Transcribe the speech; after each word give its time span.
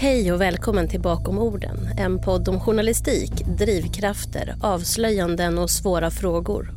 Hej 0.00 0.32
och 0.32 0.40
välkommen 0.40 0.88
till 0.88 1.00
Bakom 1.00 1.38
orden, 1.38 1.76
en 1.98 2.18
podd 2.18 2.48
om 2.48 2.60
journalistik, 2.60 3.32
drivkrafter, 3.58 4.54
avslöjanden 4.62 5.58
och 5.58 5.70
svåra 5.70 6.10
frågor. 6.10 6.74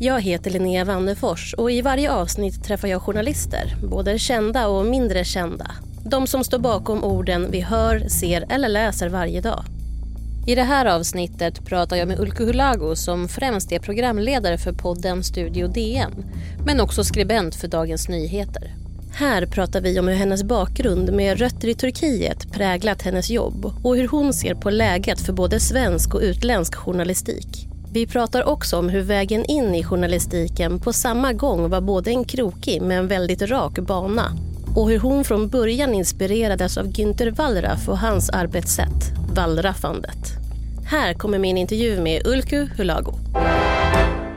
Jag 0.00 0.20
heter 0.20 0.50
Linnea 0.50 0.84
Wannefors 0.84 1.54
och 1.54 1.70
i 1.70 1.82
varje 1.82 2.12
avsnitt 2.12 2.64
träffar 2.64 2.88
jag 2.88 3.02
journalister, 3.02 3.76
både 3.90 4.18
kända 4.18 4.68
och 4.68 4.86
mindre 4.86 5.24
kända. 5.24 5.70
De 6.04 6.26
som 6.26 6.44
står 6.44 6.58
bakom 6.58 7.04
orden 7.04 7.50
vi 7.50 7.60
hör, 7.60 8.08
ser 8.08 8.46
eller 8.48 8.68
läser 8.68 9.08
varje 9.08 9.40
dag. 9.40 9.64
I 10.46 10.54
det 10.54 10.62
här 10.62 10.86
avsnittet 10.86 11.64
pratar 11.64 11.96
jag 11.96 12.08
med 12.08 12.20
Ulku 12.20 12.44
Hulago 12.44 12.96
som 12.96 13.28
främst 13.28 13.72
är 13.72 13.78
programledare 13.78 14.58
för 14.58 14.72
podden 14.72 15.24
Studio 15.24 15.68
DN, 15.68 16.24
men 16.66 16.80
också 16.80 17.04
skribent 17.04 17.54
för 17.54 17.68
Dagens 17.68 18.08
Nyheter. 18.08 18.83
Här 19.16 19.46
pratar 19.46 19.80
vi 19.80 19.98
om 19.98 20.08
hur 20.08 20.14
hennes 20.14 20.44
bakgrund 20.44 21.12
med 21.12 21.38
rötter 21.38 21.68
i 21.68 21.74
Turkiet 21.74 22.52
präglat 22.52 23.02
hennes 23.02 23.30
jobb 23.30 23.72
och 23.84 23.96
hur 23.96 24.08
hon 24.08 24.32
ser 24.32 24.54
på 24.54 24.70
läget 24.70 25.20
för 25.20 25.32
både 25.32 25.60
svensk 25.60 26.14
och 26.14 26.20
utländsk 26.20 26.74
journalistik. 26.74 27.68
Vi 27.92 28.06
pratar 28.06 28.48
också 28.48 28.78
om 28.78 28.88
hur 28.88 29.00
vägen 29.00 29.44
in 29.44 29.74
i 29.74 29.84
journalistiken 29.84 30.80
på 30.80 30.92
samma 30.92 31.32
gång 31.32 31.70
var 31.70 31.80
både 31.80 32.10
en 32.10 32.24
krokig 32.24 32.82
men 32.82 33.08
väldigt 33.08 33.42
rak 33.42 33.78
bana 33.78 34.32
och 34.76 34.90
hur 34.90 34.98
hon 34.98 35.24
från 35.24 35.48
början 35.48 35.94
inspirerades 35.94 36.78
av 36.78 36.86
Günther 36.86 37.30
Wallraff 37.30 37.88
och 37.88 37.98
hans 37.98 38.30
arbetssätt, 38.30 39.12
wallraffandet. 39.36 40.32
Här 40.90 41.14
kommer 41.14 41.38
min 41.38 41.58
intervju 41.58 42.00
med 42.00 42.26
Ulku 42.26 42.66
Hulago. 42.76 43.12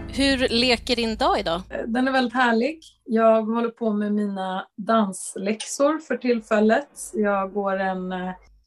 Hur 0.09 0.47
leker 0.49 0.95
din 0.95 1.15
dag 1.15 1.39
idag? 1.39 1.61
Den 1.87 2.07
är 2.07 2.11
väldigt 2.11 2.33
härlig. 2.33 2.96
Jag 3.09 3.43
håller 3.43 3.69
på 3.69 3.93
med 3.93 4.13
mina 4.13 4.67
dansläxor 4.75 5.99
för 5.99 6.17
tillfället. 6.17 6.89
Jag 7.13 7.53
går 7.53 7.79
en, 7.79 8.13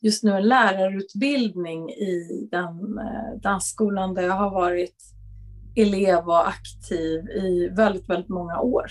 just 0.01 0.25
nu 0.25 0.33
en 0.33 0.49
lärarutbildning 0.49 1.91
i 1.91 2.49
den 2.51 2.99
eh, 2.99 3.41
dansskolan 3.43 4.15
där 4.15 4.23
jag 4.23 4.33
har 4.33 4.51
varit 4.51 4.97
elev 5.77 6.29
och 6.29 6.49
aktiv 6.49 7.21
i 7.31 7.69
väldigt, 7.69 8.09
väldigt 8.09 8.29
många 8.29 8.61
år. 8.61 8.87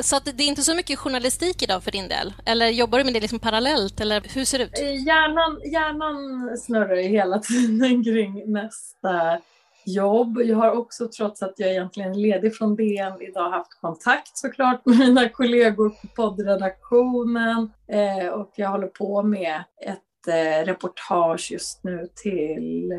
Så 0.00 0.20
det 0.24 0.42
är 0.42 0.48
inte 0.48 0.62
så 0.62 0.74
mycket 0.74 0.98
journalistik 0.98 1.62
idag 1.62 1.82
för 1.82 1.90
din 1.90 2.08
del? 2.08 2.34
Eller 2.44 2.68
jobbar 2.68 2.98
du 2.98 3.04
med 3.04 3.14
det 3.14 3.20
liksom 3.20 3.38
parallellt? 3.38 4.00
Eller 4.00 4.22
hur 4.34 4.44
ser 4.44 4.58
det 4.58 4.64
ut? 4.64 4.78
Eh, 4.78 5.06
hjärnan, 5.06 5.60
hjärnan 5.72 6.16
snurrar 6.56 6.96
ju 6.96 7.08
hela 7.08 7.38
tiden 7.48 8.04
kring 8.04 8.52
nästa 8.52 9.38
jobb. 9.86 10.40
Jag 10.44 10.56
har 10.56 10.70
också, 10.70 11.08
trots 11.08 11.42
att 11.42 11.54
jag 11.56 11.70
egentligen 11.70 12.10
är 12.10 12.14
ledig 12.14 12.56
från 12.56 12.76
DN, 12.76 13.22
idag 13.22 13.50
haft 13.50 13.80
kontakt 13.80 14.36
såklart 14.38 14.86
med 14.86 14.98
mina 14.98 15.28
kollegor 15.28 15.88
på 15.88 16.06
poddredaktionen 16.16 17.70
eh, 17.88 18.28
och 18.28 18.52
jag 18.56 18.68
håller 18.68 18.86
på 18.86 19.22
med 19.22 19.64
ett 19.86 20.28
eh, 20.28 20.66
reportage 20.66 21.52
just 21.52 21.84
nu 21.84 22.08
till 22.22 22.92
eh, 22.92 22.98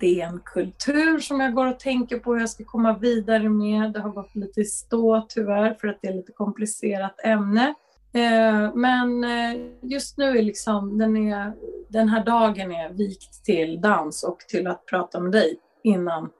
DN 0.00 0.40
Kultur 0.44 1.18
som 1.18 1.40
jag 1.40 1.54
går 1.54 1.66
och 1.66 1.78
tänker 1.78 2.18
på 2.18 2.32
hur 2.32 2.40
jag 2.40 2.50
ska 2.50 2.64
komma 2.64 2.98
vidare 2.98 3.48
med. 3.48 3.92
Det 3.92 4.00
har 4.00 4.10
gått 4.10 4.34
lite 4.34 4.60
i 4.60 4.64
stå 4.64 5.26
tyvärr 5.28 5.74
för 5.74 5.88
att 5.88 5.98
det 6.02 6.08
är 6.08 6.14
lite 6.14 6.32
komplicerat 6.32 7.24
ämne. 7.24 7.74
Eh, 8.12 8.74
men 8.74 9.24
eh, 9.24 9.60
just 9.82 10.18
nu 10.18 10.38
är 10.38 10.42
liksom 10.42 10.98
den, 10.98 11.16
är, 11.16 11.52
den 11.88 12.08
här 12.08 12.24
dagen 12.24 12.72
är 12.72 12.92
vikt 12.92 13.44
till 13.44 13.80
dans 13.80 14.24
och 14.24 14.38
till 14.38 14.66
att 14.66 14.86
prata 14.86 15.20
med 15.20 15.32
dig 15.32 15.58
innan 15.84 16.30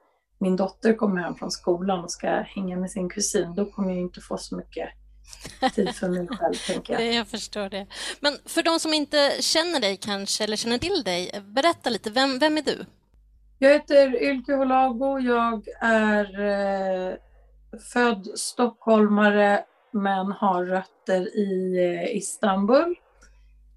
min 0.41 0.57
dotter 0.57 0.95
kommer 0.95 1.23
hem 1.23 1.35
från 1.35 1.51
skolan 1.51 2.05
och 2.05 2.11
ska 2.11 2.29
hänga 2.29 2.77
med 2.77 2.91
sin 2.91 3.09
kusin. 3.09 3.55
Då 3.55 3.65
kommer 3.65 3.89
jag 3.89 3.99
inte 3.99 4.21
få 4.21 4.39
så 4.39 4.57
mycket 4.57 4.89
tid 5.75 5.95
för 5.95 6.09
mig 6.09 6.29
själv, 6.29 6.55
tänker 6.67 6.93
jag. 6.93 7.15
Jag 7.15 7.29
förstår 7.29 7.69
det. 7.69 7.87
Men 8.21 8.33
för 8.45 8.63
de 8.63 8.81
som 8.81 8.95
inte 8.95 9.37
känner 9.41 9.81
dig 9.81 9.97
kanske, 9.97 10.45
eller 10.45 10.57
känner 10.57 10.79
till 10.79 11.03
dig, 11.05 11.43
berätta 11.55 11.91
lite, 11.91 12.11
vem, 12.11 12.39
vem 12.39 12.57
är 12.57 12.63
du? 12.63 12.85
Jag 13.59 13.73
heter 13.73 14.23
Ylke 14.23 14.53
Holago. 14.53 15.19
Jag 15.19 15.65
är 15.81 16.41
eh, 16.41 17.15
född 17.93 18.27
stockholmare 18.39 19.65
men 19.93 20.33
har 20.33 20.65
rötter 20.65 21.37
i 21.37 21.79
eh, 21.85 22.17
Istanbul. 22.17 22.95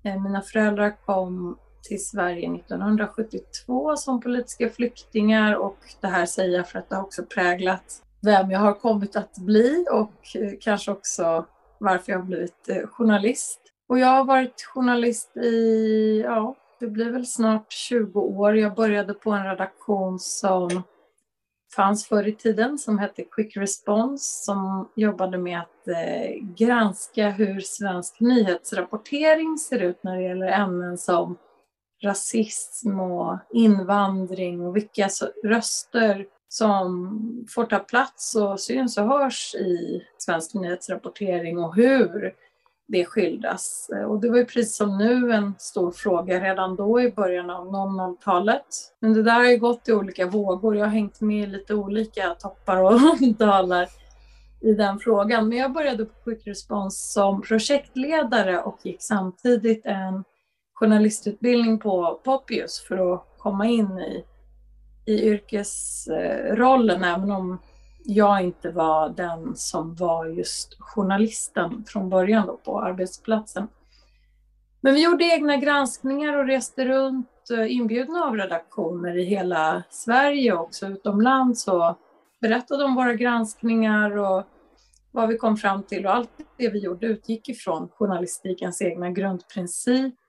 Eh, 0.03 0.21
mina 0.21 0.41
föräldrar 0.41 1.05
kom 1.05 1.57
till 1.83 2.05
Sverige 2.05 2.55
1972 2.55 3.95
som 3.97 4.21
politiska 4.21 4.69
flyktingar 4.69 5.55
och 5.55 5.77
det 6.01 6.07
här 6.07 6.25
säger 6.25 6.57
jag 6.57 6.69
för 6.69 6.79
att 6.79 6.89
det 6.89 6.95
har 6.95 7.03
också 7.03 7.23
präglat 7.23 8.01
vem 8.21 8.51
jag 8.51 8.59
har 8.59 8.73
kommit 8.73 9.15
att 9.15 9.37
bli 9.37 9.85
och 9.91 10.41
eh, 10.41 10.51
kanske 10.61 10.91
också 10.91 11.45
varför 11.77 12.11
jag 12.11 12.19
har 12.19 12.25
blivit 12.25 12.69
eh, 12.69 12.87
journalist. 12.87 13.59
Och 13.87 13.99
jag 13.99 14.07
har 14.07 14.23
varit 14.23 14.61
journalist 14.73 15.37
i, 15.37 16.21
ja, 16.25 16.55
det 16.79 16.87
blir 16.87 17.11
väl 17.11 17.25
snart 17.25 17.71
20 17.71 18.19
år. 18.19 18.57
Jag 18.57 18.75
började 18.75 19.13
på 19.13 19.31
en 19.31 19.45
redaktion 19.45 20.19
som 20.19 20.83
fanns 21.75 22.07
förr 22.07 22.27
i 22.27 22.35
tiden 22.35 22.77
som 22.77 22.99
hette 22.99 23.23
Quick 23.23 23.57
Response 23.57 24.43
som 24.43 24.89
jobbade 24.95 25.37
med 25.37 25.59
att 25.59 25.87
eh, 25.87 26.43
granska 26.57 27.29
hur 27.29 27.59
svensk 27.59 28.19
nyhetsrapportering 28.19 29.57
ser 29.57 29.79
ut 29.79 30.03
när 30.03 30.17
det 30.17 30.23
gäller 30.23 30.47
ämnen 30.47 30.97
som 30.97 31.37
rasism 32.03 32.99
och 32.99 33.37
invandring 33.53 34.61
och 34.61 34.75
vilka 34.75 35.09
röster 35.43 36.25
som 36.47 37.45
får 37.49 37.65
ta 37.65 37.79
plats 37.79 38.35
och 38.35 38.59
syns 38.59 38.97
och 38.97 39.07
hörs 39.07 39.55
i 39.55 40.01
svensk 40.17 40.53
nyhetsrapportering 40.53 41.59
och 41.59 41.75
hur 41.75 42.33
det 42.87 43.05
skildras. 43.05 43.89
Och 44.07 44.21
det 44.21 44.29
var 44.29 44.37
ju 44.37 44.45
precis 44.45 44.75
som 44.75 44.97
nu 44.97 45.31
en 45.31 45.53
stor 45.57 45.91
fråga 45.91 46.39
redan 46.39 46.75
då 46.75 47.01
i 47.01 47.11
början 47.11 47.49
av 47.49 47.67
00-talet. 47.67 48.65
Men 48.99 49.13
det 49.13 49.23
där 49.23 49.33
har 49.33 49.45
ju 49.45 49.57
gått 49.57 49.89
i 49.89 49.93
olika 49.93 50.25
vågor. 50.25 50.75
Jag 50.75 50.85
har 50.85 50.91
hängt 50.91 51.21
med 51.21 51.43
i 51.43 51.47
lite 51.47 51.73
olika 51.73 52.35
toppar 52.39 52.83
och 52.83 52.99
dalar 53.37 53.87
i 54.61 54.73
den 54.73 54.99
frågan. 54.99 55.49
Men 55.49 55.57
jag 55.57 55.73
började 55.73 56.05
på 56.05 56.13
Quick 56.23 56.47
Response 56.47 57.11
som 57.13 57.41
projektledare 57.41 58.61
och 58.61 58.79
gick 58.83 59.01
samtidigt 59.01 59.85
en 59.85 60.23
journalistutbildning 60.81 61.79
på 61.79 62.19
Poppius 62.23 62.79
för 62.79 63.13
att 63.13 63.25
komma 63.37 63.65
in 63.67 63.99
i, 63.99 64.25
i 65.05 65.23
yrkesrollen, 65.23 67.03
även 67.03 67.31
om 67.31 67.59
jag 68.03 68.41
inte 68.41 68.71
var 68.71 69.09
den 69.09 69.55
som 69.55 69.95
var 69.95 70.25
just 70.25 70.77
journalisten 70.79 71.83
från 71.87 72.09
början 72.09 72.47
då 72.47 72.57
på 72.57 72.81
arbetsplatsen. 72.81 73.67
Men 74.81 74.93
vi 74.93 75.03
gjorde 75.03 75.23
egna 75.23 75.57
granskningar 75.57 76.37
och 76.37 76.47
reste 76.47 76.85
runt 76.85 77.49
eh, 77.51 77.75
inbjudna 77.75 78.23
av 78.23 78.37
redaktioner 78.37 79.17
i 79.17 79.23
hela 79.23 79.83
Sverige 79.89 80.53
och 80.53 80.61
också 80.61 80.87
utomlands 80.87 81.67
och 81.67 81.97
berättade 82.41 82.83
om 82.83 82.95
våra 82.95 83.13
granskningar 83.13 84.17
och 84.17 84.43
vad 85.11 85.29
vi 85.29 85.37
kom 85.37 85.57
fram 85.57 85.83
till 85.83 86.05
och 86.05 86.15
allt 86.15 86.29
det 86.57 86.69
vi 86.69 86.79
gjorde 86.79 87.07
utgick 87.07 87.49
ifrån 87.49 87.89
journalistikens 87.89 88.81
egna 88.81 89.09
grundprinciper. 89.09 90.20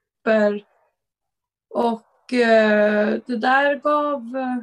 Och 1.74 2.32
eh, 2.32 3.20
det 3.26 3.36
där 3.36 3.74
gav 3.76 4.36
eh, 4.36 4.56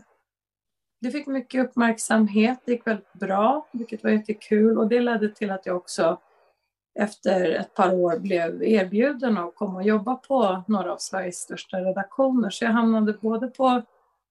det 1.02 1.12
fick 1.12 1.28
mycket 1.28 1.66
uppmärksamhet, 1.66 2.60
det 2.66 2.72
gick 2.72 2.88
väldigt 2.88 3.14
bra, 3.14 3.68
vilket 3.72 4.04
var 4.04 4.12
jättekul. 4.12 4.78
Och 4.78 4.88
det 4.88 5.00
ledde 5.00 5.30
till 5.30 5.52
att 5.52 5.66
jag 5.66 5.76
också 5.76 6.20
efter 7.00 7.52
ett 7.52 7.74
par 7.74 7.94
år 7.94 8.20
blev 8.20 8.64
erbjuden 8.64 9.38
att 9.38 9.56
komma 9.56 9.76
och 9.76 9.84
jobba 9.84 10.16
på 10.16 10.64
några 10.68 10.94
av 10.94 10.98
Sveriges 10.98 11.38
största 11.38 11.78
redaktioner. 11.78 12.50
Så 12.50 12.66
jag 12.66 12.72
hamnade 12.72 13.14
både 13.14 13.48
på 13.48 13.82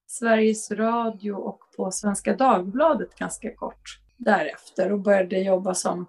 Sveriges 0.06 0.70
Radio 0.70 1.32
och 1.32 1.60
på 1.76 1.90
Svenska 1.90 2.36
Dagbladet 2.36 3.14
ganska 3.14 3.54
kort 3.54 4.00
därefter 4.16 4.92
och 4.92 4.98
började 4.98 5.38
jobba 5.38 5.74
som 5.74 6.06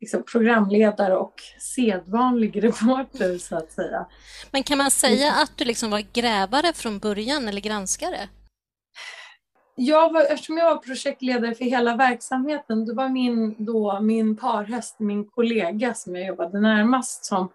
liksom, 0.00 0.22
programledare 0.22 1.16
och 1.16 1.42
sedvanlig 1.58 2.64
reporter 2.64 3.38
så 3.38 3.56
att 3.56 3.72
säga. 3.72 4.06
Men 4.50 4.62
kan 4.62 4.78
man 4.78 4.90
säga 4.90 5.32
att 5.32 5.52
du 5.56 5.64
liksom 5.64 5.90
var 5.90 6.04
grävare 6.12 6.72
från 6.72 6.98
början 6.98 7.48
eller 7.48 7.60
granskare? 7.60 8.28
jag 9.76 10.12
var, 10.12 10.22
eftersom 10.22 10.58
jag 10.58 10.74
var 10.74 10.82
projektledare 10.82 11.54
för 11.54 11.64
hela 11.64 11.96
verksamheten, 11.96 12.86
då 12.86 12.94
var 12.94 13.08
min, 13.08 13.64
då, 13.64 14.00
min 14.00 14.36
parhäst, 14.36 14.98
min 14.98 15.24
kollega 15.24 15.94
som 15.94 16.16
jag 16.16 16.26
jobbade 16.26 16.60
närmast, 16.60 17.24
som 17.24 17.48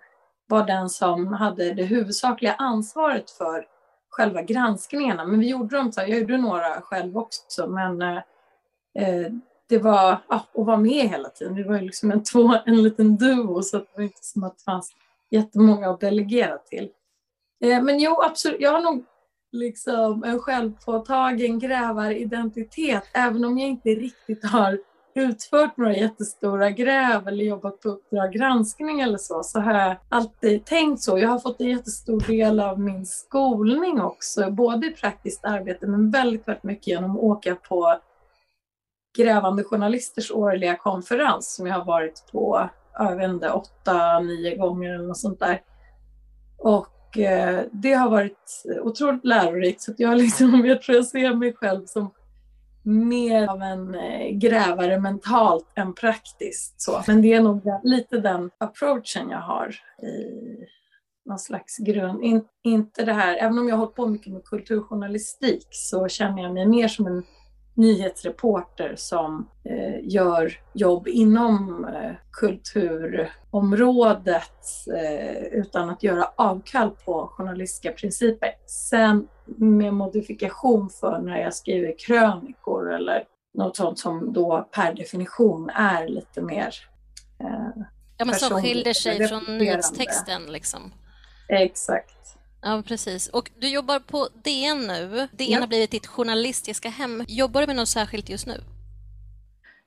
var 0.47 0.65
den 0.67 0.89
som 0.89 1.33
hade 1.33 1.73
det 1.73 1.83
huvudsakliga 1.83 2.53
ansvaret 2.53 3.31
för 3.31 3.65
själva 4.09 4.41
granskningarna. 4.41 5.25
Men 5.25 5.39
vi 5.39 5.49
gjorde 5.49 5.75
dem 5.75 5.91
så 5.91 6.01
jag 6.01 6.09
gjorde 6.09 6.37
några 6.37 6.81
själv 6.81 7.17
också, 7.17 7.67
men 7.67 8.01
eh, 8.01 8.17
eh 8.95 9.31
det 9.71 9.77
var 9.77 10.17
ja, 10.27 10.35
att 10.35 10.65
vara 10.65 10.77
med 10.77 11.09
hela 11.09 11.29
tiden. 11.29 11.55
Vi 11.55 11.63
var 11.63 11.75
ju 11.75 11.81
liksom 11.81 12.11
en, 12.11 12.23
två, 12.23 12.57
en 12.65 12.83
liten 12.83 13.17
duo, 13.17 13.61
så 13.61 13.77
det 13.77 13.85
var 13.95 14.03
inte 14.03 14.19
som 14.21 14.43
att 14.43 14.57
det 14.57 14.63
fanns 14.63 14.91
jättemånga 15.29 15.89
att 15.89 15.99
delegera 15.99 16.57
till. 16.57 16.89
Eh, 17.63 17.83
men 17.83 17.99
jo, 17.99 18.21
absolut, 18.21 18.61
jag 18.61 18.71
har 18.71 18.81
nog 18.81 19.05
liksom 19.51 20.23
en 20.23 20.39
självpåtagen 20.39 21.59
grävaridentitet, 21.59 23.03
även 23.13 23.45
om 23.45 23.57
jag 23.57 23.69
inte 23.69 23.89
riktigt 23.89 24.45
har 24.45 24.79
utfört 25.15 25.77
några 25.77 25.95
jättestora 25.95 26.71
gräv 26.71 27.27
eller 27.27 27.43
jobbat 27.43 27.81
på 27.81 27.89
Uppdrag 27.89 28.33
granskning 28.33 29.01
eller 29.01 29.17
så, 29.17 29.43
så 29.43 29.59
har 29.59 29.73
jag 29.73 29.95
alltid 30.09 30.65
tänkt 30.65 31.01
så. 31.01 31.19
Jag 31.19 31.29
har 31.29 31.39
fått 31.39 31.61
en 31.61 31.69
jättestor 31.69 32.23
del 32.27 32.59
av 32.59 32.79
min 32.79 33.05
skolning 33.05 34.01
också, 34.01 34.51
både 34.51 34.87
i 34.87 34.91
praktiskt 34.91 35.45
arbete 35.45 35.87
men 35.87 36.11
väldigt, 36.11 36.47
väldigt 36.47 36.63
mycket 36.63 36.87
genom 36.87 37.11
att 37.11 37.23
åka 37.23 37.55
på 37.55 37.99
Grävande 39.17 39.63
journalisters 39.63 40.31
årliga 40.31 40.75
konferens 40.75 41.55
som 41.55 41.67
jag 41.67 41.75
har 41.75 41.85
varit 41.85 42.23
på, 42.31 42.69
jag 42.93 43.15
vet 43.15 43.29
inte, 43.29 43.51
åtta, 43.51 44.19
nio 44.19 44.55
gånger 44.57 44.93
eller 44.93 45.07
något 45.07 45.17
sånt 45.17 45.39
där. 45.39 45.61
Och 46.57 47.17
eh, 47.17 47.63
det 47.71 47.93
har 47.93 48.09
varit 48.09 48.63
otroligt 48.83 49.25
lärorikt 49.25 49.81
så 49.81 49.93
jag, 49.97 50.17
liksom, 50.21 50.65
jag 50.65 50.81
tror 50.81 50.95
jag 50.95 51.05
ser 51.05 51.33
mig 51.33 51.53
själv 51.53 51.85
som 51.85 52.11
mer 52.83 53.47
av 53.47 53.61
en 53.61 53.95
eh, 53.95 54.29
grävare 54.29 54.99
mentalt 54.99 55.67
än 55.75 55.93
praktiskt. 55.93 56.81
Så. 56.81 57.03
Men 57.07 57.21
det 57.21 57.33
är 57.33 57.41
nog 57.41 57.61
lite 57.83 58.17
den 58.17 58.51
approachen 58.57 59.29
jag 59.29 59.41
har 59.41 59.75
i 60.03 60.31
någon 61.25 61.39
slags 61.39 61.77
grund. 61.77 62.23
In, 62.23 62.43
inte 62.63 63.05
det 63.05 63.13
här, 63.13 63.37
även 63.37 63.59
om 63.59 63.67
jag 63.67 63.75
har 63.75 63.79
hållit 63.79 63.95
på 63.95 64.07
mycket 64.07 64.33
med 64.33 64.43
kulturjournalistik 64.43 65.67
så 65.71 66.07
känner 66.07 66.43
jag 66.43 66.53
mig 66.53 66.65
mer 66.65 66.87
som 66.87 67.07
en 67.07 67.23
nyhetsreporter 67.73 68.93
som 68.97 69.47
eh, 69.63 69.99
gör 70.03 70.59
jobb 70.73 71.07
inom 71.07 71.85
eh, 71.85 72.11
kulturområdet 72.31 74.87
eh, 74.95 75.43
utan 75.43 75.89
att 75.89 76.03
göra 76.03 76.31
avkall 76.35 76.91
på 77.05 77.27
journalistiska 77.27 77.91
principer. 77.91 78.49
Sen 78.65 79.27
med 79.45 79.93
modifikation 79.93 80.89
för 80.89 81.19
när 81.19 81.37
jag 81.37 81.53
skriver 81.53 81.95
krönikor 81.99 82.93
eller 82.93 83.23
något 83.53 83.77
sånt 83.77 83.99
som 83.99 84.33
då 84.33 84.69
per 84.71 84.93
definition 84.93 85.69
är 85.69 86.07
lite 86.07 86.41
mer 86.41 86.75
eh, 87.39 87.83
Ja, 88.21 88.25
men 88.25 88.35
som 88.35 88.61
skiljer 88.61 88.93
sig 88.93 89.27
från 89.27 89.57
nyhetstexten 89.57 90.51
liksom. 90.51 90.93
Exakt. 91.49 92.37
Ja, 92.61 92.83
precis. 92.87 93.27
Och 93.27 93.51
du 93.59 93.69
jobbar 93.69 93.99
på 93.99 94.27
DN 94.43 94.87
nu. 94.87 95.27
DN 95.31 95.51
ja. 95.51 95.59
har 95.59 95.67
blivit 95.67 95.91
ditt 95.91 96.07
journalistiska 96.07 96.89
hem. 96.89 97.23
Jobbar 97.27 97.61
du 97.61 97.67
med 97.67 97.75
något 97.75 97.89
särskilt 97.89 98.29
just 98.29 98.47
nu? 98.47 98.57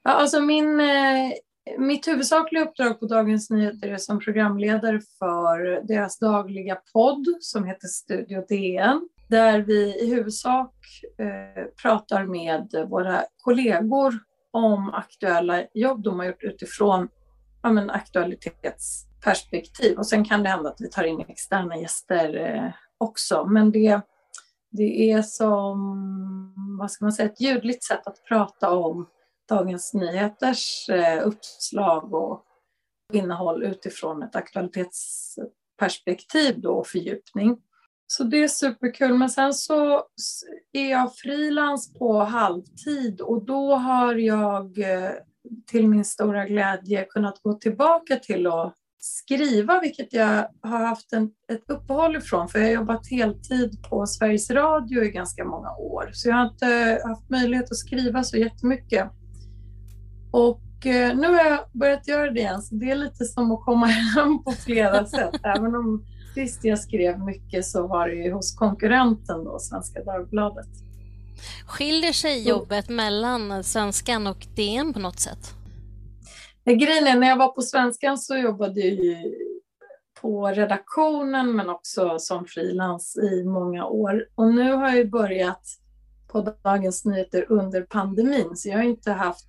Ja, 0.03 0.11
alltså 0.11 0.41
min, 0.41 0.81
eh, 0.81 1.33
mitt 1.79 2.09
huvudsakliga 2.09 2.65
uppdrag 2.65 3.01
på 3.01 3.07
Dagens 3.07 3.51
Nyheter 3.51 3.89
är 3.89 3.97
som 3.97 4.21
programledare 4.21 5.01
för 5.19 5.87
deras 5.87 6.19
dagliga 6.19 6.79
podd 6.93 7.27
som 7.41 7.65
heter 7.65 7.89
Studio 7.89 8.45
DN. 8.49 9.09
Där 9.29 9.61
vi 9.61 10.03
i 10.03 10.15
huvudsak 10.15 10.75
eh, 11.19 11.65
pratar 11.83 12.25
med 12.25 12.89
våra 12.89 13.25
kollegor 13.37 14.15
om 14.51 14.95
aktuella 14.95 15.63
jobb 15.75 16.03
de 16.03 16.19
har 16.19 16.27
gjort 16.27 16.43
utifrån 16.43 17.09
ja, 17.63 17.73
men, 17.73 17.91
aktualitets 17.91 19.07
perspektiv. 19.25 19.99
Och 19.99 20.07
sen 20.07 20.25
kan 20.25 20.43
det 20.43 20.49
hända 20.49 20.71
att 20.71 20.81
vi 20.81 20.91
tar 20.91 21.05
in 21.05 21.25
externa 21.29 21.77
gäster 21.77 22.37
eh, 22.37 22.71
också. 22.99 23.45
Men 23.45 23.73
det, 23.73 24.01
det 24.71 25.11
är 25.11 25.23
som, 25.23 26.79
vad 26.79 26.91
ska 26.91 27.05
man 27.05 27.13
säga, 27.13 27.29
ett 27.29 27.41
ljudligt 27.41 27.85
sätt 27.85 28.07
att 28.07 28.25
prata 28.29 28.71
om 28.71 29.09
Dagens 29.49 29.95
Nyheters 29.95 30.89
eh, 30.89 31.27
uppslag 31.27 32.15
och 32.15 32.45
innehåll 33.13 33.63
utifrån 33.63 34.23
ett 34.23 34.37
aktualitetsperspektiv 34.37 36.61
då, 36.61 36.75
och 36.75 36.87
fördjupning. 36.87 37.59
Så 38.07 38.25
det 38.25 38.43
är 38.43 38.49
superkul. 38.49 39.15
Men 39.15 39.31
sen 39.31 39.55
så 39.55 40.05
är 40.73 40.91
jag 40.91 41.17
frilans 41.17 41.95
på 41.95 42.19
halvtid 42.19 43.21
och 43.21 43.45
då 43.45 43.75
har 43.75 44.15
jag 44.15 44.79
eh, 44.79 45.11
till 45.67 45.89
min 45.89 46.05
stora 46.05 46.47
glädje 46.47 47.05
kunnat 47.05 47.43
gå 47.43 47.53
tillbaka 47.53 48.17
till 48.17 48.47
att 48.47 48.75
skriva, 49.05 49.81
vilket 49.81 50.13
jag 50.13 50.49
har 50.63 50.87
haft 50.87 51.13
en, 51.13 51.31
ett 51.53 51.71
uppehåll 51.71 52.17
ifrån, 52.17 52.49
för 52.49 52.59
jag 52.59 52.67
har 52.67 52.73
jobbat 52.73 53.11
heltid 53.11 53.83
på 53.89 54.07
Sveriges 54.07 54.51
Radio 54.51 55.05
i 55.05 55.11
ganska 55.11 55.45
många 55.45 55.71
år, 55.71 56.11
så 56.13 56.29
jag 56.29 56.37
har 56.37 56.47
inte 56.47 57.01
haft 57.05 57.31
möjlighet 57.31 57.71
att 57.71 57.77
skriva 57.77 58.25
så 58.25 58.37
jättemycket. 58.37 59.11
Och 60.31 60.87
eh, 60.87 61.17
nu 61.17 61.27
har 61.27 61.45
jag 61.45 61.61
börjat 61.73 62.09
göra 62.09 62.31
det 62.31 62.41
igen, 62.41 62.63
så 62.63 62.75
det 62.75 62.91
är 62.91 62.97
lite 62.97 63.25
som 63.25 63.53
att 63.53 63.65
komma 63.65 63.87
hem 64.17 64.45
på 64.45 64.53
flera 64.53 65.07
sätt. 65.07 65.41
Även 65.43 65.75
om 65.75 66.05
sist 66.35 66.65
jag 66.65 66.79
skrev 66.79 67.19
mycket 67.19 67.65
så 67.67 67.87
var 67.87 68.09
det 68.09 68.15
ju 68.15 68.33
hos 68.33 68.57
konkurrenten 68.57 69.45
då, 69.45 69.59
Svenska 69.59 70.05
Dagbladet. 70.05 70.69
Skiljer 71.67 72.13
sig 72.13 72.49
jobbet 72.49 72.89
mellan 72.89 73.65
Svenskan 73.65 74.27
och 74.27 74.47
DN 74.57 74.93
på 74.93 74.99
något 74.99 75.21
sätt? 75.21 75.55
Grejen 76.65 77.07
är, 77.07 77.21
när 77.21 77.29
jag 77.29 77.37
var 77.37 77.49
på 77.49 77.63
Svenskan 77.63 78.19
så 78.19 78.37
jobbade 78.37 78.81
jag 78.81 79.35
på 80.21 80.47
redaktionen 80.49 81.57
men 81.57 81.69
också 81.69 82.19
som 82.19 82.45
frilans 82.47 83.17
i 83.17 83.45
många 83.45 83.87
år. 83.87 84.29
Och 84.35 84.55
nu 84.55 84.73
har 84.73 84.91
jag 84.91 85.11
börjat 85.11 85.63
på 86.29 86.55
Dagens 86.63 87.05
Nyheter 87.05 87.47
under 87.49 87.83
pandemin 87.83 88.57
så 88.57 88.69
jag 88.69 88.77
har 88.77 88.85
inte 88.85 89.13
haft 89.13 89.47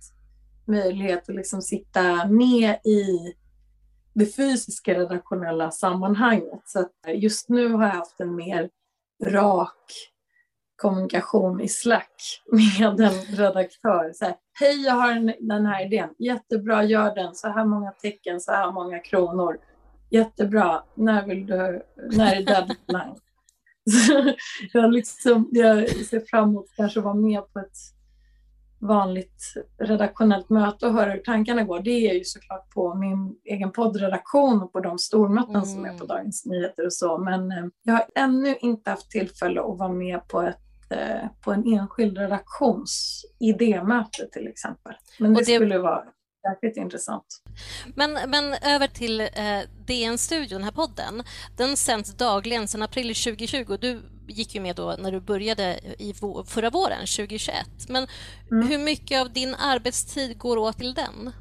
möjlighet 0.66 1.30
att 1.30 1.36
liksom 1.36 1.62
sitta 1.62 2.28
med 2.28 2.80
i 2.84 3.34
det 4.14 4.26
fysiska 4.26 4.94
redaktionella 4.94 5.72
sammanhanget. 5.72 6.62
Så 6.66 6.88
just 7.08 7.50
nu 7.50 7.70
har 7.70 7.84
jag 7.84 7.94
haft 7.94 8.20
en 8.20 8.36
mer 8.36 8.70
rak 9.24 9.92
kommunikation 10.76 11.62
i 11.62 11.68
Slack 11.68 12.42
med 12.52 13.00
en 13.00 13.22
redaktör. 13.38 14.12
Så 14.14 14.26
här, 14.26 14.36
Hej, 14.60 14.86
jag 14.86 14.94
har 14.94 15.34
den 15.48 15.66
här 15.66 15.86
idén. 15.86 16.10
Jättebra, 16.20 16.84
gör 16.84 17.16
den. 17.16 17.36
Så 17.36 17.48
här 17.48 17.66
många 17.66 17.92
tecken, 17.92 18.40
så 18.40 18.52
här 18.52 18.72
många 18.72 19.00
kronor. 19.00 19.58
Jättebra. 20.10 20.84
När 20.96 21.26
vill 21.26 21.46
du? 21.46 21.82
När 22.12 22.36
är 22.36 22.46
deadline? 22.46 23.16
jag, 24.74 24.94
liksom, 24.94 25.50
jag 25.52 25.90
ser 25.90 26.20
fram 26.20 26.50
emot 26.50 26.66
att 26.66 26.76
kanske 26.76 27.02
vara 27.02 27.14
med 27.14 27.54
på 27.54 27.60
ett 27.60 27.78
vanligt 28.80 29.54
redaktionellt 29.78 30.50
möte 30.50 30.88
och 30.88 30.94
höra 30.94 31.12
hur 31.12 31.20
tankarna 31.20 31.64
går. 31.64 31.80
Det 31.80 32.10
är 32.10 32.14
ju 32.14 32.24
såklart 32.24 32.70
på 32.70 32.94
min 32.94 33.36
egen 33.46 33.72
poddredaktion 33.72 34.62
och 34.62 34.74
på 34.74 34.80
de 34.80 34.98
stormöten 34.98 35.56
mm. 35.56 35.66
som 35.66 35.86
är 35.86 35.90
på 35.90 35.96
mm. 35.96 36.08
Dagens 36.08 36.46
Nyheter 36.46 36.86
och 36.86 36.94
så. 36.94 37.18
Men 37.18 37.52
eh, 37.52 37.66
jag 37.84 37.94
har 37.94 38.06
ännu 38.16 38.56
inte 38.62 38.90
haft 38.90 39.12
tillfälle 39.12 39.62
att 39.62 39.78
vara 39.78 39.92
med 39.92 40.28
på 40.28 40.42
ett 40.42 40.65
Eh, 40.90 41.28
på 41.42 41.52
en 41.52 41.74
enskild 41.74 42.18
redaktions 42.18 43.22
idémöte 43.40 44.28
till 44.32 44.48
exempel. 44.48 44.94
Men 45.20 45.34
det, 45.34 45.40
det... 45.40 45.56
skulle 45.56 45.78
vara 45.78 46.04
jäkligt 46.50 46.78
intressant. 46.78 47.26
Men, 47.96 48.14
men 48.14 48.54
över 48.54 48.88
till 48.88 49.22
eh, 49.22 49.28
DN-studion, 49.88 50.50
den 50.50 50.64
här 50.64 50.72
podden. 50.72 51.24
Den 51.58 51.78
sänds 51.78 52.18
dagligen 52.18 52.68
sedan 52.68 52.82
april 52.82 53.16
2020. 53.16 53.78
Du 53.82 54.02
gick 54.28 54.56
ju 54.56 54.62
med 54.62 54.76
då 54.76 54.96
när 55.00 55.12
du 55.12 55.22
började 55.22 55.80
i 55.98 56.14
förra 56.48 56.70
våren, 56.70 57.00
2021. 57.00 57.56
Men 57.90 58.08
mm. 58.52 58.68
hur 58.68 58.78
mycket 58.78 59.22
av 59.22 59.34
din 59.34 59.56
arbetstid 59.56 60.38
går 60.38 60.58
åt 60.58 60.78
till 60.78 60.94
den? 60.94 61.32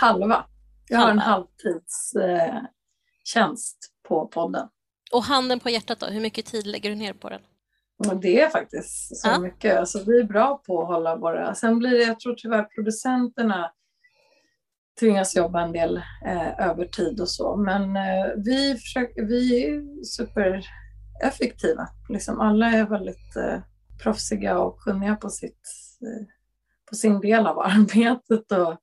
Halva. 0.00 0.46
Jag 0.88 0.98
Halva. 0.98 1.06
har 1.06 1.12
en 1.12 1.18
halvtidstjänst 1.18 3.78
eh, 3.82 4.08
på 4.08 4.28
podden. 4.28 4.68
Och 5.12 5.24
handen 5.24 5.60
på 5.60 5.70
hjärtat 5.70 6.00
då, 6.00 6.06
hur 6.06 6.20
mycket 6.20 6.46
tid 6.46 6.66
lägger 6.66 6.90
du 6.90 6.96
ner 6.96 7.12
på 7.12 7.28
den? 7.28 7.40
Det 8.20 8.40
är 8.40 8.48
faktiskt 8.48 9.16
så 9.16 9.28
ja. 9.28 9.38
mycket. 9.38 9.78
Alltså, 9.78 10.04
vi 10.06 10.20
är 10.20 10.24
bra 10.24 10.62
på 10.66 10.82
att 10.82 10.88
hålla 10.88 11.16
våra... 11.16 11.54
Sen 11.54 11.78
blir 11.78 11.90
det, 11.90 12.04
jag 12.04 12.20
tror 12.20 12.34
tyvärr 12.34 12.62
producenterna 12.62 13.72
tvingas 15.00 15.36
jobba 15.36 15.62
en 15.62 15.72
del 15.72 15.96
eh, 16.26 16.68
övertid 16.68 17.20
och 17.20 17.28
så. 17.28 17.56
Men 17.56 17.96
eh, 17.96 18.26
vi, 18.36 18.74
försöker, 18.74 19.22
vi 19.22 19.64
är 19.64 20.04
supereffektiva. 20.04 21.88
Liksom 22.08 22.40
alla 22.40 22.66
är 22.66 22.86
väldigt 22.86 23.36
eh, 23.36 23.60
proffsiga 24.02 24.58
och 24.58 24.80
kunniga 24.80 25.16
på, 25.16 25.30
sitt, 25.30 25.62
eh, 26.02 26.26
på 26.88 26.94
sin 26.94 27.20
del 27.20 27.46
av 27.46 27.58
arbetet 27.64 28.52
och, 28.52 28.76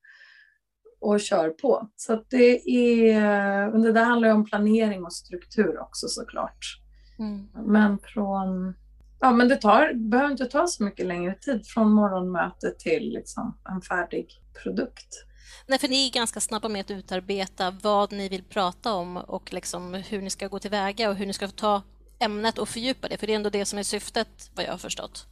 och 1.02 1.20
kör 1.20 1.50
på. 1.50 1.90
Så 1.96 2.24
det 2.30 2.70
är... 2.70 3.72
Men 3.72 3.82
det 3.82 3.92
där 3.92 4.06
handlar 4.06 4.30
om 4.30 4.46
planering 4.46 5.04
och 5.04 5.14
struktur 5.14 5.82
också 5.82 6.08
såklart. 6.08 6.60
Mm. 7.20 7.48
Men 7.72 8.00
från 8.00 8.76
Ja, 9.20 9.32
men 9.32 9.48
det 9.48 9.56
tar, 9.56 9.94
behöver 9.94 10.32
inte 10.32 10.46
ta 10.46 10.68
så 10.68 10.84
mycket 10.84 11.06
längre 11.06 11.36
tid 11.36 11.68
från 11.68 11.92
morgonmöte 11.92 12.72
till 12.72 13.10
liksom 13.14 13.58
en 13.70 13.82
färdig 13.82 14.28
produkt. 14.64 15.26
Nej, 15.68 15.80
för 15.80 15.88
ni 15.88 16.08
är 16.08 16.12
ganska 16.12 16.40
snabba 16.40 16.70
med 16.70 16.82
att 16.82 16.92
utarbeta 16.92 17.76
vad 17.82 18.12
ni 18.12 18.30
vill 18.30 18.44
prata 18.44 18.94
om 18.94 19.18
och 19.18 19.54
liksom 19.54 19.94
hur 19.94 20.22
ni 20.22 20.30
ska 20.30 20.48
gå 20.48 20.60
tillväga 20.60 21.10
och 21.10 21.16
hur 21.16 21.26
ni 21.26 21.34
ska 21.34 21.48
ta 21.48 21.82
ämnet 22.20 22.58
och 22.58 22.70
fördjupa 22.70 23.08
det, 23.08 23.18
för 23.18 23.28
det 23.28 23.34
är 23.34 23.36
ändå 23.36 23.50
det 23.50 23.66
som 23.66 23.80
är 23.80 23.84
syftet, 23.84 24.52
vad 24.56 24.66
jag 24.66 24.72
har 24.72 24.78
förstått. 24.78 25.26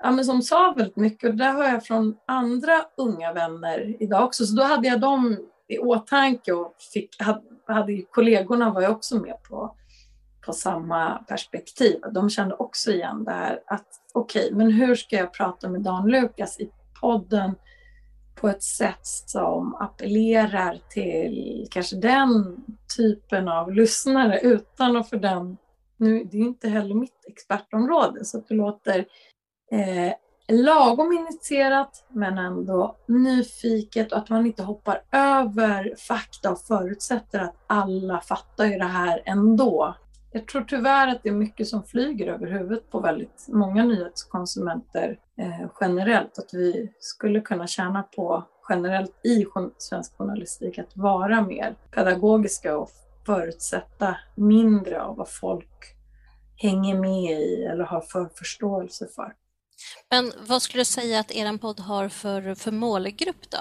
ja, 0.03 0.11
men 0.11 0.25
som 0.25 0.41
sa 0.41 0.73
väldigt 0.77 0.95
mycket 0.95 1.29
och 1.29 1.35
det 1.35 1.45
hör 1.45 1.69
jag 1.69 1.85
från 1.85 2.17
andra 2.27 2.85
unga 2.97 3.33
vänner 3.33 3.95
idag 4.03 4.25
också. 4.25 4.45
Så 4.45 4.55
då 4.55 4.63
hade 4.63 4.87
jag 4.87 5.01
dem 5.01 5.37
i 5.67 5.77
åtanke 5.77 6.53
och 6.53 6.75
fick, 6.93 7.21
hade, 7.21 7.41
hade 7.67 8.01
kollegorna 8.01 8.73
var 8.73 8.81
ju 8.81 8.87
också 8.87 9.19
med 9.19 9.43
på, 9.49 9.75
på 10.45 10.53
samma 10.53 11.17
perspektiv. 11.17 11.99
De 12.13 12.29
kände 12.29 12.55
också 12.55 12.91
igen 12.91 13.23
det 13.23 13.31
här 13.31 13.59
att 13.67 13.87
okej, 14.13 14.45
okay, 14.45 14.57
men 14.57 14.71
hur 14.71 14.95
ska 14.95 15.15
jag 15.15 15.33
prata 15.33 15.69
med 15.69 15.81
Dan 15.81 16.07
Lukas 16.07 16.59
i 16.59 16.69
podden 17.01 17.55
på 18.35 18.49
ett 18.49 18.63
sätt 18.63 19.05
som 19.05 19.75
appellerar 19.75 20.79
till 20.89 21.67
kanske 21.71 21.95
den 21.95 22.57
typen 22.97 23.47
av 23.47 23.73
lyssnare 23.73 24.39
utan 24.39 24.97
att 24.97 25.09
för 25.09 25.17
den, 25.17 25.57
nu 25.97 26.23
det 26.23 26.37
är 26.37 26.41
inte 26.41 26.69
heller 26.69 26.95
mitt 26.95 27.25
expertområde, 27.27 28.25
så 28.25 28.37
att 28.37 28.47
det 28.47 28.55
låter 28.55 29.05
eh, 29.71 30.13
lagom 30.47 31.11
initierat 31.11 32.05
men 32.09 32.37
ändå 32.37 32.95
nyfiket 33.07 34.11
och 34.11 34.17
att 34.17 34.29
man 34.29 34.45
inte 34.45 34.63
hoppar 34.63 35.01
över 35.11 35.95
fakta 35.97 36.51
och 36.51 36.61
förutsätter 36.61 37.39
att 37.39 37.55
alla 37.67 38.19
fattar 38.19 38.65
ju 38.65 38.77
det 38.77 38.85
här 38.85 39.21
ändå. 39.25 39.95
Jag 40.31 40.47
tror 40.47 40.61
tyvärr 40.61 41.07
att 41.07 41.23
det 41.23 41.29
är 41.29 41.33
mycket 41.33 41.67
som 41.67 41.83
flyger 41.83 42.27
över 42.27 42.47
huvudet 42.47 42.91
på 42.91 42.99
väldigt 42.99 43.45
många 43.47 43.83
nyhetskonsumenter 43.83 45.19
eh, 45.37 45.67
generellt. 45.81 46.39
Att 46.39 46.53
vi 46.53 46.93
skulle 46.99 47.41
kunna 47.41 47.67
tjäna 47.67 48.03
på 48.03 48.43
generellt 48.69 49.25
i 49.25 49.45
svensk 49.77 50.17
journalistik 50.17 50.79
att 50.79 50.97
vara 50.97 51.41
mer 51.41 51.75
pedagogiska 51.91 52.77
och 52.77 52.89
förutsätta 53.25 54.17
mindre 54.35 55.01
av 55.01 55.15
vad 55.15 55.29
folk 55.29 55.95
hänger 56.55 56.99
med 56.99 57.31
i 57.31 57.63
eller 57.63 57.83
har 57.83 58.01
för 58.01 58.29
förståelse 58.35 59.07
för. 59.15 59.33
Men 60.09 60.33
vad 60.47 60.61
skulle 60.61 60.81
du 60.81 60.85
säga 60.85 61.19
att 61.19 61.31
er 61.31 61.57
podd 61.57 61.79
har 61.79 62.09
för, 62.09 62.55
för 62.55 62.71
målgrupp 62.71 63.49
då? 63.49 63.57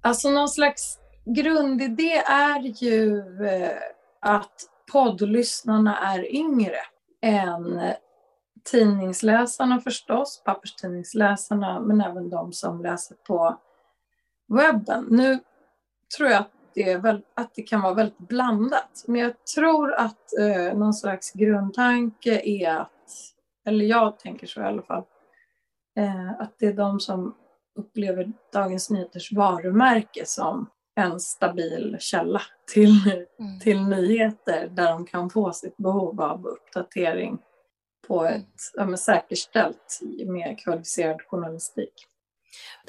Alltså 0.00 0.30
någon 0.30 0.48
slags 0.48 0.98
grundidé 1.24 2.22
är 2.26 2.84
ju 2.84 3.18
eh, 3.46 3.76
att 4.20 4.68
poddlyssnarna 4.92 5.98
är 5.98 6.34
yngre 6.34 6.78
än 7.22 7.80
tidningsläsarna 8.64 9.80
förstås, 9.80 10.42
papperstidningsläsarna, 10.44 11.80
men 11.80 12.00
även 12.00 12.30
de 12.30 12.52
som 12.52 12.82
läser 12.82 13.14
på 13.14 13.60
webben. 14.48 15.06
Nu 15.10 15.38
tror 16.16 16.28
jag 16.28 16.40
att 16.40 16.50
det, 16.74 16.96
väl, 16.96 17.22
att 17.34 17.54
det 17.54 17.62
kan 17.62 17.80
vara 17.80 17.94
väldigt 17.94 18.18
blandat, 18.18 19.04
men 19.06 19.20
jag 19.20 19.44
tror 19.56 19.94
att 19.94 20.38
eh, 20.38 20.78
någon 20.78 20.94
slags 20.94 21.32
grundtanke 21.32 22.40
är 22.44 22.70
att 22.70 22.90
eller 23.66 23.84
jag 23.84 24.18
tänker 24.18 24.46
så 24.46 24.60
i 24.60 24.64
alla 24.64 24.82
fall, 24.82 25.04
eh, 25.98 26.30
att 26.30 26.54
det 26.58 26.66
är 26.66 26.72
de 26.72 27.00
som 27.00 27.34
upplever 27.78 28.32
Dagens 28.52 28.90
Nyheters 28.90 29.32
varumärke 29.32 30.26
som 30.26 30.70
en 30.94 31.20
stabil 31.20 31.96
källa 32.00 32.42
till, 32.72 33.26
mm. 33.38 33.60
till 33.60 33.82
nyheter 33.82 34.68
där 34.68 34.88
de 34.88 35.06
kan 35.06 35.30
få 35.30 35.52
sitt 35.52 35.76
behov 35.76 36.20
av 36.20 36.46
uppdatering 36.46 37.38
på 38.08 38.24
mm. 38.24 38.40
ett 38.40 38.54
ja, 38.74 38.96
säkerställt 38.96 40.00
med 40.26 40.58
kvalificerad 40.58 41.22
journalistik. 41.22 41.92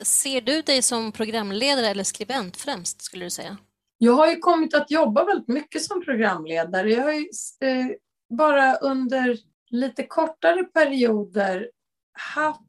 Ser 0.01 0.41
du 0.41 0.61
dig 0.61 0.81
som 0.81 1.11
programledare 1.11 1.87
eller 1.87 2.03
skribent 2.03 2.57
främst 2.57 3.01
skulle 3.01 3.25
du 3.25 3.29
säga? 3.29 3.57
Jag 3.97 4.13
har 4.13 4.27
ju 4.27 4.37
kommit 4.37 4.73
att 4.73 4.91
jobba 4.91 5.25
väldigt 5.25 5.47
mycket 5.47 5.83
som 5.83 6.03
programledare. 6.03 6.91
Jag 6.91 7.03
har 7.03 7.11
ju 7.11 7.27
eh, 7.61 7.87
bara 8.37 8.75
under 8.75 9.37
lite 9.73 10.03
kortare 10.03 10.63
perioder 10.63 11.69
haft 12.33 12.59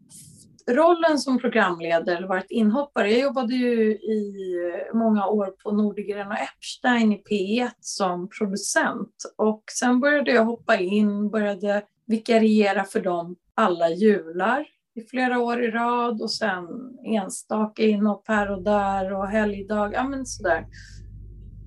rollen 0.70 1.18
som 1.18 1.38
programledare 1.38 2.16
eller 2.16 2.28
varit 2.28 2.50
inhoppare. 2.50 3.10
Jag 3.10 3.20
jobbade 3.20 3.54
ju 3.54 3.92
i 3.92 4.56
många 4.94 5.26
år 5.26 5.46
på 5.46 5.72
Nordegren 5.72 6.26
och 6.26 6.38
Epstein 6.38 7.12
i 7.12 7.22
P1 7.30 7.70
som 7.80 8.28
producent 8.28 9.14
och 9.36 9.62
sen 9.78 10.00
började 10.00 10.30
jag 10.30 10.44
hoppa 10.44 10.76
in, 10.76 11.30
började 11.30 11.82
vikariera 12.06 12.84
för 12.84 13.00
dem 13.00 13.36
alla 13.54 13.90
jular 13.90 14.66
i 14.94 15.02
flera 15.02 15.38
år 15.38 15.62
i 15.62 15.70
rad 15.70 16.22
och 16.22 16.30
sen 16.30 16.66
enstaka 17.06 17.82
inhopp 17.82 18.28
här 18.28 18.50
och 18.50 18.62
där 18.62 19.12
och 19.12 19.28
helgdag, 19.28 19.92
ja 19.92 20.08
men 20.08 20.26
sådär. 20.26 20.66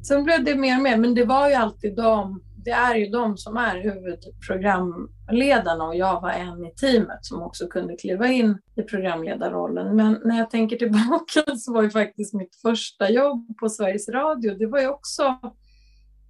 Sen 0.08 0.24
blev 0.24 0.44
det 0.44 0.56
mer 0.56 0.78
och 0.78 0.84
mer, 0.84 0.98
men 0.98 1.16
det 1.16 1.26
var 1.26 1.50
ju 1.50 1.54
alltid 1.54 1.96
de 1.96 2.42
det 2.68 2.74
är 2.74 2.96
ju 2.96 3.08
de 3.08 3.38
som 3.38 3.58
är 3.58 3.82
huvudprogramledarna 3.82 5.84
och 5.84 5.96
jag 5.96 6.22
var 6.22 6.30
en 6.30 6.66
i 6.66 6.72
teamet 6.72 7.26
som 7.26 7.42
också 7.42 7.68
kunde 7.68 7.96
kliva 7.96 8.28
in 8.28 8.58
i 8.76 8.82
programledarrollen. 8.82 9.96
Men 9.96 10.22
när 10.26 10.38
jag 10.38 10.50
tänker 10.50 10.78
tillbaka 10.78 11.44
så 11.58 11.74
var 11.74 11.84
ju 11.84 11.90
faktiskt 11.90 12.34
mitt 12.34 12.56
första 12.62 13.10
jobb 13.10 13.58
på 13.60 13.70
Sveriges 13.70 14.10
Radio, 14.10 14.58
det 14.58 14.68
var 14.68 14.82
ju 14.82 14.88
också 14.88 15.40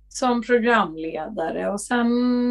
som 0.10 0.41
programledare 0.41 1.70
och 1.70 1.82
sen 1.82 2.08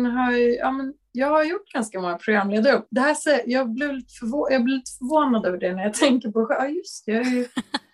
har 0.06 0.32
jag, 0.32 0.54
ja, 0.54 0.70
men 0.70 0.94
jag 1.12 1.30
har 1.30 1.44
gjort 1.44 1.72
ganska 1.72 2.00
många 2.00 2.18
programledare. 2.18 2.82
Det 2.90 3.00
här, 3.00 3.16
jag, 3.46 3.70
blev 3.70 3.92
lite 3.92 4.12
förvå- 4.20 4.48
jag 4.50 4.64
blev 4.64 4.76
lite 4.76 4.92
förvånad 4.98 5.46
över 5.46 5.58
det 5.58 5.74
när 5.74 5.82
jag 5.82 5.94
tänker 5.94 6.30
på 6.30 6.46
ja 6.50 6.68
just 6.68 7.06
det, 7.06 7.12
jag 7.12 7.26
är 7.26 7.30
ju 7.30 7.46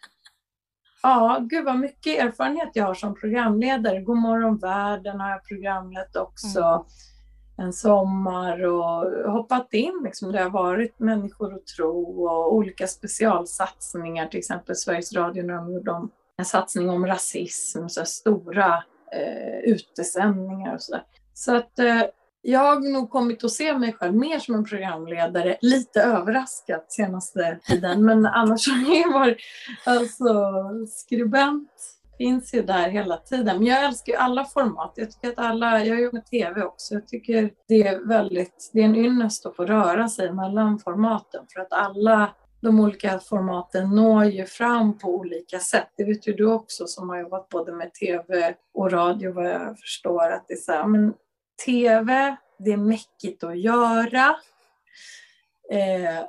Ja, 1.02 1.38
gud 1.42 1.64
vad 1.64 1.78
mycket 1.78 2.24
erfarenhet 2.24 2.70
jag 2.72 2.84
har 2.84 2.94
som 2.94 3.14
programledare. 3.14 4.00
Godmorgon 4.00 4.58
världen 4.58 5.20
har 5.20 5.30
jag 5.30 5.44
programlett 5.44 6.16
också. 6.16 6.60
Mm. 6.60 6.82
En 7.56 7.72
sommar 7.72 8.64
och 8.64 9.32
hoppat 9.32 9.74
in 9.74 10.00
liksom. 10.04 10.32
Det 10.32 10.42
har 10.42 10.50
varit 10.50 10.98
Människor 10.98 11.54
och 11.54 11.66
tro 11.66 12.26
och 12.26 12.54
olika 12.54 12.86
specialsatsningar. 12.86 14.26
Till 14.26 14.38
exempel 14.38 14.76
Sveriges 14.76 15.12
Radio 15.12 15.42
när 15.42 15.54
de 15.54 15.72
gjorde 15.72 16.08
en 16.36 16.44
satsning 16.44 16.90
om 16.90 17.06
rasism. 17.06 17.88
Så 17.88 18.04
stora 18.04 18.84
eh, 19.12 19.72
utesändningar 19.72 20.74
och 20.74 20.82
sådär. 20.82 21.04
Så 21.34 21.56
att 21.56 21.78
eh, 21.78 22.02
jag 22.42 22.60
har 22.60 22.92
nog 22.92 23.10
kommit 23.10 23.44
att 23.44 23.50
se 23.50 23.78
mig 23.78 23.92
själv 23.92 24.14
mer 24.14 24.38
som 24.38 24.54
en 24.54 24.64
programledare, 24.64 25.56
lite 25.60 26.02
överraskat 26.02 26.92
senaste 26.92 27.58
tiden, 27.62 28.04
men 28.04 28.26
annars 28.26 28.68
har 28.68 28.96
jag 28.96 29.12
varit 29.12 29.38
alltså, 29.84 30.52
skribent 30.88 31.70
finns 32.18 32.54
ju 32.54 32.62
där 32.62 32.88
hela 32.88 33.16
tiden. 33.16 33.56
Men 33.56 33.66
jag 33.66 33.84
älskar 33.84 34.12
ju 34.12 34.18
alla 34.18 34.44
format. 34.44 34.92
Jag 34.96 35.10
tycker 35.10 35.28
att 35.28 35.38
alla, 35.38 35.84
jag 35.84 36.00
gör 36.00 36.12
med 36.12 36.26
tv 36.26 36.62
också, 36.62 36.94
jag 36.94 37.08
tycker 37.08 37.50
det 37.68 37.82
är 37.82 38.08
väldigt, 38.08 38.70
det 38.72 38.80
är 38.80 38.84
en 38.84 38.96
ynnest 38.96 39.46
att 39.46 39.56
få 39.56 39.64
röra 39.64 40.08
sig 40.08 40.32
mellan 40.32 40.78
formaten 40.78 41.44
för 41.54 41.60
att 41.60 41.72
alla 41.72 42.34
de 42.60 42.80
olika 42.80 43.18
formaten 43.18 43.90
når 43.90 44.24
ju 44.24 44.46
fram 44.46 44.98
på 44.98 45.08
olika 45.08 45.58
sätt. 45.58 45.88
Det 45.96 46.04
vet 46.04 46.28
ju 46.28 46.32
du 46.32 46.52
också 46.52 46.86
som 46.86 47.08
har 47.08 47.20
jobbat 47.20 47.48
både 47.48 47.72
med 47.72 47.94
tv 47.94 48.54
och 48.74 48.92
radio 48.92 49.32
vad 49.32 49.46
jag 49.46 49.78
förstår 49.78 50.30
att 50.30 50.44
det 50.48 50.54
är 50.54 50.58
så 50.58 50.72
här, 50.72 50.86
men 50.86 51.14
tv, 51.64 52.36
det 52.58 52.72
är 52.72 52.76
mäckigt 52.76 53.44
att 53.44 53.58
göra. 53.58 54.36
Eh, 55.70 56.24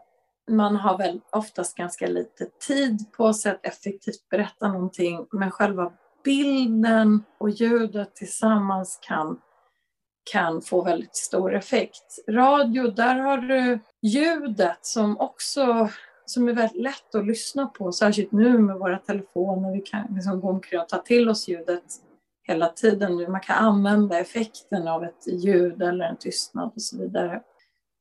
man 0.49 0.75
har 0.75 0.97
väl 0.97 1.21
oftast 1.29 1.77
ganska 1.77 2.07
lite 2.07 2.45
tid 2.67 3.11
på 3.11 3.33
sig 3.33 3.51
att 3.51 3.65
effektivt 3.65 4.29
berätta 4.29 4.67
någonting, 4.67 5.25
men 5.31 5.51
själva 5.51 5.93
bilden 6.23 7.23
och 7.37 7.49
ljudet 7.49 8.15
tillsammans 8.15 8.99
kan, 9.01 9.41
kan 10.31 10.61
få 10.61 10.83
väldigt 10.83 11.15
stor 11.15 11.55
effekt. 11.55 12.19
Radio, 12.29 12.87
där 12.87 13.15
har 13.15 13.37
du 13.37 13.79
ljudet 14.01 14.85
som 14.85 15.17
också 15.19 15.89
som 16.25 16.47
är 16.47 16.53
väldigt 16.53 16.81
lätt 16.81 17.15
att 17.15 17.25
lyssna 17.25 17.67
på, 17.67 17.91
särskilt 17.91 18.31
nu 18.31 18.57
med 18.57 18.75
våra 18.75 18.97
telefoner. 18.97 19.73
Vi 19.73 19.81
kan 19.81 20.07
liksom 20.15 20.41
gå 20.41 20.49
omkring 20.49 20.79
och 20.79 20.89
ta 20.89 20.97
till 20.97 21.29
oss 21.29 21.47
ljudet 21.47 21.83
hela 22.43 22.67
tiden. 22.67 23.31
Man 23.31 23.41
kan 23.41 23.65
använda 23.65 24.19
effekten 24.19 24.87
av 24.87 25.03
ett 25.03 25.27
ljud 25.27 25.81
eller 25.81 26.05
en 26.05 26.17
tystnad 26.17 26.71
och 26.75 26.81
så 26.81 26.97
vidare. 26.97 27.41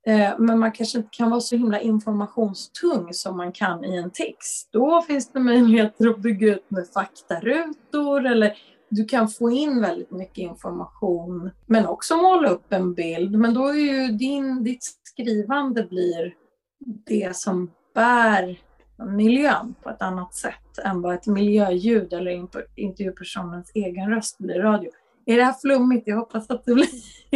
Eh, 0.06 0.30
men 0.38 0.58
man 0.58 0.72
kanske 0.72 0.98
inte 0.98 1.10
kan 1.12 1.30
vara 1.30 1.40
så 1.40 1.56
himla 1.56 1.80
informationstung 1.80 3.08
som 3.12 3.36
man 3.36 3.52
kan 3.52 3.84
i 3.84 3.96
en 3.96 4.10
text. 4.10 4.68
Då 4.72 5.02
finns 5.02 5.32
det 5.32 5.40
möjligheter 5.40 6.08
att 6.08 6.18
bygga 6.18 6.54
ut 6.54 6.70
med 6.70 6.86
faktarutor 6.94 8.26
eller 8.26 8.56
du 8.88 9.04
kan 9.04 9.28
få 9.28 9.50
in 9.50 9.80
väldigt 9.80 10.10
mycket 10.10 10.38
information 10.38 11.50
men 11.66 11.86
också 11.86 12.16
måla 12.16 12.48
upp 12.48 12.72
en 12.72 12.94
bild. 12.94 13.38
Men 13.38 13.54
då 13.54 13.66
är 13.66 13.74
ju 13.74 14.08
din, 14.08 14.64
ditt 14.64 14.84
skrivande 15.02 15.84
blir 15.84 16.34
det 17.06 17.36
som 17.36 17.70
bär 17.94 18.58
miljön 19.04 19.74
på 19.82 19.90
ett 19.90 20.02
annat 20.02 20.34
sätt 20.34 20.78
än 20.84 21.02
vad 21.02 21.14
ett 21.14 21.26
miljöljud 21.26 22.12
eller 22.12 22.46
intervjupersonens 22.76 23.70
egen 23.74 24.10
röst 24.10 24.38
blir 24.38 24.54
i 24.54 24.58
radio. 24.58 24.90
Är 25.26 25.36
det 25.36 25.44
här 25.44 25.54
flummigt? 25.60 26.02
Jag 26.06 26.16
hoppas 26.16 26.50
att 26.50 26.64
det 26.64 26.74
blir 26.74 26.86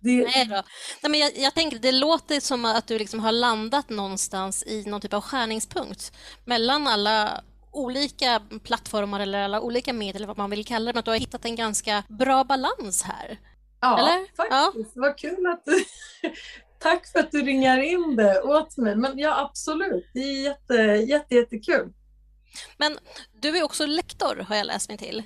det... 0.00 0.24
Nej, 0.24 0.46
då. 0.46 0.62
Nej, 1.02 1.10
men 1.10 1.20
jag, 1.20 1.30
jag, 1.36 1.54
tänker, 1.54 1.78
det 1.78 1.92
låter 1.92 2.40
som 2.40 2.64
att 2.64 2.86
du 2.86 2.98
liksom 2.98 3.20
har 3.20 3.32
landat 3.32 3.88
någonstans 3.88 4.64
i 4.66 4.84
någon 4.86 5.00
typ 5.00 5.14
av 5.14 5.20
skärningspunkt 5.20 6.12
mellan 6.44 6.86
alla 6.86 7.40
olika 7.72 8.42
plattformar 8.64 9.20
eller 9.20 9.42
alla 9.42 9.60
olika 9.60 9.92
medel, 9.92 10.26
vad 10.26 10.38
man 10.38 10.50
vill 10.50 10.64
kalla 10.64 10.84
det, 10.84 10.92
men 10.92 10.98
att 10.98 11.04
du 11.04 11.10
har 11.10 11.18
hittat 11.18 11.44
en 11.44 11.56
ganska 11.56 12.02
bra 12.08 12.44
balans 12.44 13.02
här. 13.02 13.38
Ja, 13.80 13.98
eller? 13.98 14.36
faktiskt. 14.36 14.96
Ja. 14.96 15.00
Vad 15.00 15.18
kul 15.18 15.46
att 15.46 15.64
du... 15.64 15.84
Tack 16.78 17.06
för 17.06 17.18
att 17.18 17.30
du 17.30 17.42
ringar 17.42 17.78
in 17.78 18.16
det 18.16 18.42
åt 18.42 18.76
mig. 18.76 18.96
Men 18.96 19.18
ja, 19.18 19.44
absolut. 19.44 20.10
Det 20.14 20.20
är 20.20 20.42
jätte, 20.42 20.74
jätte, 21.12 21.34
jättekul. 21.34 21.92
Men 22.78 22.98
du 23.40 23.58
är 23.58 23.64
också 23.64 23.86
lektor, 23.86 24.44
har 24.48 24.56
jag 24.56 24.66
läst 24.66 24.88
mig 24.88 24.98
till. 24.98 25.22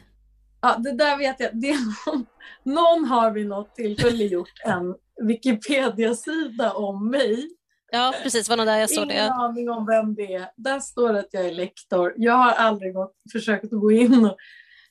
Ja, 0.60 0.76
det 0.78 0.92
där 0.92 1.18
vet 1.18 1.40
jag. 1.40 1.50
Det 1.52 1.76
någon, 2.06 2.26
någon 2.64 3.04
har 3.04 3.30
vid 3.30 3.46
något 3.46 3.74
tillfälle 3.74 4.24
gjort 4.24 4.60
en 4.64 4.94
Wikipedia-sida 5.26 6.72
om 6.72 7.10
mig. 7.10 7.50
Ja, 7.92 8.14
precis. 8.22 8.48
var 8.48 8.56
nog 8.56 8.66
där 8.66 8.78
jag 8.78 8.90
såg 8.90 9.08
det. 9.08 9.14
Ingen 9.14 9.32
aning 9.32 9.70
om 9.70 9.86
vem 9.86 10.14
det 10.14 10.34
är. 10.34 10.50
Där 10.56 10.80
står 10.80 11.12
det 11.12 11.18
att 11.18 11.28
jag 11.30 11.46
är 11.46 11.52
lektor. 11.52 12.14
Jag 12.16 12.32
har 12.32 12.52
aldrig 12.52 12.94
gått, 12.94 13.14
försökt 13.32 13.64
att 13.64 13.80
gå 13.80 13.92
in 13.92 14.24
och 14.24 14.36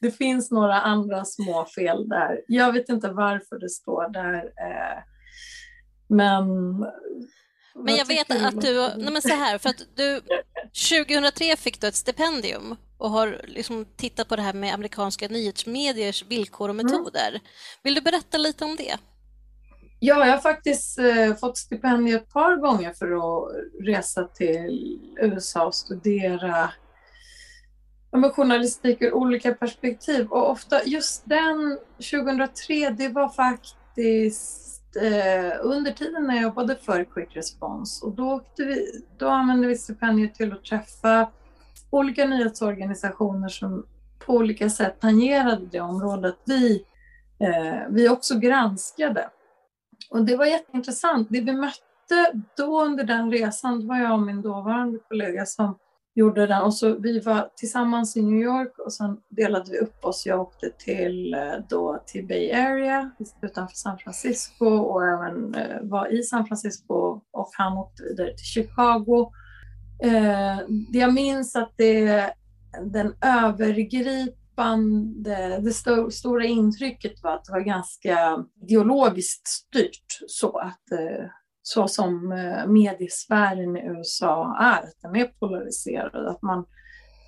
det 0.02 0.12
finns 0.12 0.52
några 0.52 0.82
andra 0.82 1.26
små 1.26 1.66
fel 1.66 2.10
där. 2.10 2.42
Jag 2.48 2.74
vet 2.74 2.90
inte 2.90 3.08
varför 3.10 3.60
det 3.60 3.70
står 3.70 4.10
där. 4.10 4.44
Eh, 4.44 5.04
men 6.10 6.86
men 7.76 7.96
jag 7.96 8.06
vet 8.06 8.32
att 8.32 8.62
du, 8.62 8.90
nej 8.98 9.14
men 9.14 9.22
så 9.22 9.30
här, 9.30 9.58
för 9.58 9.70
att 9.70 9.84
du 9.96 10.22
2003 10.90 11.56
fick 11.58 11.82
du 11.82 11.88
ett 11.88 11.96
stipendium 11.96 12.76
och 12.98 13.10
har 13.10 13.42
liksom 13.48 13.86
tittat 13.96 14.28
på 14.28 14.36
det 14.36 14.42
här 14.42 14.54
med 14.54 14.74
amerikanska 14.74 15.28
nyhetsmediers 15.28 16.26
villkor 16.26 16.70
och 16.70 16.76
mm. 16.76 16.86
metoder. 16.86 17.30
Mm. 17.30 17.42
Vill 17.84 17.96
du 17.96 18.02
berätta 18.02 18.38
lite 18.38 18.66
om 18.66 18.76
det? 18.76 18.98
Ja, 20.00 20.26
jag 20.26 20.34
har 20.34 20.38
faktiskt 20.38 21.00
eh, 21.00 21.36
fått 21.36 21.58
stipendium 21.58 22.18
ett 22.18 22.34
par 22.34 22.56
gånger 22.56 22.94
för 22.94 23.12
att 23.12 23.52
resa 23.86 24.24
till 24.24 25.00
USA 25.22 25.66
och 25.66 25.76
studera 25.76 26.72
med 28.12 28.32
journalistik 28.32 29.02
ur 29.02 29.14
olika 29.14 29.54
perspektiv. 29.54 30.28
Och 30.28 30.50
ofta 30.52 30.84
just 30.84 31.24
den 31.26 31.80
2003, 32.12 32.90
det 32.90 33.08
var 33.08 33.30
faktiskt 33.30 34.69
eh, 34.96 35.54
under 35.62 35.92
tiden 35.92 36.24
när 36.24 36.36
jag 36.36 36.44
jobbade 36.44 36.76
för 36.76 37.04
Quick 37.04 37.36
Response 37.36 38.06
och 38.06 38.16
då, 38.16 38.42
vi, 38.58 39.04
då 39.18 39.28
använde 39.28 39.68
vi 39.68 39.78
stipendiet 39.78 40.36
till 40.36 40.54
att 40.54 40.64
träffa 40.64 41.32
olika 41.90 42.26
nyhetsorganisationer 42.26 43.50
som 43.50 43.86
på 44.26 44.34
olika 44.34 44.70
sätt 44.70 45.00
tangerade 45.00 45.66
det 45.72 45.80
området 45.80 46.36
vi, 46.46 46.86
eh, 47.40 47.88
vi 47.90 48.10
också 48.10 48.40
granskade. 48.40 49.30
Och 50.10 50.26
det 50.26 50.36
var 50.36 50.46
jätteintressant. 50.46 51.28
Det 51.32 51.42
vi 51.42 51.54
mötte 51.54 52.32
då 52.58 52.82
under 52.84 53.04
den 53.04 53.32
resan, 53.32 53.80
det 53.80 53.88
var 53.88 53.98
jag 53.98 54.14
och 54.14 54.22
min 54.22 54.42
dåvarande 54.42 55.00
kollega 55.00 55.46
som 55.46 55.78
gjorde 56.20 56.48
den. 56.48 56.62
Och 56.62 56.74
så 56.74 56.96
vi 56.96 57.20
var 57.20 57.50
tillsammans 57.56 58.18
i 58.18 58.22
New 58.22 58.42
York 58.42 58.80
och 58.86 58.94
sen 58.94 59.18
delade 59.30 59.72
vi 59.72 59.78
upp 59.78 60.06
oss. 60.06 60.26
Jag 60.26 60.42
åkte 60.42 60.70
till, 60.70 61.34
eh, 61.34 61.54
då, 61.70 62.04
till 62.06 62.28
Bay 62.28 62.52
Area 62.52 63.12
utanför 63.42 63.76
San 63.76 63.98
Francisco 63.98 64.66
och 64.66 65.06
även 65.06 65.56
eh, 65.56 65.82
var 65.82 66.14
i 66.14 66.24
San 66.24 66.46
Francisco 66.46 67.22
och 67.32 67.50
han 67.54 67.78
åkte 67.78 68.04
vidare 68.04 68.34
till 68.34 68.46
Chicago. 68.46 69.32
Eh, 70.04 70.60
jag 70.92 71.14
minns 71.14 71.56
att 71.56 71.74
det, 71.78 72.34
den 72.84 73.14
övergripande, 73.22 75.60
det 75.60 75.72
sto, 75.72 76.12
stora 76.12 76.46
intrycket 76.46 77.24
var 77.24 77.36
att 77.36 77.46
det 77.46 77.52
var 77.52 77.62
ganska 77.62 78.46
ideologiskt 78.62 79.48
styrt 79.48 80.20
så 80.28 80.58
att 80.58 80.92
eh, 80.92 81.26
så 81.72 81.88
som 81.88 82.32
eh, 82.32 82.68
mediesfären 82.68 83.78
i 83.78 83.80
USA 83.80 84.58
är, 84.60 84.84
att 84.84 85.02
den 85.02 85.16
är 85.16 85.26
polariserad, 85.26 86.28
att 86.28 86.42
man 86.42 86.66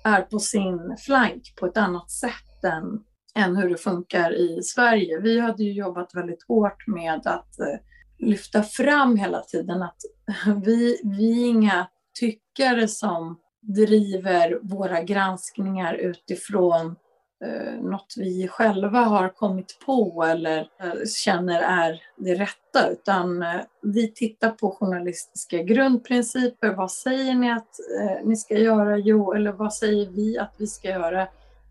är 0.04 0.22
på 0.22 0.38
sin 0.38 0.96
flank 0.98 1.54
på 1.60 1.66
ett 1.66 1.76
annat 1.76 2.10
sätt 2.10 2.64
än, 2.64 3.04
än 3.34 3.56
hur 3.56 3.68
det 3.68 3.76
funkar 3.76 4.34
i 4.34 4.62
Sverige. 4.62 5.20
Vi 5.20 5.40
hade 5.40 5.64
ju 5.64 5.72
jobbat 5.72 6.14
väldigt 6.14 6.44
hårt 6.48 6.86
med 6.86 7.26
att 7.26 7.60
eh, 7.60 7.78
lyfta 8.18 8.62
fram 8.62 9.16
hela 9.16 9.40
tiden 9.40 9.82
att 9.82 9.96
vi, 10.64 11.00
vi 11.04 11.42
är 11.42 11.48
inga 11.48 11.88
tyckare 12.20 12.88
som 12.88 13.38
driver 13.60 14.58
våra 14.62 15.02
granskningar 15.02 15.94
utifrån 15.94 16.96
eh, 17.42 17.82
något 17.82 18.14
vi 18.16 18.48
själva 18.48 19.00
har 19.00 19.28
kommit 19.28 19.78
på 19.86 20.24
eller 20.28 20.58
eh, 20.58 20.92
känner 21.24 21.62
är 21.62 22.02
det 22.16 22.34
rätta, 22.34 22.88
utan 22.90 23.42
eh, 23.42 23.60
vi 23.82 24.12
tittar 24.12 24.50
på 24.50 24.70
journalistiska 24.70 25.62
grundprinciper. 25.62 26.74
Vad 26.74 26.90
säger 26.90 27.34
ni 27.34 27.52
att 27.52 27.78
eh, 28.00 28.24
ni 28.24 28.36
ska 28.36 28.58
göra? 28.58 28.98
Jo, 28.98 29.32
eller 29.32 29.52
vad 29.52 29.74
säger 29.74 30.10
vi 30.10 30.38
att 30.38 30.54
vi 30.58 30.66
ska 30.66 30.88
göra? 30.88 31.28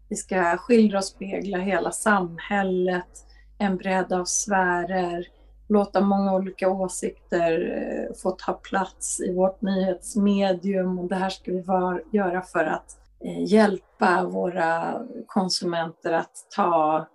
Vi 0.09 0.15
ska 0.15 0.57
skildra 0.57 0.97
och 0.97 1.05
spegla 1.05 1.57
hela 1.57 1.91
samhället, 1.91 3.25
en 3.57 3.77
bredd 3.77 4.13
av 4.13 4.25
sfärer, 4.25 5.27
låta 5.71 6.01
många 6.01 6.33
olika 6.33 6.69
åsikter 6.69 7.77
eh, 7.77 8.15
få 8.21 8.31
ta 8.31 8.53
plats 8.53 9.19
i 9.19 9.33
vårt 9.33 9.61
nyhetsmedium 9.61 10.99
och 10.99 11.09
det 11.09 11.15
här 11.15 11.29
ska 11.29 11.51
vi 11.51 11.61
var, 11.61 12.03
göra 12.11 12.41
för 12.41 12.65
att 12.65 12.97
Eh, 13.25 13.43
hjälpa 13.43 14.23
våra 14.23 15.01
konsumenter 15.27 16.13
att 16.13 16.35
ta 16.55 17.07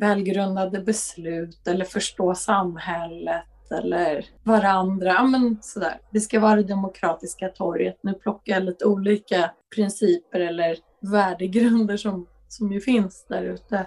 välgrundade 0.00 0.80
beslut 0.80 1.68
eller 1.68 1.84
förstå 1.84 2.34
samhället 2.34 3.44
eller 3.70 4.26
varandra. 4.42 5.08
Ja, 5.08 5.24
men 5.24 5.58
sådär. 5.62 6.00
Det 6.10 6.20
ska 6.20 6.40
vara 6.40 6.56
det 6.56 6.62
demokratiska 6.62 7.48
torget. 7.48 7.98
Nu 8.02 8.14
plockar 8.14 8.52
jag 8.52 8.62
lite 8.62 8.84
olika 8.84 9.50
principer 9.74 10.40
eller 10.40 10.76
värdegrunder 11.00 11.96
som, 11.96 12.26
som 12.48 12.72
ju 12.72 12.80
finns 12.80 13.26
där 13.28 13.42
ute. 13.42 13.86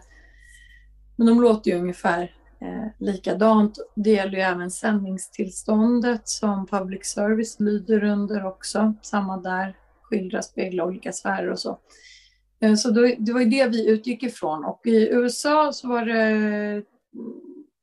Men 1.16 1.28
de 1.28 1.42
låter 1.42 1.72
ju 1.72 1.78
ungefär 1.78 2.22
eh, 2.62 2.88
likadant. 3.00 3.78
Det 3.96 4.10
gäller 4.10 4.38
ju 4.38 4.42
även 4.42 4.72
sändningstillståndet 4.72 6.28
som 6.28 6.68
public 6.68 7.06
service 7.06 7.60
lyder 7.60 8.04
under 8.04 8.46
också. 8.46 8.94
Samma 9.02 9.38
där, 9.38 9.76
skildra, 10.10 10.42
spegla 10.42 10.86
olika 10.86 11.12
sfärer 11.12 11.52
och 11.52 11.60
så. 11.60 11.80
Eh, 12.62 12.76
så 12.76 12.90
då, 12.90 13.02
det 13.20 13.34
var 13.34 13.42
ju 13.42 13.50
det 13.50 13.68
vi 13.68 13.90
utgick 13.90 14.24
ifrån 14.24 14.66
och 14.66 14.82
i 14.86 15.10
USA 15.10 15.74
så 15.74 15.88
var 15.88 16.06
det 16.06 16.84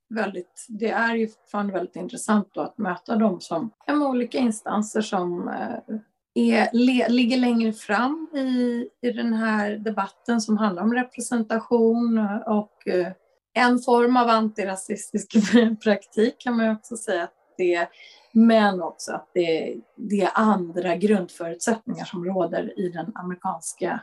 väldigt, 0.08 0.66
det 0.68 0.90
är 0.90 1.14
ju 1.14 1.28
fortfarande 1.28 1.72
väldigt 1.72 1.96
intressant 1.96 2.48
då 2.52 2.60
att 2.60 2.78
möta 2.78 3.16
dem 3.16 3.40
som 3.40 3.70
de 3.86 4.02
olika 4.02 4.38
instanser 4.38 5.00
som 5.00 5.48
eh, 5.48 5.96
är, 6.34 6.68
le, 6.72 7.08
ligger 7.08 7.36
längre 7.36 7.72
fram 7.72 8.28
i, 8.34 8.88
i 9.02 9.12
den 9.12 9.32
här 9.32 9.70
debatten 9.70 10.40
som 10.40 10.56
handlar 10.56 10.82
om 10.82 10.94
representation 10.94 12.18
och 12.46 12.88
eh, 12.88 13.12
en 13.54 13.78
form 13.78 14.16
av 14.16 14.28
antirasistisk 14.28 15.36
praktik 15.82 16.34
kan 16.38 16.56
man 16.56 16.70
också 16.70 16.96
säga 16.96 17.22
att 17.22 17.34
det 17.58 17.88
men 18.32 18.82
också 18.82 19.12
att 19.12 19.30
det, 19.34 19.76
det 19.96 20.20
är 20.20 20.30
andra 20.34 20.96
grundförutsättningar 20.96 22.04
som 22.04 22.24
råder 22.24 22.80
i 22.80 22.88
den 22.88 23.12
amerikanska 23.14 24.00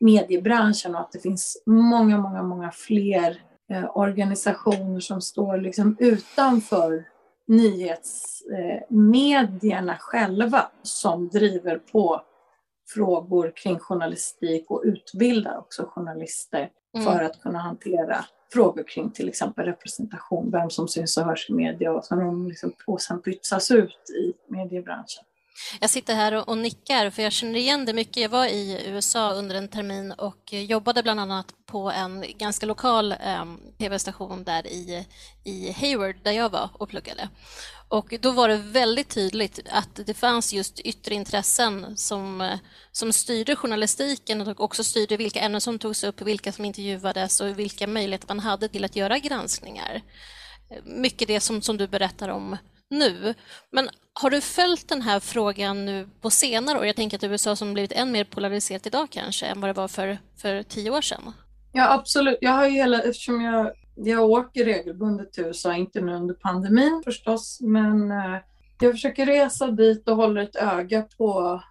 mediebranschen 0.00 0.94
och 0.94 1.00
att 1.00 1.12
det 1.12 1.18
finns 1.18 1.62
många, 1.66 2.18
många, 2.18 2.42
många 2.42 2.70
fler 2.70 3.42
eh, 3.70 3.96
organisationer 3.96 5.00
som 5.00 5.20
står 5.20 5.58
liksom 5.58 5.96
utanför 5.98 7.04
nyhetsmedierna 7.46 9.96
själva 10.00 10.70
som 10.82 11.28
driver 11.28 11.78
på 11.78 12.22
frågor 12.94 13.52
kring 13.56 13.78
journalistik 13.78 14.70
och 14.70 14.82
utbildar 14.84 15.58
också 15.58 15.90
journalister 15.94 16.70
mm. 16.94 17.06
för 17.06 17.24
att 17.24 17.42
kunna 17.42 17.58
hantera 17.58 18.24
frågor 18.52 18.82
kring 18.82 19.10
till 19.10 19.28
exempel 19.28 19.64
representation, 19.64 20.50
vem 20.50 20.70
som 20.70 20.88
syns 20.88 21.16
och 21.16 21.24
hörs 21.24 21.50
i 21.50 21.52
media 21.52 21.92
och, 21.92 22.04
som 22.04 22.48
liksom, 22.48 22.72
och 22.86 23.00
sen 23.00 23.22
pytsas 23.22 23.70
ut 23.70 24.10
i 24.10 24.52
mediebranschen. 24.52 25.24
Jag 25.80 25.90
sitter 25.90 26.14
här 26.14 26.48
och, 26.48 26.58
nickar 26.58 27.10
för 27.10 27.22
jag 27.22 27.32
känner 27.32 27.58
igen 27.58 27.84
det 27.84 27.92
mycket. 27.92 28.16
Jag 28.16 28.28
var 28.28 28.46
i 28.46 28.82
USA 28.86 29.32
under 29.32 29.54
en 29.54 29.68
termin 29.68 30.12
och 30.12 30.52
jobbade 30.52 31.02
bland 31.02 31.20
annat 31.20 31.46
på 31.66 31.90
en 31.90 32.24
ganska 32.38 32.66
lokal 32.66 33.12
eh, 33.12 33.44
tv-station 33.78 34.44
där 34.44 34.66
i, 34.66 35.06
i 35.44 35.72
Hayward 35.72 36.16
där 36.22 36.32
jag 36.32 36.50
var 36.50 36.70
och 36.72 36.88
pluggade. 36.88 37.28
Och 37.88 38.14
då 38.20 38.30
var 38.30 38.48
det 38.48 38.56
väldigt 38.56 39.08
tydligt 39.08 39.60
att 39.70 40.00
det 40.06 40.14
fanns 40.14 40.52
just 40.52 40.80
yttre 40.80 41.14
intressen 41.14 41.96
som, 41.96 42.58
som 42.92 43.12
styrde 43.12 43.56
journalistiken 43.56 44.40
och 44.40 44.60
också 44.60 44.84
styrde 44.84 45.16
vilka 45.16 45.40
ämnen 45.40 45.60
som 45.60 45.78
togs 45.78 46.04
upp, 46.04 46.20
vilka 46.20 46.52
som 46.52 46.64
intervjuades 46.64 47.40
och 47.40 47.58
vilka 47.58 47.86
möjligheter 47.86 48.28
man 48.28 48.40
hade 48.40 48.68
till 48.68 48.84
att 48.84 48.96
göra 48.96 49.18
granskningar. 49.18 50.02
Mycket 50.84 51.28
det 51.28 51.40
som, 51.40 51.62
som 51.62 51.76
du 51.76 51.86
berättar 51.86 52.28
om 52.28 52.56
nu. 52.90 53.34
Men 53.70 53.88
har 54.12 54.30
du 54.30 54.40
följt 54.40 54.88
den 54.88 55.02
här 55.02 55.20
frågan 55.20 55.86
nu 55.86 56.08
på 56.20 56.30
senare 56.30 56.78
år? 56.78 56.86
Jag 56.86 56.96
tänker 56.96 57.16
att 57.16 57.24
USA 57.24 57.56
som 57.56 57.72
blivit 57.72 57.92
än 57.92 58.12
mer 58.12 58.24
polariserat 58.24 58.86
idag 58.86 59.08
kanske 59.10 59.46
än 59.46 59.60
vad 59.60 59.70
det 59.70 59.74
var 59.74 59.88
för, 59.88 60.18
för 60.36 60.62
tio 60.62 60.90
år 60.90 61.00
sedan. 61.00 61.32
Ja, 61.72 61.94
absolut. 61.94 62.38
Jag 62.40 62.50
har 62.50 62.66
ju 62.66 62.70
hela, 62.70 63.02
eftersom 63.02 63.40
jag, 63.40 63.72
jag 63.94 64.30
åker 64.30 64.64
regelbundet 64.64 65.32
till 65.32 65.44
USA, 65.44 65.74
inte 65.74 66.00
nu 66.00 66.14
under 66.14 66.34
pandemin 66.34 67.02
förstås, 67.04 67.58
men 67.60 68.10
eh, 68.10 68.36
jag 68.80 68.92
försöker 68.92 69.26
resa 69.26 69.66
dit 69.66 70.08
och 70.08 70.16
håller 70.16 70.42
ett 70.42 70.56
öga 70.56 71.02
på 71.02 71.62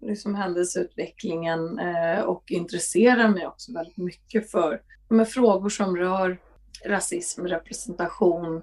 liksom 0.00 0.34
händelseutvecklingen 0.34 1.78
eh, 1.78 2.20
och 2.20 2.44
intresserar 2.50 3.28
mig 3.28 3.46
också 3.46 3.72
väldigt 3.72 3.96
mycket 3.96 4.50
för 4.50 4.80
frågor 5.24 5.68
som 5.68 5.96
rör 5.96 6.38
rasism, 6.84 7.46
representation, 7.46 8.62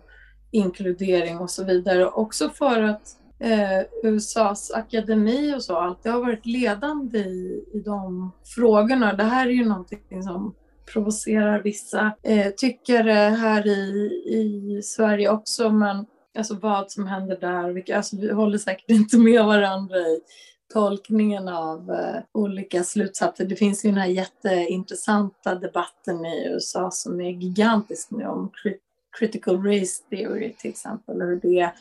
inkludering 0.52 1.38
och 1.38 1.50
så 1.50 1.64
vidare. 1.64 2.06
Också 2.06 2.50
för 2.50 2.82
att 2.82 3.18
eh, 3.40 3.82
USAs 4.04 4.72
akademi 4.72 5.56
och 5.56 5.64
så 5.64 5.76
alltid 5.76 6.12
har 6.12 6.20
varit 6.20 6.46
ledande 6.46 7.20
i, 7.20 7.66
i 7.74 7.80
de 7.80 8.32
frågorna. 8.56 9.14
Det 9.14 9.24
här 9.24 9.48
är 9.48 9.52
ju 9.52 9.66
någonting 9.66 10.24
som 10.24 10.56
provocerar 10.94 11.62
vissa 11.62 12.12
eh, 12.24 12.52
tyckare 12.58 13.12
här 13.14 13.68
i, 13.68 14.12
i 14.28 14.82
Sverige 14.84 15.30
också, 15.30 15.70
men 15.70 16.06
alltså 16.38 16.56
vad 16.56 16.92
som 16.92 17.08
händer 17.08 17.38
där, 17.40 17.70
vilka, 17.70 17.98
alltså 17.98 18.18
vi 18.18 18.32
håller 18.32 18.58
säkert 18.58 18.90
inte 18.90 19.18
med 19.18 19.46
varandra 19.46 19.98
i 19.98 20.22
tolkningen 20.74 21.48
av 21.48 21.92
eh, 21.92 22.22
olika 22.32 22.84
slutsatser. 22.84 23.46
Det 23.46 23.56
finns 23.56 23.86
ju 23.86 23.90
den 23.90 24.00
här 24.00 24.08
jätteintressanta 24.08 25.56
debatten 25.56 26.26
i 26.26 26.48
USA 26.48 26.92
som 26.92 27.22
är 27.22 27.30
gigantisk 27.30 28.12
nu 28.12 28.26
om 28.26 28.52
critical 29.12 29.63
race 29.63 30.04
theory 30.10 30.54
till 30.54 30.69
exempel, 30.69 31.21
hur 31.21 31.36
det 31.36 31.71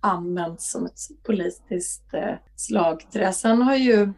används 0.00 0.70
som 0.70 0.86
ett 0.86 0.98
politiskt 1.22 2.14
eh, 2.14 2.34
slagträ. 2.56 3.32
Sen 3.32 3.62
har 3.62 3.76
ju 3.76 4.12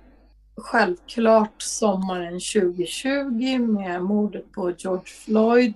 självklart 0.56 1.62
sommaren 1.62 2.32
2020 2.32 3.58
med 3.58 4.02
mordet 4.02 4.52
på 4.52 4.72
George 4.78 5.06
Floyd 5.06 5.74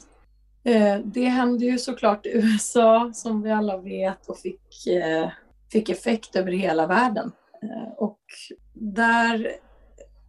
eh, 0.65 0.99
det 1.05 1.25
hände 1.25 1.65
ju 1.65 1.79
såklart 1.79 2.27
i 2.27 2.31
USA 2.35 3.11
som 3.15 3.43
vi 3.43 3.51
alla 3.51 3.77
vet 3.77 4.27
och 4.27 4.39
fick, 4.39 4.87
eh, 4.87 5.29
fick 5.73 5.89
effekt 5.89 6.37
över 6.37 6.53
hela 6.53 6.87
världen. 6.87 7.33
Och 7.97 8.21
där 8.75 9.49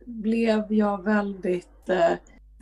blev 0.05 0.73
jag 0.73 1.03
väldigt 1.03 1.89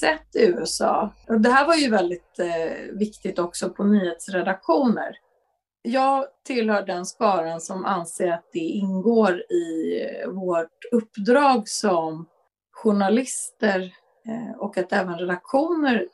sätt 0.00 0.36
i 0.36 0.46
USA. 0.46 1.12
Och 1.28 1.40
det 1.40 1.50
här 1.50 1.66
var 1.66 1.74
ju 1.74 1.90
väldigt 1.90 2.38
eh, 2.38 2.98
viktigt 2.98 3.38
också 3.38 3.70
på 3.70 3.84
nyhetsredaktioner 3.84 5.16
jag 5.82 6.24
tillhör 6.44 6.86
den 6.86 7.06
skaran 7.06 7.60
som 7.60 7.84
anser 7.84 8.32
att 8.32 8.48
det 8.52 8.58
ingår 8.58 9.40
i 9.52 10.00
vårt 10.26 10.84
uppdrag 10.92 11.68
som 11.68 12.26
journalister 12.70 13.92
eh, 14.26 14.58
och 14.58 14.78
att 14.78 14.92
även 14.92 15.18
redaktioner 15.18 16.06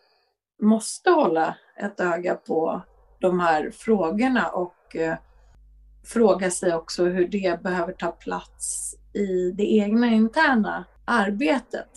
måste 0.62 1.10
hålla 1.10 1.56
ett 1.76 2.00
öga 2.00 2.34
på 2.34 2.82
de 3.20 3.40
här 3.40 3.70
frågorna 3.70 4.48
och 4.48 4.96
eh, 4.96 5.16
fråga 6.04 6.50
sig 6.50 6.74
också 6.74 7.04
hur 7.04 7.28
det 7.28 7.62
behöver 7.62 7.92
ta 7.92 8.12
plats 8.12 8.94
i 9.12 9.50
det 9.50 9.74
egna 9.76 10.06
interna 10.06 10.84
arbetet. 11.04 11.90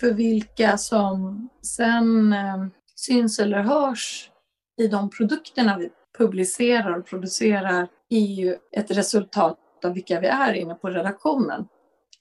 För 0.00 0.12
vilka 0.12 0.78
som 0.78 1.48
sen 1.62 2.32
eh, 2.32 2.66
syns 2.94 3.38
eller 3.38 3.62
hörs 3.62 4.31
i 4.78 4.88
de 4.88 5.10
produkterna 5.10 5.78
vi 5.78 5.90
publicerar 6.18 6.98
och 6.98 7.06
producerar 7.06 7.88
är 8.08 8.18
ju 8.18 8.56
ett 8.76 8.90
resultat 8.90 9.58
av 9.84 9.94
vilka 9.94 10.20
vi 10.20 10.26
är 10.26 10.54
inne 10.54 10.74
på 10.74 10.88
redaktionen. 10.88 11.66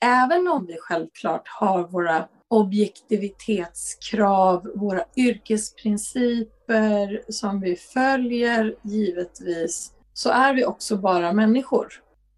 Även 0.01 0.47
om 0.47 0.65
vi 0.65 0.77
självklart 0.79 1.47
har 1.47 1.87
våra 1.87 2.27
objektivitetskrav, 2.47 4.71
våra 4.75 5.03
yrkesprinciper 5.17 7.31
som 7.31 7.61
vi 7.61 7.75
följer 7.75 8.75
givetvis, 8.81 9.93
så 10.13 10.29
är 10.29 10.53
vi 10.53 10.65
också 10.65 10.97
bara 10.97 11.33
människor. 11.33 11.87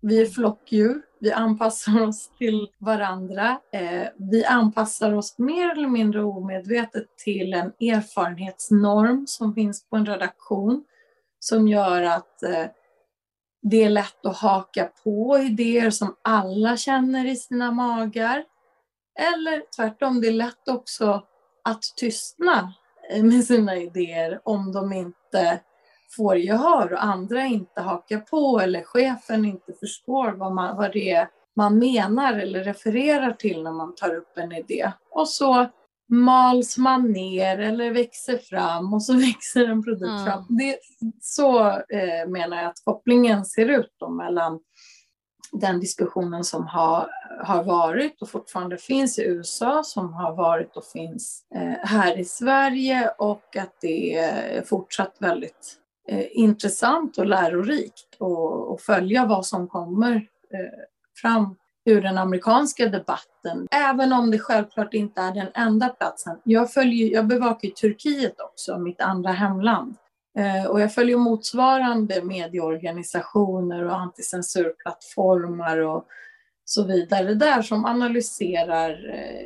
Vi 0.05 0.21
är 0.21 0.25
flockdjur, 0.25 1.01
vi 1.19 1.31
anpassar 1.31 2.07
oss 2.07 2.31
till 2.37 2.67
varandra. 2.77 3.59
Eh, 3.71 4.07
vi 4.17 4.45
anpassar 4.45 5.13
oss 5.13 5.37
mer 5.37 5.71
eller 5.71 5.87
mindre 5.87 6.23
omedvetet 6.23 7.17
till 7.17 7.53
en 7.53 7.67
erfarenhetsnorm 7.67 9.27
som 9.27 9.53
finns 9.53 9.89
på 9.89 9.95
en 9.95 10.05
redaktion 10.05 10.83
som 11.39 11.67
gör 11.67 12.01
att 12.01 12.43
eh, 12.43 12.65
det 13.61 13.83
är 13.83 13.89
lätt 13.89 14.25
att 14.25 14.37
haka 14.37 14.89
på 15.03 15.39
idéer 15.39 15.89
som 15.89 16.15
alla 16.21 16.77
känner 16.77 17.25
i 17.25 17.35
sina 17.35 17.71
magar. 17.71 18.43
Eller 19.19 19.63
tvärtom, 19.75 20.21
det 20.21 20.27
är 20.27 20.31
lätt 20.31 20.67
också 20.67 21.23
att 21.63 21.83
tystna 21.97 22.73
med 23.21 23.43
sina 23.43 23.77
idéer 23.77 24.41
om 24.43 24.71
de 24.71 24.93
inte 24.93 25.61
får 26.15 26.37
gehör 26.37 26.93
och 26.93 27.03
andra 27.03 27.45
inte 27.45 27.81
hakar 27.81 28.19
på 28.19 28.59
eller 28.59 28.83
chefen 28.83 29.45
inte 29.45 29.73
förstår 29.73 30.31
vad, 30.31 30.53
man, 30.53 30.77
vad 30.77 30.93
det 30.93 31.11
är 31.11 31.27
man 31.55 31.79
menar 31.79 32.33
eller 32.33 32.63
refererar 32.63 33.33
till 33.33 33.63
när 33.63 33.71
man 33.71 33.95
tar 33.95 34.15
upp 34.15 34.37
en 34.37 34.51
idé. 34.51 34.91
Och 35.11 35.29
så 35.29 35.67
mals 36.09 36.77
man 36.77 37.11
ner 37.11 37.59
eller 37.59 37.91
växer 37.91 38.37
fram 38.37 38.93
och 38.93 39.03
så 39.03 39.13
växer 39.27 39.65
en 39.65 39.83
produkt 39.83 40.11
mm. 40.11 40.25
fram. 40.25 40.45
Det, 40.49 40.77
så 41.21 41.67
eh, 41.69 42.27
menar 42.27 42.57
jag 42.57 42.65
att 42.65 42.83
kopplingen 42.85 43.45
ser 43.45 43.65
ut 43.65 43.95
då 43.99 44.09
mellan 44.09 44.59
den 45.51 45.79
diskussionen 45.79 46.43
som 46.43 46.67
har, 46.67 47.09
har 47.43 47.63
varit 47.63 48.21
och 48.21 48.29
fortfarande 48.29 48.77
finns 48.77 49.19
i 49.19 49.23
USA, 49.23 49.83
som 49.83 50.13
har 50.13 50.35
varit 50.35 50.77
och 50.77 50.85
finns 50.85 51.45
eh, 51.55 51.87
här 51.87 52.19
i 52.19 52.25
Sverige 52.25 53.09
och 53.17 53.57
att 53.57 53.75
det 53.81 54.17
är 54.17 54.61
fortsatt 54.61 55.15
väldigt 55.19 55.82
Eh, 56.07 56.25
intressant 56.31 57.17
och 57.17 57.25
lärorikt 57.25 58.21
att 58.73 58.81
följa 58.81 59.25
vad 59.25 59.45
som 59.45 59.67
kommer 59.67 60.15
eh, 60.53 60.79
fram 61.21 61.55
ur 61.85 62.01
den 62.01 62.17
amerikanska 62.17 62.85
debatten, 62.89 63.67
även 63.71 64.13
om 64.13 64.31
det 64.31 64.39
självklart 64.39 64.93
inte 64.93 65.21
är 65.21 65.33
den 65.33 65.47
enda 65.53 65.89
platsen. 65.89 66.37
Jag, 66.43 66.73
följer, 66.73 67.13
jag 67.13 67.27
bevakar 67.27 67.69
Turkiet 67.69 68.39
också, 68.39 68.77
mitt 68.77 69.01
andra 69.01 69.31
hemland. 69.31 69.95
Eh, 70.37 70.65
och 70.71 70.81
jag 70.81 70.93
följer 70.93 71.17
motsvarande 71.17 72.23
medieorganisationer 72.23 73.85
och 73.85 73.99
anticensurplattformar 73.99 75.77
och 75.77 76.05
så 76.65 76.83
vidare 76.83 77.33
där 77.33 77.61
som 77.61 77.85
analyserar 77.85 78.89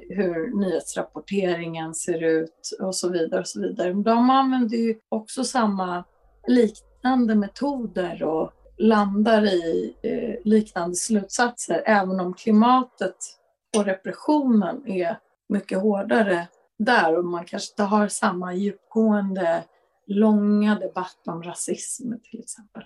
hur 0.10 0.60
nyhetsrapporteringen 0.60 1.94
ser 1.94 2.24
ut 2.24 2.78
och 2.80 2.96
så 2.96 3.10
vidare. 3.10 3.40
Och 3.40 3.48
så 3.48 3.62
vidare. 3.62 3.94
De 3.94 4.30
använder 4.30 4.78
ju 4.78 4.96
också 5.10 5.44
samma 5.44 6.04
liknande 6.48 7.36
metoder 7.36 8.24
och 8.24 8.52
landar 8.78 9.46
i 9.46 9.96
eh, 10.04 10.50
liknande 10.52 10.96
slutsatser 10.96 11.84
även 11.86 12.20
om 12.20 12.34
klimatet 12.34 13.16
och 13.78 13.86
repressionen 13.86 14.88
är 14.88 15.20
mycket 15.50 15.82
hårdare 15.82 16.48
där 16.80 17.18
och 17.18 17.26
man 17.26 17.46
kanske 17.46 17.72
inte 17.72 17.84
har 17.84 18.08
samma 18.08 18.54
djupgående 18.54 19.64
långa 20.08 20.80
debatt 20.80 21.22
om 21.26 21.44
rasism 21.44 22.14
till 22.24 22.40
exempel. 22.40 22.84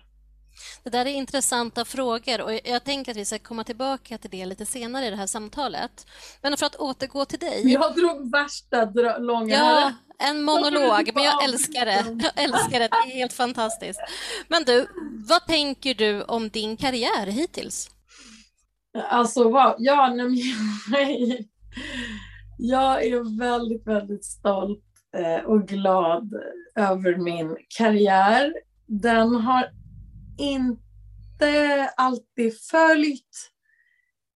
Det 0.84 0.90
där 0.90 1.06
är 1.06 1.10
intressanta 1.10 1.86
frågor 1.86 2.42
och 2.42 2.60
jag 2.64 2.84
tänker 2.84 3.12
att 3.12 3.18
vi 3.18 3.26
ska 3.26 3.40
komma 3.40 3.64
tillbaka 3.64 4.18
till 4.18 4.30
det 4.30 4.46
lite 4.46 4.66
senare 4.66 5.06
i 5.06 5.10
det 5.10 5.16
här 5.16 5.28
samtalet. 5.28 6.06
Men 6.42 6.58
för 6.58 6.66
att 6.66 6.76
återgå 6.76 7.26
till 7.26 7.40
dig. 7.40 7.72
Jag 7.72 7.96
drog 7.96 8.32
värsta 8.32 8.86
långa... 9.20 9.56
Ja, 9.56 9.94
en 10.20 10.44
monolog, 10.44 11.12
men 11.16 11.24
jag 11.24 11.44
älskar 11.44 11.86
det. 11.86 12.06
Jag 12.36 12.44
älskar 12.44 12.80
det, 12.80 12.88
det 12.88 13.12
är 13.12 13.16
helt 13.16 13.34
fantastiskt. 13.34 14.00
Men 14.48 14.64
du, 14.64 14.88
vad 15.30 15.46
tänker 15.48 15.94
du 15.94 16.24
om 16.24 16.50
din 16.50 16.78
karriär 16.78 17.26
hittills? 17.26 17.90
Alltså, 19.10 19.50
vad? 19.50 19.76
Ja, 19.78 20.08
nej, 20.92 21.48
jag 22.58 23.06
är 23.06 23.40
väldigt, 23.40 23.88
väldigt 23.88 24.26
stolt 24.26 24.84
eh, 25.18 25.46
och 25.46 25.68
glad 25.68 26.34
över 26.76 27.16
min 27.18 27.58
karriär. 27.78 28.54
Den 28.88 29.36
har 29.36 29.70
inte 30.38 31.90
alltid 31.98 32.60
följt 32.62 33.52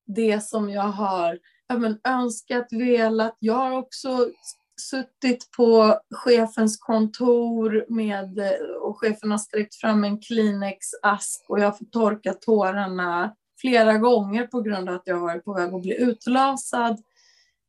det 0.08 0.44
som 0.44 0.70
jag 0.70 0.84
har 0.84 1.40
ja, 1.68 2.12
önskat, 2.12 2.68
velat. 2.72 3.38
Jag 3.40 3.54
har 3.54 3.72
också 3.72 4.30
suttit 4.82 5.52
på 5.52 6.00
chefens 6.12 6.78
kontor 6.78 7.86
med, 7.90 8.40
och 8.82 9.00
chefen 9.00 9.32
har 9.32 9.38
sträckt 9.38 9.76
fram 9.76 10.04
en 10.04 10.20
Kleenex-ask 10.20 11.46
och 11.50 11.60
jag 11.60 11.66
har 11.66 11.72
fått 11.72 11.92
torka 11.92 12.34
tårarna 12.34 13.36
flera 13.62 13.98
gånger 13.98 14.48
på 14.48 14.62
grund 14.62 14.90
av 14.90 14.96
att 14.96 15.02
jag 15.06 15.20
varit 15.20 15.46
på 15.46 15.54
väg 15.54 15.74
att 15.74 15.82
bli 15.82 16.02
utlasad 16.02 16.98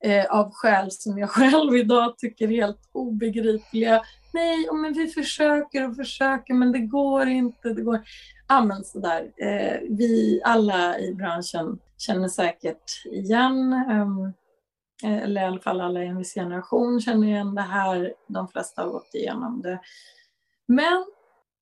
eh, 0.04 0.24
av 0.24 0.50
skäl 0.52 0.90
som 0.90 1.18
jag 1.18 1.30
själv 1.30 1.76
idag 1.76 2.18
tycker 2.18 2.48
är 2.48 2.56
helt 2.56 2.88
obegripliga. 2.92 4.02
Nej, 4.36 4.68
men 4.72 4.92
vi 4.92 5.08
försöker 5.08 5.88
och 5.88 5.96
försöker 5.96 6.54
men 6.54 6.72
det 6.72 6.78
går 6.78 7.26
inte. 7.26 7.68
Det 7.68 7.82
går. 7.82 8.00
Ja, 8.48 8.64
men 8.64 8.84
sådär. 8.84 9.32
Eh, 9.36 9.78
vi 9.90 10.40
alla 10.44 10.98
i 10.98 11.14
branschen 11.14 11.78
känner 11.98 12.28
säkert 12.28 13.04
igen 13.12 13.72
ehm, 13.72 14.32
eh, 15.04 15.22
eller 15.22 15.40
i 15.40 15.44
alla 15.44 15.60
fall 15.60 15.80
alla 15.80 16.02
i 16.02 16.06
en 16.06 16.18
viss 16.18 16.34
generation 16.34 17.00
känner 17.00 17.26
igen 17.26 17.54
det 17.54 17.62
här. 17.62 18.14
De 18.26 18.48
flesta 18.48 18.82
har 18.82 18.88
gått 18.88 19.14
igenom 19.14 19.62
det. 19.62 19.80
Men 20.68 21.04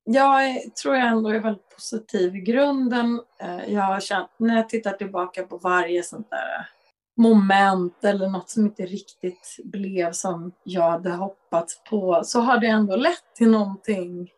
jag 0.04 0.44
är, 0.44 0.70
tror 0.70 0.96
jag 0.96 1.08
ändå 1.08 1.30
är 1.30 1.40
väldigt 1.40 1.74
positiv 1.74 2.36
i 2.36 2.40
grunden. 2.40 3.20
Eh, 3.40 3.72
jag 3.72 3.82
har 3.82 4.00
känt, 4.00 4.30
när 4.36 4.56
jag 4.56 4.68
tittar 4.68 4.92
tillbaka 4.92 5.42
på 5.42 5.56
varje 5.56 6.02
sånt 6.02 6.30
där 6.30 6.68
moment 7.16 8.04
eller 8.04 8.28
något 8.28 8.50
som 8.50 8.64
inte 8.66 8.86
riktigt 8.86 9.56
blev 9.64 10.12
som 10.12 10.52
jag 10.64 10.90
hade 10.90 11.10
hoppats 11.10 11.84
på 11.90 12.22
så 12.24 12.40
har 12.40 12.58
det 12.58 12.66
ändå 12.66 12.96
lett 12.96 13.34
till 13.34 13.50
någonting 13.50 14.30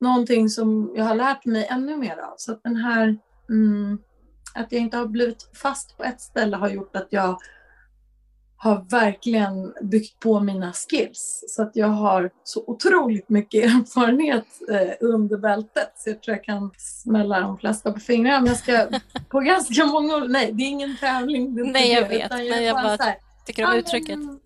någonting 0.00 0.48
som 0.48 0.92
jag 0.96 1.04
har 1.04 1.14
lärt 1.14 1.44
mig 1.44 1.66
ännu 1.70 1.96
mer 1.96 2.16
av. 2.16 2.34
Så 2.36 2.52
att 2.52 2.62
den 2.62 2.76
här 2.76 3.18
mm, 3.48 3.98
att 4.54 4.72
jag 4.72 4.80
inte 4.80 4.96
har 4.96 5.06
blivit 5.06 5.50
fast 5.56 5.96
på 5.96 6.04
ett 6.04 6.20
ställe 6.20 6.56
har 6.56 6.68
gjort 6.68 6.96
att 6.96 7.08
jag 7.10 7.38
har 8.62 8.84
verkligen 8.90 9.74
byggt 9.82 10.20
på 10.20 10.40
mina 10.40 10.72
skills. 10.72 11.44
Så 11.48 11.62
att 11.62 11.76
jag 11.76 11.86
har 11.86 12.30
så 12.44 12.64
otroligt 12.66 13.28
mycket 13.28 13.64
erfarenhet 13.74 14.46
eh, 14.70 14.92
under 15.00 15.36
bältet. 15.36 15.92
Så 15.96 16.10
jag 16.10 16.22
tror 16.22 16.36
jag 16.36 16.44
kan 16.44 16.70
smälla 16.78 17.40
de 17.40 17.58
flesta 17.58 17.92
på 17.92 18.00
fingrarna. 18.00 18.40
Men 18.40 18.46
jag 18.46 18.56
ska 18.56 18.88
på 19.28 19.40
ganska 19.40 19.86
många 19.86 20.16
år, 20.16 20.28
nej 20.28 20.52
det 20.52 20.62
är 20.62 20.68
ingen 20.68 20.96
tävling. 20.96 21.54
Det 21.54 21.62
nej 21.62 21.92
jag 21.92 22.04
det, 22.04 22.08
vet, 22.08 22.30
jag 22.30 22.50
men 22.50 22.64
jag 22.64 22.76
bara, 22.76 22.96
bara 22.96 23.04
här, 23.04 23.16
tycker 23.46 23.66
om 23.66 23.74
uttrycket. 23.74 24.18
Men, 24.18 24.40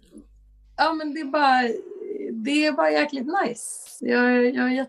ja 0.76 0.92
men 0.92 1.14
det 1.14 1.20
är 1.20 1.24
bara, 1.24 1.62
det 2.44 2.66
är 2.66 2.72
bara 2.72 2.90
jäkligt 2.90 3.26
nice. 3.26 3.64
Jag, 4.00 4.54
jag 4.54 4.66
är 4.66 4.86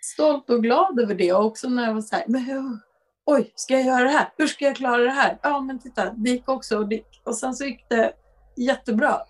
jättestolt 0.00 0.50
och 0.50 0.62
glad 0.62 1.00
över 1.00 1.14
det. 1.14 1.32
Och 1.32 1.44
också 1.44 1.68
när 1.68 1.84
jag 1.84 1.94
var 1.94 2.00
så 2.00 2.16
här, 2.16 2.24
men 2.28 2.80
oj, 3.24 3.52
ska 3.54 3.74
jag 3.74 3.84
göra 3.84 4.04
det 4.04 4.10
här? 4.10 4.28
Hur 4.36 4.46
ska 4.46 4.64
jag 4.64 4.76
klara 4.76 5.02
det 5.02 5.10
här? 5.10 5.38
Ja, 5.42 5.60
men 5.60 5.78
titta, 5.78 6.10
det 6.10 6.30
gick 6.30 6.48
också. 6.48 6.78
Och, 6.78 6.88
det, 6.88 7.02
och 7.24 7.36
sen 7.36 7.54
så 7.54 7.64
gick 7.64 7.88
det 7.88 8.12
jättebra. 8.56 9.20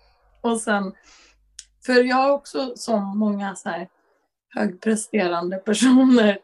Och 0.41 0.61
sen, 0.61 0.93
för 1.85 2.03
jag 2.03 2.15
har 2.15 2.31
också 2.31 2.73
som 2.75 3.17
många 3.17 3.55
så 3.55 3.69
här 3.69 3.87
högpresterande 4.49 5.57
personer 5.57 6.37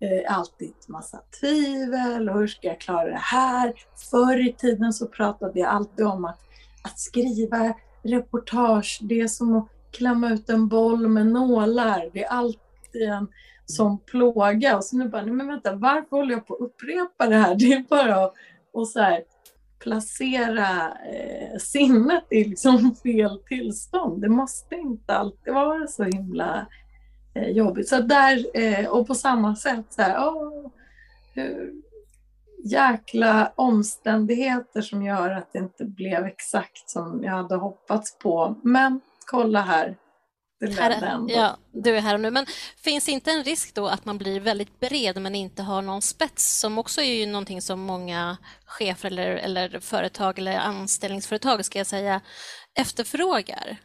eh, 0.00 0.36
alltid 0.36 0.74
massa 0.88 1.22
tvivel 1.40 2.28
och 2.28 2.38
hur 2.38 2.46
ska 2.46 2.68
jag 2.68 2.80
klara 2.80 3.10
det 3.10 3.16
här? 3.16 3.74
Förr 4.10 4.48
i 4.48 4.52
tiden 4.52 4.92
så 4.92 5.06
pratade 5.06 5.60
jag 5.60 5.68
alltid 5.68 6.06
om 6.06 6.24
att, 6.24 6.40
att 6.84 6.98
skriva 6.98 7.74
reportage, 8.02 8.98
det 9.02 9.20
är 9.20 9.28
som 9.28 9.56
att 9.56 9.68
klämma 9.90 10.32
ut 10.32 10.48
en 10.48 10.68
boll 10.68 11.08
med 11.08 11.26
nålar. 11.26 12.10
Det 12.12 12.24
är 12.24 12.28
alltid 12.28 13.02
en 13.02 13.28
som 13.66 13.98
plåga. 13.98 14.76
Och 14.76 14.84
så 14.84 14.96
nu 14.96 15.08
bara, 15.08 15.22
nej 15.22 15.34
men 15.34 15.48
vänta, 15.48 15.74
varför 15.74 16.16
håller 16.16 16.34
jag 16.34 16.46
på 16.46 16.54
att 16.54 16.60
upprepa 16.60 17.26
det 17.26 17.36
här? 17.36 17.54
Det 17.58 17.72
är 17.72 17.84
bara 17.88 18.24
att 18.24 18.34
och 18.72 18.88
så 18.88 19.00
här, 19.00 19.22
placera 19.78 20.92
eh, 21.12 21.58
sinnet 21.58 22.24
i 22.30 22.44
liksom 22.44 22.94
fel 23.02 23.38
tillstånd. 23.48 24.22
Det 24.22 24.28
måste 24.28 24.74
inte 24.74 25.14
alltid 25.14 25.54
vara 25.54 25.86
så 25.86 26.04
himla 26.04 26.66
eh, 27.34 27.48
jobbigt. 27.48 27.88
Så 27.88 28.00
där, 28.00 28.46
eh, 28.54 28.86
och 28.86 29.06
på 29.06 29.14
samma 29.14 29.56
sätt, 29.56 29.86
så 29.90 30.02
här, 30.02 30.28
åh, 30.28 30.70
hur, 31.34 31.72
jäkla 32.64 33.52
omständigheter 33.54 34.82
som 34.82 35.02
gör 35.02 35.30
att 35.30 35.52
det 35.52 35.58
inte 35.58 35.84
blev 35.84 36.24
exakt 36.24 36.90
som 36.90 37.24
jag 37.24 37.32
hade 37.32 37.56
hoppats 37.56 38.18
på. 38.18 38.54
Men 38.62 39.00
kolla 39.26 39.60
här, 39.60 39.96
här, 40.70 41.18
ja, 41.28 41.56
du 41.72 41.96
är 41.96 42.00
här 42.00 42.14
och 42.14 42.20
nu. 42.20 42.30
Men 42.30 42.46
finns 42.84 43.08
inte 43.08 43.30
en 43.30 43.44
risk 43.44 43.74
då 43.74 43.86
att 43.86 44.04
man 44.04 44.18
blir 44.18 44.40
väldigt 44.40 44.80
bred 44.80 45.22
men 45.22 45.34
inte 45.34 45.62
har 45.62 45.82
någon 45.82 46.02
spets 46.02 46.60
som 46.60 46.78
också 46.78 47.00
är 47.00 47.14
ju 47.14 47.26
någonting 47.26 47.62
som 47.62 47.80
många 47.80 48.36
chefer 48.64 49.06
eller, 49.06 49.30
eller 49.36 49.80
företag 49.80 50.38
eller 50.38 50.58
anställningsföretag 50.58 51.64
ska 51.64 51.78
jag 51.78 51.86
säga 51.86 52.20
efterfrågar? 52.78 53.78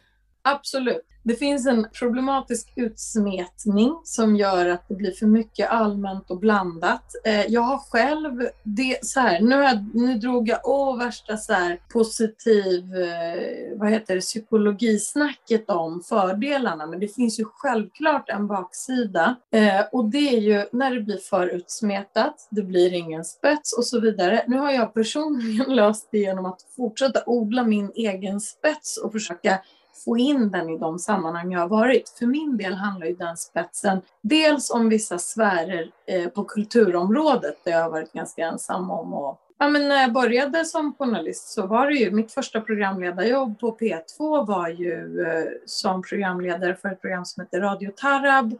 Absolut. 0.54 1.04
Det 1.28 1.34
finns 1.34 1.66
en 1.66 1.86
problematisk 1.98 2.72
utsmetning 2.76 4.00
som 4.04 4.36
gör 4.36 4.66
att 4.68 4.88
det 4.88 4.94
blir 4.94 5.12
för 5.12 5.26
mycket 5.26 5.70
allmänt 5.70 6.30
och 6.30 6.38
blandat. 6.38 7.04
Eh, 7.24 7.46
jag 7.46 7.60
har 7.60 7.78
själv, 7.78 8.48
det, 8.62 8.98
så 9.02 9.20
här, 9.20 9.40
nu, 9.40 9.54
jag, 9.54 9.94
nu 9.94 10.14
drog 10.14 10.48
jag 10.48 10.60
åh, 10.64 10.98
värsta 10.98 11.36
så 11.36 11.52
här, 11.52 11.80
positiv, 11.92 12.94
eh, 12.94 13.78
vad 13.78 13.90
heter 13.90 14.14
det, 14.14 14.20
psykologisnacket 14.20 15.70
om 15.70 16.02
fördelarna, 16.08 16.86
men 16.86 17.00
det 17.00 17.08
finns 17.08 17.40
ju 17.40 17.44
självklart 17.44 18.28
en 18.28 18.46
baksida. 18.46 19.36
Eh, 19.52 19.80
och 19.92 20.04
det 20.04 20.28
är 20.36 20.40
ju 20.40 20.64
när 20.72 20.94
det 20.94 21.00
blir 21.00 21.18
för 21.18 21.46
utsmetat, 21.46 22.48
det 22.50 22.62
blir 22.62 22.94
ingen 22.94 23.24
spets 23.24 23.78
och 23.78 23.86
så 23.86 24.00
vidare. 24.00 24.44
Nu 24.46 24.58
har 24.58 24.70
jag 24.70 24.94
personligen 24.94 25.74
löst 25.76 26.08
det 26.12 26.18
genom 26.18 26.46
att 26.46 26.62
fortsätta 26.76 27.22
odla 27.26 27.64
min 27.64 27.92
egen 27.94 28.40
spets 28.40 28.96
och 28.96 29.12
försöka 29.12 29.58
få 30.04 30.18
in 30.18 30.50
den 30.50 30.68
i 30.68 30.78
de 30.78 30.98
sammanhang 30.98 31.52
jag 31.52 31.60
har 31.60 31.68
varit. 31.68 32.08
För 32.18 32.26
min 32.26 32.56
del 32.56 32.74
handlar 32.74 33.06
ju 33.06 33.14
den 33.14 33.36
spetsen 33.36 34.00
dels 34.22 34.70
om 34.70 34.88
vissa 34.88 35.18
sfärer 35.18 35.90
eh, 36.06 36.28
på 36.28 36.44
kulturområdet 36.44 37.64
där 37.64 37.72
jag 37.72 37.82
har 37.82 37.90
varit 37.90 38.12
ganska 38.12 38.46
ensam 38.46 38.90
om 38.90 39.14
och 39.14 39.40
Ja, 39.60 39.68
men 39.68 39.88
när 39.88 40.00
jag 40.00 40.12
började 40.12 40.64
som 40.64 40.94
journalist 40.98 41.48
så 41.48 41.66
var 41.66 41.86
det 41.86 41.94
ju, 41.94 42.10
mitt 42.10 42.32
första 42.32 42.60
programledarjobb 42.60 43.60
på 43.60 43.76
P2 43.76 44.46
var 44.46 44.68
ju 44.68 45.22
eh, 45.26 45.44
som 45.66 46.02
programledare 46.02 46.74
för 46.74 46.88
ett 46.88 47.00
program 47.00 47.24
som 47.24 47.40
heter 47.40 47.60
Radio 47.60 47.90
Tarab 47.96 48.58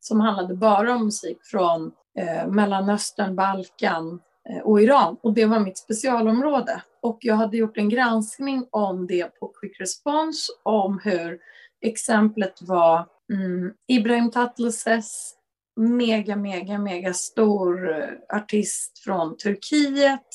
som 0.00 0.20
handlade 0.20 0.54
bara 0.54 0.94
om 0.94 1.04
musik 1.04 1.38
från 1.42 1.92
eh, 2.18 2.46
Mellanöstern, 2.48 3.36
Balkan 3.36 4.20
eh, 4.48 4.62
och 4.62 4.82
Iran. 4.82 5.16
Och 5.22 5.32
det 5.32 5.46
var 5.46 5.60
mitt 5.60 5.78
specialområde. 5.78 6.82
Och 7.02 7.18
jag 7.20 7.34
hade 7.34 7.56
gjort 7.56 7.76
en 7.76 7.88
granskning 7.88 8.66
om 8.70 9.06
det 9.06 9.40
på 9.40 9.52
Quick 9.60 9.80
Response 9.80 10.52
om 10.62 11.00
hur 11.04 11.38
exemplet 11.80 12.62
var 12.62 13.06
mm, 13.32 13.72
Ibrahim 13.88 14.30
Tatloses 14.30 15.34
mega, 15.76 16.36
mega, 16.36 16.78
mega 16.78 17.12
stor 17.14 17.90
eh, 17.90 18.36
artist 18.36 18.98
från 18.98 19.36
Turkiet 19.36 20.26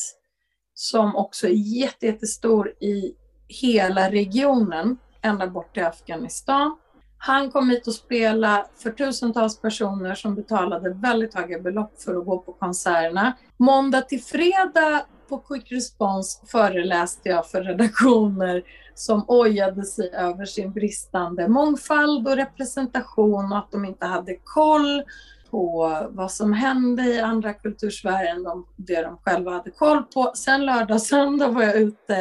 som 0.73 1.15
också 1.15 1.47
är 1.47 1.51
jätte, 1.51 2.05
jättestor 2.05 2.69
i 2.69 3.15
hela 3.47 4.11
regionen, 4.11 4.97
ända 5.21 5.47
bort 5.47 5.73
till 5.73 5.85
Afghanistan. 5.85 6.77
Han 7.17 7.51
kom 7.51 7.69
hit 7.69 7.87
och 7.87 7.93
spelade 7.93 8.65
för 8.75 8.91
tusentals 8.91 9.61
personer 9.61 10.15
som 10.15 10.35
betalade 10.35 10.89
väldigt 10.89 11.33
höga 11.33 11.59
belopp 11.59 12.01
för 12.01 12.15
att 12.15 12.25
gå 12.25 12.37
på 12.37 12.53
konserterna. 12.53 13.33
Måndag 13.57 14.01
till 14.01 14.21
fredag 14.21 15.05
på 15.29 15.37
Quick 15.37 15.71
Response 15.71 16.45
föreläste 16.47 17.29
jag 17.29 17.49
för 17.49 17.63
redaktioner 17.63 18.63
som 18.95 19.25
ojade 19.27 19.85
sig 19.85 20.09
över 20.09 20.45
sin 20.45 20.71
bristande 20.71 21.47
mångfald 21.47 22.27
och 22.27 22.35
representation 22.35 23.51
och 23.51 23.57
att 23.57 23.71
de 23.71 23.85
inte 23.85 24.05
hade 24.05 24.37
koll 24.43 25.03
på 25.49 26.01
vad 26.09 26.31
som 26.31 26.53
hände 26.53 27.03
i 27.03 27.19
andra 27.19 27.53
kultursfärer 27.53 28.27
än 28.27 28.43
de, 28.43 28.67
det 28.75 29.01
de 29.01 29.17
själva 29.17 29.51
hade 29.51 29.71
koll 29.71 30.03
på. 30.03 30.31
Sen 30.35 30.65
lördag 30.65 30.95
och 30.95 31.01
söndag 31.01 31.47
var 31.47 31.63
jag 31.63 31.75
ute 31.75 32.19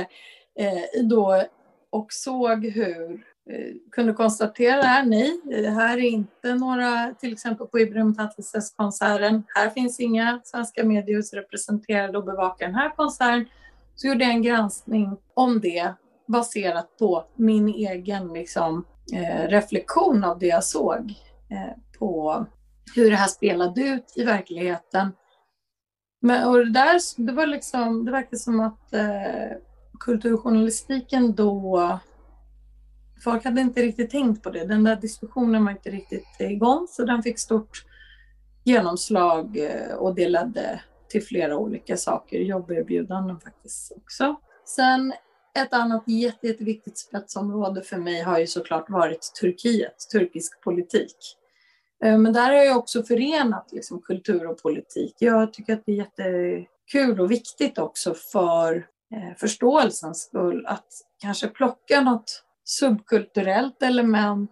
eh, 0.58 1.02
då 1.02 1.42
och 1.90 2.06
såg 2.12 2.66
hur 2.66 3.24
Eh, 3.50 3.74
kunde 3.90 4.12
konstatera 4.12 4.82
här, 4.82 5.04
nej, 5.04 5.40
det 5.44 5.70
här 5.70 5.98
är 5.98 6.02
inte 6.02 6.54
några, 6.54 7.14
till 7.14 7.32
exempel 7.32 7.66
på 7.66 7.80
Ibrahim 7.80 8.14
Tatlises-konserten, 8.14 9.42
här 9.54 9.70
finns 9.70 10.00
inga 10.00 10.40
svenska 10.44 10.84
mediehus 10.84 11.32
representerade 11.32 12.18
och 12.18 12.24
bevakar 12.24 12.66
den 12.66 12.74
här 12.74 12.96
konserten. 12.96 13.46
Så 13.94 14.06
gjorde 14.06 14.24
jag 14.24 14.32
en 14.32 14.42
granskning 14.42 15.16
om 15.34 15.60
det 15.60 15.94
baserat 16.26 16.98
på 16.98 17.24
min 17.36 17.68
egen 17.68 18.32
liksom, 18.32 18.84
eh, 19.12 19.48
reflektion 19.48 20.24
av 20.24 20.38
det 20.38 20.46
jag 20.46 20.64
såg 20.64 21.14
eh, 21.50 21.98
på 21.98 22.46
hur 22.94 23.10
det 23.10 23.16
här 23.16 23.28
spelade 23.28 23.80
ut 23.80 24.12
i 24.16 24.24
verkligheten. 24.24 25.12
Men, 26.20 26.48
och 26.48 26.58
det, 26.58 26.70
där, 26.72 27.00
det, 27.16 27.32
var 27.32 27.46
liksom, 27.46 28.04
det 28.04 28.12
verkade 28.12 28.36
som 28.36 28.60
att 28.60 28.92
eh, 28.92 29.56
kulturjournalistiken 30.00 31.34
då... 31.34 31.98
Folk 33.24 33.44
hade 33.44 33.60
inte 33.60 33.82
riktigt 33.82 34.10
tänkt 34.10 34.42
på 34.42 34.50
det. 34.50 34.64
Den 34.64 34.84
där 34.84 34.96
diskussionen 34.96 35.64
var 35.64 35.72
inte 35.72 35.90
riktigt 35.90 36.26
igång 36.38 36.86
så 36.90 37.04
den 37.04 37.22
fick 37.22 37.38
stort 37.38 37.84
genomslag 38.64 39.56
eh, 39.56 39.94
och 39.94 40.14
det 40.14 40.28
ledde 40.28 40.80
till 41.08 41.22
flera 41.22 41.56
olika 41.56 41.96
saker, 41.96 42.38
jobberbjudanden 42.38 43.40
faktiskt 43.40 43.92
också. 43.96 44.36
Sen 44.64 45.12
ett 45.58 45.72
annat 45.72 46.02
jätte, 46.06 46.46
jätteviktigt 46.46 46.98
spetsområde 46.98 47.82
för 47.82 47.96
mig 47.96 48.22
har 48.22 48.38
ju 48.38 48.46
såklart 48.46 48.90
varit 48.90 49.32
Turkiet, 49.40 49.96
turkisk 50.12 50.60
politik. 50.60 51.16
Eh, 52.04 52.18
men 52.18 52.32
där 52.32 52.52
har 52.52 52.64
jag 52.64 52.76
också 52.76 53.02
förenat 53.02 53.68
liksom 53.72 54.02
kultur 54.02 54.46
och 54.46 54.62
politik. 54.62 55.14
Jag 55.18 55.52
tycker 55.52 55.72
att 55.72 55.82
det 55.86 55.92
är 55.92 55.96
jättekul 55.96 57.20
och 57.20 57.30
viktigt 57.30 57.78
också 57.78 58.14
för 58.14 58.86
eh, 59.14 59.36
förståelsens 59.36 60.22
skull 60.22 60.66
att 60.66 60.88
kanske 61.18 61.48
plocka 61.48 62.00
något 62.00 62.44
subkulturellt 62.64 63.82
element 63.82 64.50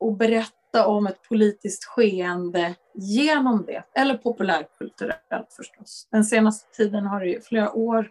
och 0.00 0.16
berätta 0.16 0.86
om 0.86 1.06
ett 1.06 1.22
politiskt 1.28 1.84
skeende 1.84 2.74
genom 2.94 3.64
det. 3.66 3.84
Eller 3.94 4.14
populärkulturellt 4.14 5.52
förstås. 5.56 6.08
Den 6.10 6.24
senaste 6.24 6.76
tiden 6.76 7.06
har 7.06 7.20
det 7.20 7.26
ju, 7.26 7.40
flera 7.40 7.72
år 7.72 8.10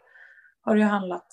har 0.62 0.76
det 0.76 0.84
handlat 0.84 1.28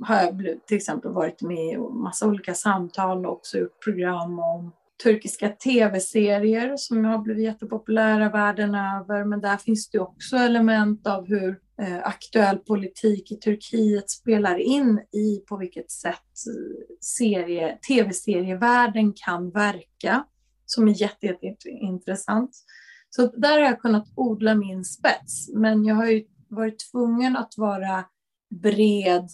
har 0.00 0.16
jag 0.16 0.58
till 0.66 0.76
exempel 0.76 1.10
varit 1.10 1.42
med 1.42 1.72
i 1.72 1.78
massa 1.78 2.26
olika 2.26 2.54
samtal 2.54 3.26
och 3.26 3.32
också 3.32 3.58
gjort 3.58 3.84
program 3.84 4.38
om 4.38 4.72
turkiska 5.02 5.48
tv-serier 5.48 6.76
som 6.76 7.04
har 7.04 7.18
blivit 7.18 7.44
jättepopulära 7.44 8.30
världen 8.30 8.74
över. 8.74 9.24
Men 9.24 9.40
där 9.40 9.56
finns 9.56 9.90
det 9.90 9.98
också 9.98 10.36
element 10.36 11.06
av 11.06 11.26
hur 11.26 11.60
aktuell 12.02 12.58
politik 12.58 13.32
i 13.32 13.36
Turkiet 13.36 14.10
spelar 14.10 14.56
in 14.56 14.98
i 15.12 15.44
på 15.48 15.56
vilket 15.56 15.90
sätt 15.90 16.46
eh, 16.46 16.96
serie, 17.00 17.78
tv-serievärlden 17.88 19.12
kan 19.16 19.50
verka, 19.50 20.24
som 20.66 20.88
är 20.88 21.02
jätteintressant. 21.02 22.50
Jätte 22.50 22.82
så 23.16 23.26
där 23.26 23.50
har 23.50 23.66
jag 23.66 23.80
kunnat 23.80 24.08
odla 24.14 24.54
min 24.54 24.84
spets, 24.84 25.48
men 25.54 25.84
jag 25.84 25.94
har 25.94 26.06
ju 26.06 26.24
varit 26.48 26.90
tvungen 26.92 27.36
att 27.36 27.54
vara 27.56 28.04
bred 28.50 29.28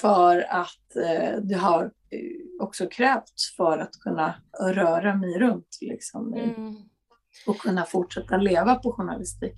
för 0.00 0.46
att 0.50 0.96
eh, 0.96 1.40
det 1.42 1.54
har 1.54 1.84
eh, 1.84 2.64
också 2.64 2.86
krävts 2.86 3.56
för 3.56 3.78
att 3.78 3.92
kunna 4.00 4.34
röra 4.60 5.14
mig 5.14 5.38
runt 5.38 5.78
liksom, 5.80 6.34
mm. 6.34 6.74
och 7.46 7.58
kunna 7.58 7.84
fortsätta 7.84 8.36
leva 8.36 8.74
på 8.74 8.92
journalistik. 8.92 9.54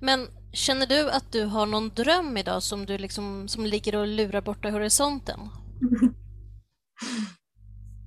Men 0.00 0.28
känner 0.52 0.86
du 0.86 1.10
att 1.10 1.32
du 1.32 1.44
har 1.44 1.66
någon 1.66 1.88
dröm 1.88 2.36
idag 2.36 2.62
som, 2.62 2.86
du 2.86 2.98
liksom, 2.98 3.48
som 3.48 3.66
ligger 3.66 3.96
och 3.96 4.06
lurar 4.06 4.40
borta 4.40 4.68
i 4.68 4.70
horisonten? 4.70 5.40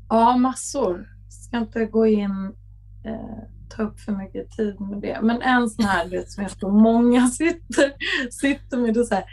ja, 0.10 0.38
massor. 0.38 1.08
Ska 1.30 1.58
inte 1.58 1.86
gå 1.86 2.08
in 2.08 2.54
eh, 3.06 3.48
ta 3.70 3.84
upp 3.84 4.00
för 4.00 4.12
mycket 4.12 4.52
tid 4.52 4.82
med 4.82 5.02
det. 5.02 5.20
Men 5.22 5.42
en 5.42 5.70
sån 5.70 5.86
här 5.86 6.08
vet, 6.08 6.32
som 6.32 6.44
jag 6.44 6.60
tror 6.60 6.72
många 6.72 7.28
sitter, 7.30 7.94
sitter 8.32 8.78
med, 8.78 8.98
och 8.98 9.08
så 9.08 9.16
här, 9.16 9.26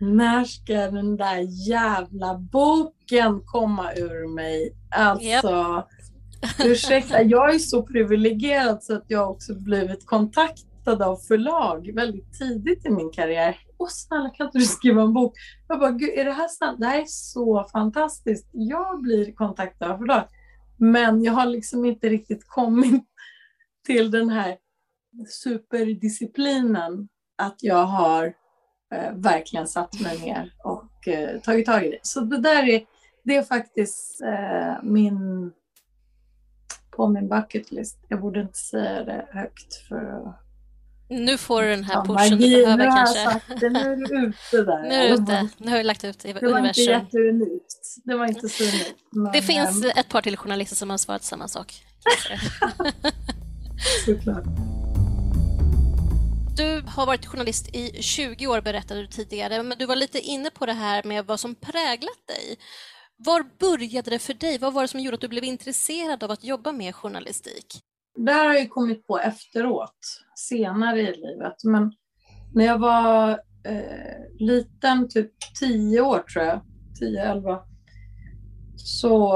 när 0.00 0.44
ska 0.44 0.72
den 0.72 1.16
där 1.16 1.68
jävla 1.68 2.38
boken 2.38 3.40
komma 3.44 3.92
ur 3.92 4.34
mig? 4.34 4.76
Alltså, 4.90 5.26
yep. 5.26 6.64
ursäkta, 6.64 7.22
jag 7.22 7.54
är 7.54 7.58
så 7.58 7.82
privilegierad 7.82 8.82
så 8.82 8.94
att 8.94 9.04
jag 9.06 9.30
också 9.30 9.54
blivit 9.54 10.06
kontaktad 10.06 10.71
av 10.88 11.16
förlag 11.16 11.94
väldigt 11.94 12.38
tidigt 12.38 12.86
i 12.86 12.90
min 12.90 13.10
karriär. 13.10 13.58
Åh 13.78 13.88
snälla 13.90 14.30
kan 14.30 14.46
inte 14.46 14.58
du 14.58 14.64
skriva 14.64 15.02
en 15.02 15.12
bok? 15.12 15.34
Jag 15.68 15.80
bara, 15.80 15.90
gud 15.90 16.10
är 16.10 16.24
det 16.24 16.32
här 16.32 16.48
sant? 16.48 16.80
Det 16.80 16.86
här 16.86 17.00
är 17.00 17.06
så 17.06 17.68
fantastiskt. 17.72 18.48
Jag 18.52 19.02
blir 19.02 19.32
kontaktad 19.32 19.90
av 19.90 19.98
förlag. 19.98 20.24
Men 20.76 21.24
jag 21.24 21.32
har 21.32 21.46
liksom 21.46 21.84
inte 21.84 22.08
riktigt 22.08 22.48
kommit 22.48 23.04
till 23.86 24.10
den 24.10 24.30
här 24.30 24.56
superdisciplinen 25.28 27.08
att 27.38 27.56
jag 27.62 27.84
har 27.84 28.34
eh, 28.94 29.12
verkligen 29.14 29.68
satt 29.68 30.00
mig 30.00 30.18
ner 30.18 30.54
och 30.64 31.08
eh, 31.08 31.40
tagit 31.40 31.66
tag 31.66 31.84
i 31.84 31.90
det. 31.90 31.98
Så 32.02 32.20
det 32.20 32.38
där 32.38 32.68
är, 32.68 32.84
det 33.22 33.36
är 33.36 33.42
faktiskt 33.42 34.22
eh, 34.22 34.82
min 34.82 35.52
på 36.90 37.08
min 37.08 37.28
bucket 37.28 37.70
list. 37.70 37.98
Jag 38.08 38.20
borde 38.20 38.40
inte 38.40 38.58
säga 38.58 39.04
det 39.04 39.28
högt 39.30 39.74
för 39.88 40.32
nu 41.12 41.38
får 41.38 41.62
du 41.62 41.68
den 41.68 41.84
här 41.84 42.04
pushen 42.04 42.38
du 42.38 42.62
behöver 42.62 42.84
kanske. 42.84 43.24
Sagt 43.24 43.60
det, 43.60 43.70
nu 43.70 43.78
är 43.78 43.96
du 43.96 44.26
ute 44.28 44.62
där. 44.62 44.82
nu 44.82 44.94
är 44.94 45.08
du 45.08 45.14
ute. 45.14 45.48
Nu 45.58 45.70
har 45.70 45.78
du 45.78 45.84
lagt 45.84 46.04
ut 46.04 46.24
i 46.24 46.32
det 46.32 46.46
universum. 46.46 46.52
Det 46.54 46.60
var 46.60 46.68
inte 46.68 46.80
jätteunikt. 46.80 47.96
Det 48.04 48.14
var 48.14 48.26
inte 48.26 48.48
så 48.48 48.64
unikt. 48.64 48.96
Men, 49.10 49.32
det 49.32 49.42
finns 49.42 49.84
äm... 49.84 49.90
ett 49.96 50.08
par 50.08 50.22
till 50.22 50.36
journalister 50.36 50.76
som 50.76 50.90
har 50.90 50.98
svarat 50.98 51.24
samma 51.24 51.48
sak. 51.48 51.84
Såklart. 54.06 54.44
Du 56.56 56.82
har 56.86 57.06
varit 57.06 57.26
journalist 57.26 57.68
i 57.76 58.02
20 58.02 58.46
år 58.46 58.60
berättade 58.60 59.00
du 59.00 59.06
tidigare, 59.06 59.62
men 59.62 59.78
du 59.78 59.86
var 59.86 59.96
lite 59.96 60.20
inne 60.20 60.50
på 60.50 60.66
det 60.66 60.72
här 60.72 61.02
med 61.02 61.26
vad 61.26 61.40
som 61.40 61.54
präglat 61.54 62.26
dig. 62.26 62.56
Var 63.16 63.44
började 63.58 64.10
det 64.10 64.18
för 64.18 64.34
dig? 64.34 64.58
Vad 64.58 64.72
var 64.72 64.82
det 64.82 64.88
som 64.88 65.00
gjorde 65.00 65.14
att 65.14 65.20
du 65.20 65.28
blev 65.28 65.44
intresserad 65.44 66.24
av 66.24 66.30
att 66.30 66.44
jobba 66.44 66.72
med 66.72 66.94
journalistik? 66.94 67.82
Det 68.14 68.32
här 68.32 68.46
har 68.48 68.54
jag 68.54 68.70
kommit 68.70 69.06
på 69.06 69.18
efteråt, 69.18 69.98
senare 70.34 71.00
i 71.00 71.16
livet. 71.16 71.64
Men 71.64 71.92
när 72.54 72.64
jag 72.64 72.78
var 72.78 73.30
eh, 73.64 74.36
liten, 74.38 75.08
typ 75.08 75.32
10 75.60 76.00
år 76.00 76.18
tror 76.18 76.44
jag, 76.44 76.60
10-11, 77.00 77.62
så 78.76 79.28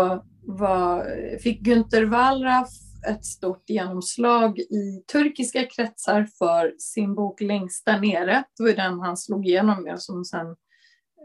var, 0.43 1.07
fick 1.39 1.61
Günter 1.61 2.05
Wallraff 2.05 2.71
ett 3.09 3.25
stort 3.25 3.71
genomslag 3.71 4.59
i 4.59 5.05
turkiska 5.13 5.65
kretsar 5.65 6.29
för 6.39 6.75
sin 6.79 7.15
bok 7.15 7.41
Längst 7.41 7.85
där 7.87 8.01
nere. 8.01 8.45
Det 8.57 8.63
var 8.63 8.73
den 8.73 9.01
han 9.01 9.17
slog 9.17 9.47
igenom 9.47 9.83
med 9.83 10.01
som 10.01 10.25
sen 10.25 10.47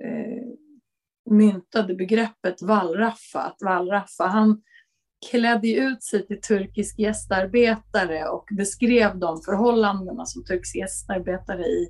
eh, 0.04 0.48
myntade 1.32 1.96
begreppet 1.96 2.62
wallraffa. 2.62 3.40
Att 3.40 3.62
wallraffa, 3.62 4.28
han 4.28 4.62
klädde 5.30 5.74
ut 5.74 6.04
sig 6.04 6.28
till 6.28 6.42
turkisk 6.42 7.00
gästarbetare 7.00 8.28
och 8.28 8.48
beskrev 8.58 9.20
de 9.20 9.42
förhållandena 9.42 10.26
som 10.26 10.44
turkisk 10.44 10.76
gästarbetare 10.76 11.66
i 11.66 11.88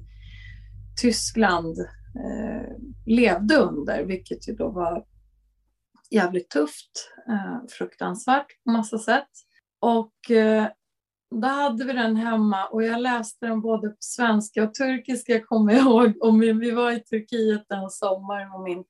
Tyskland 1.02 1.80
eh, 1.80 2.78
levde 3.06 3.56
under, 3.56 4.06
vilket 4.06 4.50
ju 4.50 4.56
då 4.56 4.72
var 4.72 5.06
jävligt 6.10 6.50
tufft, 6.50 7.14
eh, 7.30 7.68
fruktansvärt 7.70 8.64
på 8.64 8.72
massa 8.72 8.98
sätt. 8.98 9.30
Och 9.80 10.32
eh, 10.32 10.68
då 11.42 11.48
hade 11.48 11.86
vi 11.86 11.94
den 11.94 12.16
hemma 12.16 12.66
och 12.66 12.84
jag 12.84 13.02
läste 13.02 13.46
den 13.46 13.62
både 13.62 13.90
på 13.90 13.96
svenska 14.00 14.64
och 14.64 14.74
turkiska, 14.74 15.44
kommer 15.44 15.74
jag 15.74 15.82
ihåg. 15.82 16.14
Och 16.22 16.42
vi 16.42 16.72
var 16.72 16.92
i 16.92 17.00
Turkiet 17.00 17.72
en 17.72 17.90
sommar 17.90 18.56
och 18.56 18.64
min 18.64 18.84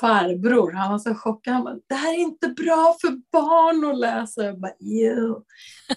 farbror. 0.00 0.72
Han 0.72 0.92
var 0.92 0.98
så 0.98 1.14
chockad. 1.14 1.54
Han 1.54 1.64
bara, 1.64 1.78
det 1.86 1.94
här 1.94 2.14
är 2.14 2.18
inte 2.18 2.48
bra 2.48 2.96
för 3.00 3.10
barn 3.32 3.90
att 3.90 3.98
läsa. 3.98 4.44
Jag 4.44 4.60
bara. 4.60 4.72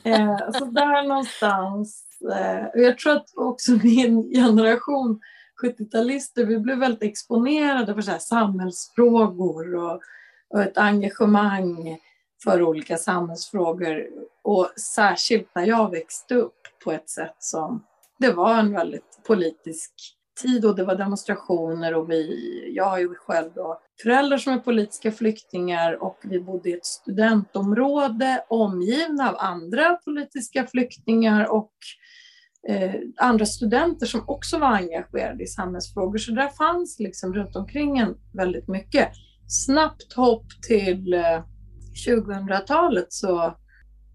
Eh, 0.04 0.52
så 0.52 0.66
där 0.66 1.08
någonstans. 1.08 2.04
Eh, 2.34 2.82
jag 2.82 2.98
tror 2.98 3.14
att 3.14 3.30
också 3.36 3.72
min 3.84 4.24
generation 4.24 5.20
70-talister, 5.64 6.46
vi 6.46 6.60
blev 6.60 6.78
väldigt 6.78 7.04
exponerade 7.04 7.94
för 7.94 8.02
så 8.02 8.12
här 8.12 8.20
samhällsfrågor 8.20 9.76
och, 9.76 10.02
och 10.50 10.62
ett 10.62 10.78
engagemang 10.78 11.98
för 12.44 12.62
olika 12.62 12.98
samhällsfrågor. 12.98 14.06
Och 14.44 14.70
särskilt 14.96 15.50
när 15.56 15.66
jag 15.66 15.92
växte 15.92 16.36
upp 16.36 16.62
på 16.84 16.92
ett 16.92 17.10
sätt 17.10 17.36
som, 17.40 17.84
det 18.20 18.32
var 18.32 18.60
en 18.60 18.74
väldigt 18.74 19.20
politisk 19.28 19.92
tid 20.42 20.66
och 20.66 20.76
det 20.76 20.84
var 20.84 20.96
demonstrationer 20.96 21.94
och 21.94 22.12
vi, 22.12 22.74
jag 22.76 22.86
har 22.86 23.00
ju 23.00 23.16
själv 23.16 23.52
då 23.56 23.82
föräldrar 24.04 24.38
som 24.38 24.54
är 24.54 24.58
politiska 24.58 25.12
flyktingar 25.12 26.04
och 26.04 26.20
vi 26.24 26.40
bodde 26.40 26.70
i 26.70 26.74
ett 26.74 26.86
studentområde 26.86 28.44
omgivna 28.50 29.30
av 29.30 29.36
andra 29.38 29.94
politiska 30.06 30.68
flyktingar 30.68 31.52
och 31.52 31.72
eh, 32.70 32.94
andra 33.18 33.46
studenter 33.46 34.06
som 34.06 34.24
också 34.28 34.60
var 34.60 34.76
engagerade 34.76 35.44
i 35.44 35.48
samhällsfrågor. 35.48 36.18
Så 36.18 36.32
där 36.32 36.50
fanns 36.50 37.00
liksom 37.00 37.34
runt 37.34 37.56
omkring 37.56 37.98
en 37.98 38.16
väldigt 38.34 38.68
mycket. 38.68 39.10
Snabbt 39.48 40.14
hopp 40.14 40.46
till 40.68 41.14
eh, 41.14 41.44
2000-talet 42.08 43.14
så 43.14 43.58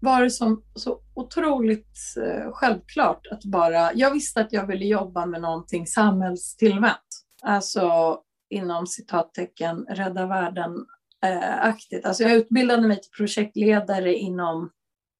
var 0.01 0.21
det 0.23 0.31
som, 0.31 0.63
så 0.75 1.01
otroligt 1.13 1.97
eh, 2.17 2.51
självklart 2.51 3.27
att 3.31 3.45
bara... 3.45 3.93
Jag 3.93 4.11
visste 4.11 4.41
att 4.41 4.53
jag 4.53 4.67
ville 4.67 4.85
jobba 4.85 5.25
med 5.25 5.41
någonting 5.41 5.87
samhällstillvänt. 5.87 7.25
Alltså 7.43 8.17
inom 8.49 8.87
citattecken 8.87 9.85
rädda 9.89 10.25
världen-aktigt. 10.25 12.05
Eh, 12.05 12.09
alltså 12.09 12.23
jag 12.23 12.33
utbildade 12.33 12.87
mig 12.87 13.01
till 13.01 13.11
projektledare 13.11 14.13
inom 14.13 14.69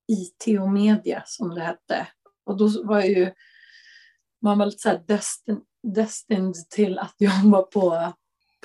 IT 0.07 0.59
och 0.59 0.69
media 0.69 1.23
som 1.25 1.55
det 1.55 1.61
hette. 1.61 2.07
Och 2.45 2.57
då 2.57 2.69
var 2.83 2.99
jag 2.99 3.09
ju 3.09 3.31
man 4.41 4.57
var 4.57 4.65
lite 4.65 4.77
så 4.77 4.99
destin, 5.07 5.61
destined 5.83 6.55
till 6.69 6.99
att 6.99 7.15
jobba 7.19 7.61
på 7.61 8.13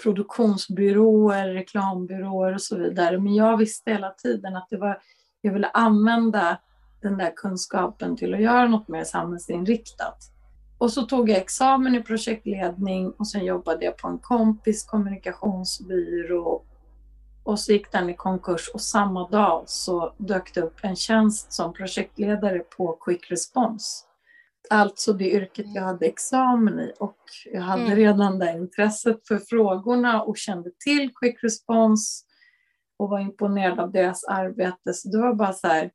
produktionsbyråer, 0.02 1.48
reklambyråer 1.48 2.54
och 2.54 2.62
så 2.62 2.78
vidare. 2.78 3.18
Men 3.18 3.34
jag 3.34 3.56
visste 3.56 3.90
hela 3.90 4.10
tiden 4.10 4.56
att 4.56 4.66
det 4.70 4.76
var, 4.76 4.98
jag 5.40 5.52
ville 5.52 5.68
använda 5.68 6.58
den 7.02 7.18
där 7.18 7.32
kunskapen 7.36 8.16
till 8.16 8.34
att 8.34 8.40
göra 8.40 8.68
något 8.68 8.88
mer 8.88 9.04
samhällsinriktat. 9.04 10.18
Och 10.78 10.92
så 10.92 11.02
tog 11.02 11.30
jag 11.30 11.38
examen 11.38 11.94
i 11.94 12.02
projektledning 12.02 13.10
och 13.10 13.28
sen 13.28 13.44
jobbade 13.44 13.84
jag 13.84 13.96
på 13.96 14.08
en 14.08 14.18
kompis 14.18 14.84
kommunikationsbyrå 14.84 16.62
och 17.46 17.60
så 17.60 17.72
gick 17.72 17.92
den 17.92 18.10
i 18.10 18.14
konkurs 18.14 18.68
och 18.74 18.80
samma 18.80 19.28
dag 19.28 19.64
så 19.66 20.14
dök 20.18 20.54
det 20.54 20.60
upp 20.60 20.78
en 20.82 20.96
tjänst 20.96 21.52
som 21.52 21.72
projektledare 21.72 22.58
på 22.58 22.92
Quick 22.92 23.30
Response. 23.30 24.04
Alltså 24.70 25.12
det 25.12 25.30
yrket 25.30 25.66
jag 25.74 25.82
hade 25.82 26.06
examen 26.06 26.80
i 26.80 26.92
och 26.98 27.18
jag 27.52 27.62
hade 27.62 27.82
mm. 27.82 27.96
redan 27.96 28.38
det 28.38 28.52
intresset 28.52 29.28
för 29.28 29.38
frågorna 29.38 30.22
och 30.22 30.36
kände 30.36 30.70
till 30.84 31.10
Quick 31.14 31.44
Response 31.44 32.24
och 32.98 33.10
var 33.10 33.20
imponerad 33.20 33.80
av 33.80 33.92
deras 33.92 34.24
arbete. 34.24 34.94
Så 34.94 35.08
det 35.08 35.18
var 35.18 35.34
bara 35.34 35.52
så 35.52 35.66
här 35.66 35.90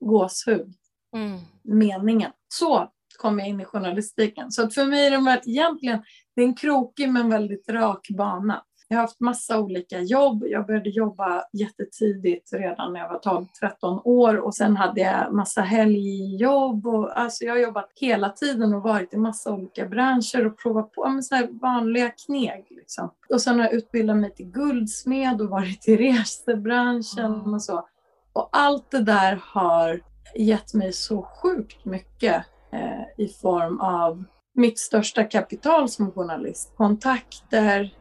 gåshud, 0.00 0.74
mm. 1.16 1.40
meningen. 1.62 2.30
Så 2.48 2.92
kom 3.18 3.38
jag 3.38 3.48
in 3.48 3.60
i 3.60 3.64
journalistiken. 3.64 4.50
Så 4.50 4.62
att 4.62 4.74
för 4.74 4.84
mig 4.84 5.06
är 5.06 5.10
det 5.10 5.50
egentligen 5.50 6.02
det 6.36 6.42
är 6.42 6.46
en 6.46 6.54
krokig 6.54 7.12
men 7.12 7.30
väldigt 7.30 7.68
rak 7.68 8.06
bana. 8.16 8.64
Jag 8.88 8.96
har 8.96 9.02
haft 9.02 9.20
massa 9.20 9.60
olika 9.60 10.00
jobb. 10.00 10.44
Jag 10.46 10.66
började 10.66 10.90
jobba 10.90 11.44
jättetidigt 11.52 12.52
redan 12.52 12.92
när 12.92 13.00
jag 13.00 13.08
var 13.08 13.46
12-13 13.82 14.00
år 14.04 14.36
och 14.36 14.54
sen 14.54 14.76
hade 14.76 15.00
jag 15.00 15.34
massa 15.34 15.60
helgjobb. 15.60 16.86
Och, 16.86 17.18
alltså 17.18 17.44
jag 17.44 17.52
har 17.52 17.60
jobbat 17.60 17.90
hela 17.94 18.28
tiden 18.28 18.74
och 18.74 18.82
varit 18.82 19.14
i 19.14 19.16
massa 19.16 19.52
olika 19.52 19.86
branscher 19.86 20.46
och 20.46 20.58
provat 20.58 20.92
på 20.92 21.08
men 21.08 21.22
så 21.22 21.46
vanliga 21.62 22.10
kneg. 22.10 22.66
Liksom. 22.70 23.10
Och 23.30 23.40
sen 23.40 23.58
har 23.58 23.64
jag 23.64 23.74
utbildat 23.74 24.16
mig 24.16 24.34
till 24.34 24.50
guldsmed 24.50 25.40
och 25.40 25.48
varit 25.48 25.88
i 25.88 25.96
resebranschen 25.96 27.34
mm. 27.34 27.54
och 27.54 27.62
så. 27.62 27.88
Och 28.32 28.48
allt 28.52 28.90
det 28.90 29.02
där 29.02 29.40
har 29.42 30.00
gett 30.34 30.74
mig 30.74 30.92
så 30.92 31.22
sjukt 31.22 31.84
mycket 31.84 32.44
eh, 32.72 33.24
i 33.24 33.28
form 33.28 33.80
av 33.80 34.24
mitt 34.54 34.78
största 34.78 35.24
kapital 35.24 35.88
som 35.88 36.12
journalist. 36.12 36.72
Kontakter, 36.76 37.94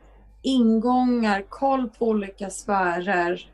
ingångar, 0.43 1.45
koll 1.49 1.89
på 1.89 2.07
olika 2.07 2.49
sfärer 2.49 3.51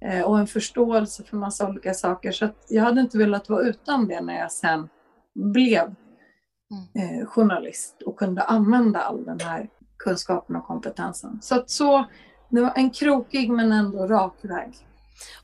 eh, 0.00 0.22
och 0.22 0.38
en 0.38 0.46
förståelse 0.46 1.24
för 1.24 1.36
massa 1.36 1.68
olika 1.68 1.94
saker. 1.94 2.32
Så 2.32 2.48
jag 2.68 2.82
hade 2.84 3.00
inte 3.00 3.18
velat 3.18 3.48
vara 3.48 3.62
utan 3.62 4.08
det 4.08 4.20
när 4.20 4.38
jag 4.38 4.52
sen 4.52 4.88
blev 5.34 5.82
mm. 5.84 7.20
eh, 7.20 7.26
journalist 7.26 8.02
och 8.06 8.18
kunde 8.18 8.42
använda 8.42 9.00
all 9.00 9.24
den 9.24 9.40
här 9.40 9.68
kunskapen 9.98 10.56
och 10.56 10.66
kompetensen. 10.66 11.38
Så 11.42 11.54
att 11.54 11.70
så, 11.70 12.04
det 12.50 12.60
var 12.60 12.72
en 12.76 12.90
krokig 12.90 13.50
men 13.50 13.72
ändå 13.72 14.06
rak 14.06 14.34
väg. 14.42 14.74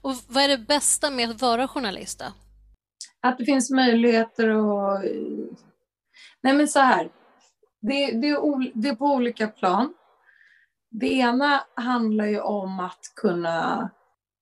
Och 0.02 0.12
vad 0.28 0.44
är 0.44 0.48
det 0.48 0.58
bästa 0.58 1.10
med 1.10 1.30
att 1.30 1.42
vara 1.42 1.68
journalist 1.68 2.18
då? 2.18 2.24
Att 3.22 3.38
det 3.38 3.44
finns 3.44 3.70
möjligheter 3.70 4.48
att... 4.48 5.04
Nej 6.42 6.54
men 6.54 6.68
så 6.68 6.80
här, 6.80 7.10
det, 7.80 8.20
det, 8.20 8.28
är, 8.28 8.80
det 8.82 8.88
är 8.88 8.94
på 8.94 9.04
olika 9.04 9.48
plan. 9.48 9.94
Det 10.90 11.12
ena 11.12 11.60
handlar 11.74 12.26
ju 12.26 12.40
om 12.40 12.80
att 12.80 13.00
kunna 13.16 13.90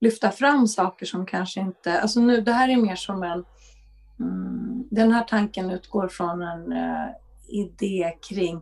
lyfta 0.01 0.31
fram 0.31 0.67
saker 0.67 1.07
som 1.07 1.27
kanske 1.27 1.61
inte... 1.61 2.01
Alltså 2.01 2.21
nu, 2.21 2.41
det 2.41 2.53
här 2.53 2.69
är 2.69 2.77
mer 2.77 2.97
som 2.97 3.23
en... 3.23 3.45
Mm, 4.21 4.85
den 4.91 5.13
här 5.13 5.25
tanken 5.25 5.71
utgår 5.71 6.09
från 6.09 6.43
en 6.43 6.73
uh, 6.73 7.09
idé 7.49 8.17
kring 8.29 8.61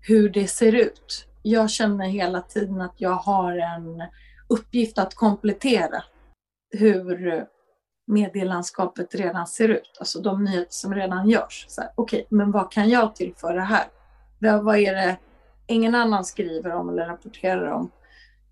hur 0.00 0.28
det 0.28 0.46
ser 0.46 0.72
ut. 0.72 1.26
Jag 1.42 1.70
känner 1.70 2.08
hela 2.08 2.42
tiden 2.42 2.80
att 2.80 2.94
jag 2.96 3.14
har 3.14 3.56
en 3.56 4.02
uppgift 4.48 4.98
att 4.98 5.14
komplettera 5.14 6.02
hur 6.70 7.46
medielandskapet 8.06 9.14
redan 9.14 9.46
ser 9.46 9.68
ut, 9.68 9.96
alltså 9.98 10.20
de 10.20 10.44
nyheter 10.44 10.72
som 10.72 10.94
redan 10.94 11.28
görs. 11.28 11.66
Okej, 11.68 11.92
okay, 11.96 12.24
men 12.28 12.50
vad 12.52 12.72
kan 12.72 12.88
jag 12.88 13.14
tillföra 13.14 13.60
här? 13.60 13.86
Vad 14.38 14.76
är 14.78 14.94
det 14.94 15.16
ingen 15.68 15.94
annan 15.94 16.24
skriver 16.24 16.74
om 16.74 16.88
eller 16.88 17.06
rapporterar 17.06 17.70
om. 17.70 17.90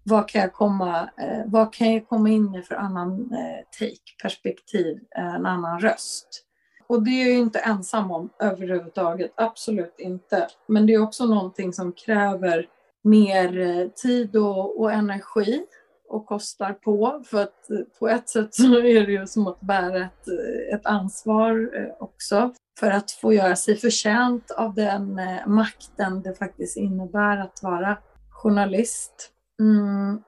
Vad 0.03 0.29
kan 0.29 0.41
jag 0.41 0.53
komma, 0.53 1.11
eh, 1.19 1.43
vad 1.47 1.73
kan 1.73 1.93
jag 1.93 2.09
komma 2.09 2.29
in 2.29 2.51
med 2.51 2.65
för 2.65 2.75
annan 2.75 3.13
eh, 3.33 3.79
take, 3.79 4.23
perspektiv, 4.23 5.01
eh, 5.17 5.35
en 5.35 5.47
annan 5.47 5.81
röst? 5.81 6.43
Och 6.87 7.03
det 7.03 7.11
är 7.11 7.25
jag 7.25 7.33
ju 7.33 7.39
inte 7.39 7.59
ensam 7.59 8.11
om 8.11 8.31
överhuvudtaget, 8.39 9.33
absolut 9.35 9.95
inte. 9.99 10.49
Men 10.67 10.87
det 10.87 10.95
är 10.95 11.03
också 11.03 11.27
någonting 11.27 11.73
som 11.73 11.93
kräver 11.93 12.69
mer 13.03 13.59
eh, 13.61 13.89
tid 13.89 14.37
och, 14.37 14.81
och 14.81 14.93
energi 14.93 15.67
och 16.09 16.27
kostar 16.27 16.73
på. 16.73 17.23
För 17.27 17.43
att 17.43 17.71
eh, 17.71 17.79
på 17.99 18.09
ett 18.09 18.29
sätt 18.29 18.55
så 18.55 18.79
är 18.79 19.07
det 19.07 19.13
ju 19.13 19.27
som 19.27 19.47
att 19.47 19.61
bära 19.61 20.05
ett, 20.05 20.29
eh, 20.29 20.75
ett 20.75 20.87
ansvar 20.87 21.71
eh, 21.75 21.95
också 22.03 22.55
för 22.79 22.91
att 22.91 23.11
få 23.11 23.33
göra 23.33 23.57
sig 23.57 23.77
förtjänt 23.77 24.51
av 24.51 24.75
den 24.75 25.19
eh, 25.19 25.47
makten 25.47 26.23
det 26.23 26.35
faktiskt 26.35 26.77
innebär 26.77 27.37
att 27.37 27.63
vara 27.63 27.99
journalist. 28.31 29.31
Mm. 29.61 30.23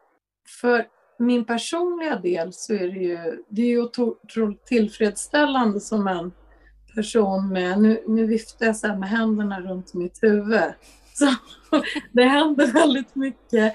För 0.61 0.87
min 1.19 1.45
personliga 1.45 2.17
del 2.17 2.53
så 2.53 2.75
är 2.75 2.89
det 2.89 3.01
ju, 3.01 3.43
det 3.49 3.63
är 3.63 3.67
ju 3.67 3.83
otroligt 3.83 4.67
tillfredsställande 4.67 5.81
som 5.81 6.07
en 6.09 6.33
person 6.95 7.49
med, 7.49 7.81
nu, 7.81 8.03
nu 8.07 8.27
viftar 8.27 8.67
jag 8.67 8.77
så 8.77 8.95
med 8.95 9.09
händerna 9.09 9.61
runt 9.61 9.95
mitt 9.95 10.23
huvud. 10.23 10.73
Så 11.15 11.27
det 12.13 12.25
händer 12.25 12.67
väldigt 12.73 13.15
mycket. 13.15 13.75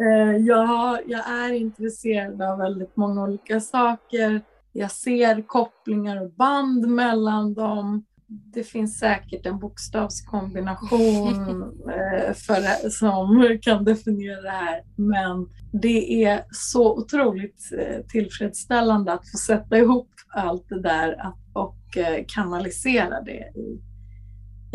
Eh, 0.00 0.36
jag, 0.36 0.98
jag 1.06 1.28
är 1.28 1.52
intresserad 1.52 2.42
av 2.42 2.58
väldigt 2.58 2.96
många 2.96 3.22
olika 3.22 3.60
saker. 3.60 4.40
Jag 4.78 4.90
ser 4.90 5.46
kopplingar 5.46 6.24
och 6.24 6.32
band 6.32 6.88
mellan 6.88 7.54
dem 7.54 8.04
det 8.28 8.62
finns 8.62 8.98
säkert 8.98 9.46
en 9.46 9.58
bokstavskombination 9.58 11.62
eh, 11.90 12.32
för, 12.34 12.90
som 12.90 13.58
kan 13.62 13.84
definiera 13.84 14.42
det 14.42 14.50
här. 14.50 14.82
Men 14.96 15.48
det 15.72 16.24
är 16.24 16.44
så 16.50 16.98
otroligt 16.98 17.70
eh, 17.78 18.06
tillfredsställande 18.06 19.12
att 19.12 19.30
få 19.30 19.38
sätta 19.38 19.78
ihop 19.78 20.10
allt 20.28 20.68
det 20.68 20.82
där 20.82 21.32
och 21.52 21.96
eh, 21.96 22.24
kanalisera 22.28 23.22
det 23.22 23.52
i, 23.54 23.80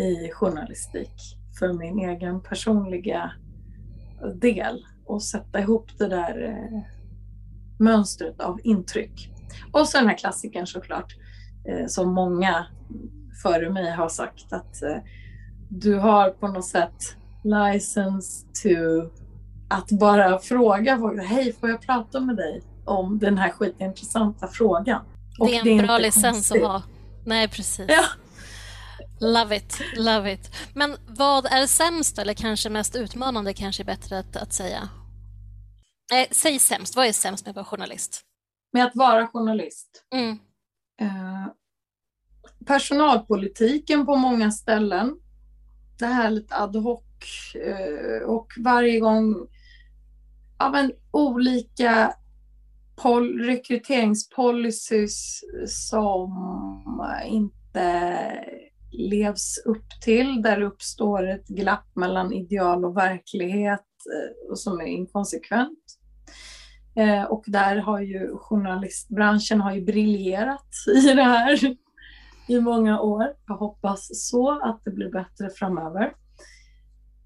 i 0.04 0.32
journalistik 0.32 1.38
för 1.60 1.74
min 1.74 2.10
egen 2.10 2.44
personliga 2.44 3.32
del 4.42 4.86
och 5.06 5.24
sätta 5.24 5.60
ihop 5.60 5.98
det 5.98 6.08
där 6.08 6.58
mönstret 7.80 8.42
av 8.42 8.60
intryck. 8.64 9.32
Och 9.72 9.88
så 9.88 9.98
den 9.98 10.08
här 10.08 10.18
klassikern 10.18 10.68
såklart, 10.68 11.16
som 11.88 12.14
många 12.14 12.66
före 13.42 13.70
mig 13.70 13.92
har 13.92 14.10
sagt 14.10 14.54
att 14.54 14.82
eh, 14.84 14.98
du 15.70 15.96
har 15.96 16.30
på 16.30 16.48
något 16.48 16.66
sätt 16.66 17.16
license 17.44 18.46
to 18.64 18.70
att 19.70 19.92
bara 19.92 20.40
fråga 20.40 20.98
folk, 20.98 21.24
hej 21.24 21.54
får 21.54 21.70
jag 21.70 21.82
prata 21.82 22.20
med 22.20 22.36
dig 22.36 22.62
om 22.86 23.20
den 23.20 23.38
här 23.38 23.52
skitintressanta 23.52 24.48
frågan? 24.48 25.02
Och 25.40 25.48
det 25.48 25.56
är 25.56 25.60
en 25.60 25.66
det 25.66 25.84
är 25.84 25.88
bra 25.88 25.98
licens 25.98 26.52
att 26.52 26.62
ha. 26.62 26.84
Nej, 27.26 27.48
precis. 27.48 27.86
Ja. 27.88 28.04
Love 29.20 29.56
it, 29.56 29.82
love 29.98 30.34
it. 30.34 30.56
Men 30.74 30.98
vad 31.08 31.46
är 31.46 31.68
sämst 31.68 32.18
eller 32.18 32.34
kanske 32.34 32.70
mest 32.70 32.96
utmanande 32.96 33.54
kanske 33.54 33.84
är 33.84 33.86
bättre 33.86 34.20
att, 34.20 34.36
att 34.36 34.54
säga? 34.54 34.90
Nej, 36.12 36.28
säg 36.32 36.60
sämst. 36.60 36.96
Vad 36.96 37.06
är 37.06 37.12
sämst 37.12 37.46
med 37.46 37.50
att 37.50 37.56
vara 37.56 37.66
journalist? 37.66 38.22
Med 38.72 38.86
att 38.86 38.96
vara 38.96 39.28
journalist? 39.28 40.06
Mm. 40.14 40.32
Uh, 41.02 41.48
personalpolitiken 42.66 44.06
på 44.06 44.16
många 44.16 44.52
ställen. 44.52 45.16
Det 46.00 46.06
här 46.06 46.30
lite 46.30 46.56
ad 46.56 46.80
hoc 46.80 47.04
eh, 47.56 48.28
och 48.28 48.48
varje 48.58 49.00
gång 49.00 49.48
ja, 50.62 50.70
men, 50.70 50.92
olika 51.12 52.14
pol 52.96 53.40
rekryteringspolicies 53.40 55.42
som 55.68 56.32
inte 57.26 58.20
levs 58.92 59.58
upp 59.66 60.02
till, 60.02 60.42
där 60.42 60.60
det 60.60 60.66
uppstår 60.66 61.28
ett 61.28 61.48
glapp 61.48 61.96
mellan 61.96 62.34
ideal 62.34 62.86
och 62.86 62.98
verklighet 62.98 63.86
eh, 64.14 64.52
och 64.52 64.60
som 64.60 64.82
är 64.82 64.86
inkonsekvent. 64.86 65.81
Eh, 66.96 67.24
och 67.24 67.44
där 67.48 67.76
har 67.76 68.00
ju 68.00 68.38
journalistbranschen 68.38 69.62
har 69.62 69.74
ju 69.74 69.82
briljerat 69.82 70.68
i 70.96 71.14
det 71.14 71.24
här 71.24 71.78
i 72.48 72.60
många 72.60 73.02
år. 73.02 73.34
Jag 73.48 73.56
hoppas 73.56 74.30
så 74.30 74.62
att 74.62 74.82
det 74.86 74.92
blir 74.92 75.12
bättre 75.12 75.50
framöver. 75.50 76.14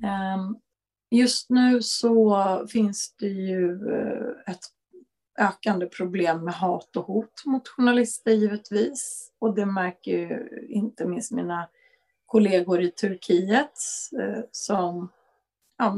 Ehm, 0.03 0.55
just 1.11 1.49
nu 1.49 1.81
så 1.81 2.65
finns 2.71 3.15
det 3.19 3.27
ju 3.27 3.71
eh, 3.71 4.53
ett 4.53 4.59
ökande 5.39 5.85
problem 5.85 6.45
med 6.45 6.53
hat 6.53 6.95
och 6.95 7.05
hot 7.05 7.45
mot 7.45 7.67
journalister 7.67 8.31
givetvis. 8.31 9.31
Och 9.39 9.55
det 9.55 9.65
märker 9.65 10.11
ju 10.11 10.49
inte 10.69 11.05
minst 11.05 11.31
mina 11.31 11.69
kollegor 12.25 12.81
i 12.81 12.91
Turkiet 12.91 13.71
eh, 14.19 14.43
som 14.51 15.09
ja, 15.77 15.95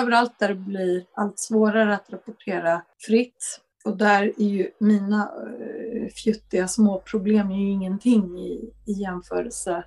överallt 0.00 0.38
där 0.38 0.48
det 0.48 0.54
blir 0.54 1.04
allt 1.14 1.38
svårare 1.38 1.94
att 1.94 2.10
rapportera 2.10 2.82
fritt 2.98 3.60
och 3.84 3.96
där 3.96 4.22
är 4.22 4.48
ju 4.48 4.70
mina 4.78 5.22
eh, 5.22 6.08
fjuttiga 6.08 6.68
små 6.68 7.00
problem 7.00 7.50
ju 7.50 7.70
ingenting 7.70 8.38
i, 8.38 8.72
i 8.86 8.92
jämförelse 8.92 9.84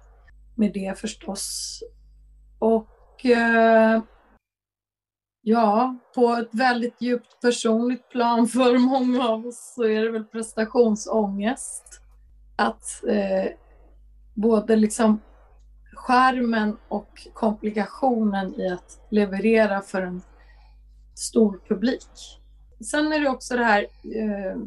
med 0.56 0.74
det 0.74 1.00
förstås. 1.00 1.80
Och 2.60 3.26
eh, 3.26 4.02
ja, 5.42 5.98
på 6.16 6.34
ett 6.34 6.50
väldigt 6.52 7.02
djupt 7.02 7.42
personligt 7.42 8.10
plan 8.10 8.48
för 8.48 8.78
många 8.78 9.28
av 9.28 9.48
oss 9.48 9.74
så 9.76 9.84
är 9.84 10.02
det 10.02 10.12
väl 10.12 10.24
prestationsångest. 10.24 12.02
Att 12.56 13.04
eh, 13.08 13.52
både 14.34 14.76
liksom 14.76 15.22
skärmen 16.08 16.78
och 16.88 17.28
komplikationen 17.34 18.60
i 18.60 18.70
att 18.70 19.08
leverera 19.10 19.82
för 19.82 20.02
en 20.02 20.22
stor 21.16 21.60
publik 21.68 22.40
Sen 22.92 23.14
är 23.14 23.20
det 23.20 23.30
också 23.30 23.58
det 23.58 23.64
här, 23.64 23.82
eh, 24.16 24.58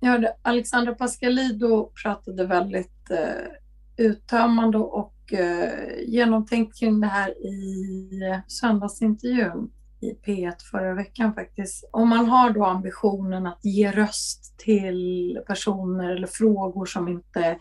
jag 0.00 0.10
hörde 0.10 0.36
Alexandra 0.42 0.94
Pascalido 0.94 1.90
pratade 2.02 2.46
väldigt 2.46 3.10
eh, 3.10 4.06
uttömmande 4.06 4.78
och 4.78 5.32
eh, 5.32 6.00
genomtänkt 6.06 6.78
kring 6.78 7.00
det 7.00 7.06
här 7.06 7.30
i 7.30 8.10
söndagsintervjun 8.46 9.70
i 10.00 10.14
P1 10.26 10.54
förra 10.70 10.94
veckan 10.94 11.34
faktiskt. 11.34 11.88
Om 11.92 12.08
man 12.08 12.26
har 12.26 12.50
då 12.50 12.64
ambitionen 12.64 13.46
att 13.46 13.64
ge 13.64 13.90
röst 13.90 14.58
till 14.58 15.38
personer 15.46 16.16
eller 16.16 16.26
frågor 16.26 16.86
som 16.86 17.08
inte 17.08 17.58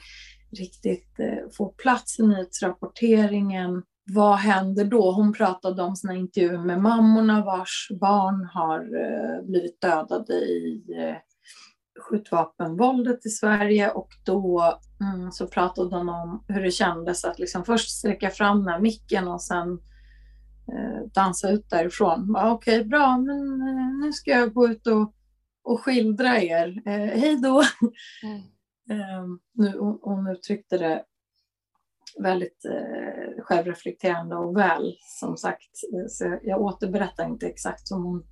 riktigt 0.58 1.20
eh, 1.20 1.50
få 1.58 1.70
plats 1.70 2.20
i 2.20 2.24
nyhetsrapporteringen 2.24 3.84
vad 4.06 4.36
händer 4.36 4.86
då? 4.86 5.12
Hon 5.12 5.34
pratade 5.34 5.84
om 5.84 5.96
sina 5.96 6.16
intervjuer 6.16 6.58
med 6.58 6.82
mammorna 6.82 7.46
vars 7.46 7.88
barn 8.02 8.50
har 8.54 8.80
eh, 8.80 9.46
blivit 9.46 9.82
dödade 9.82 10.34
i 10.34 10.84
eh, 10.98 11.16
skjutvapenvåldet 12.00 13.26
i 13.26 13.30
Sverige 13.30 13.92
och 13.92 14.10
då 14.26 14.74
mm, 15.02 15.32
så 15.32 15.48
pratade 15.48 15.96
hon 15.96 16.10
om 16.10 16.44
hur 16.48 16.62
det 16.62 16.72
kändes 16.72 17.26
att 17.26 17.40
liksom 17.40 17.66
först 17.66 17.90
sträcka 17.90 18.30
fram 18.30 18.60
den 18.60 18.68
här 18.68 18.80
micken 18.80 19.28
och 19.28 19.42
sen 19.42 19.72
eh, 20.74 21.12
dansa 21.14 21.50
ut 21.50 21.70
därifrån. 21.70 22.36
Okej, 22.36 22.52
okay, 22.52 22.84
bra, 22.84 23.18
men 23.18 23.62
eh, 23.62 24.00
nu 24.02 24.14
ska 24.14 24.32
jag 24.32 24.54
gå 24.54 24.68
ut 24.68 24.88
och, 24.88 25.14
och 25.64 25.82
skildra 25.82 26.42
er. 26.42 26.82
Eh, 26.86 27.20
hej 27.20 27.42
då! 27.42 27.64
Mm. 28.24 28.42
Eh, 28.90 29.26
nu, 29.54 29.78
hon, 29.78 30.00
hon 30.02 30.28
uttryckte 30.28 30.78
det 30.78 31.04
väldigt 32.20 32.66
eh, 32.66 33.44
självreflekterande 33.44 34.36
och 34.36 34.58
väl, 34.58 34.96
som 35.20 35.38
sagt. 35.38 35.72
Eh, 35.94 36.08
så 36.10 36.40
jag 36.44 36.62
återberättar 36.62 37.26
inte 37.26 37.48
exakt 37.48 37.88
som 37.88 38.04
hon, 38.04 38.24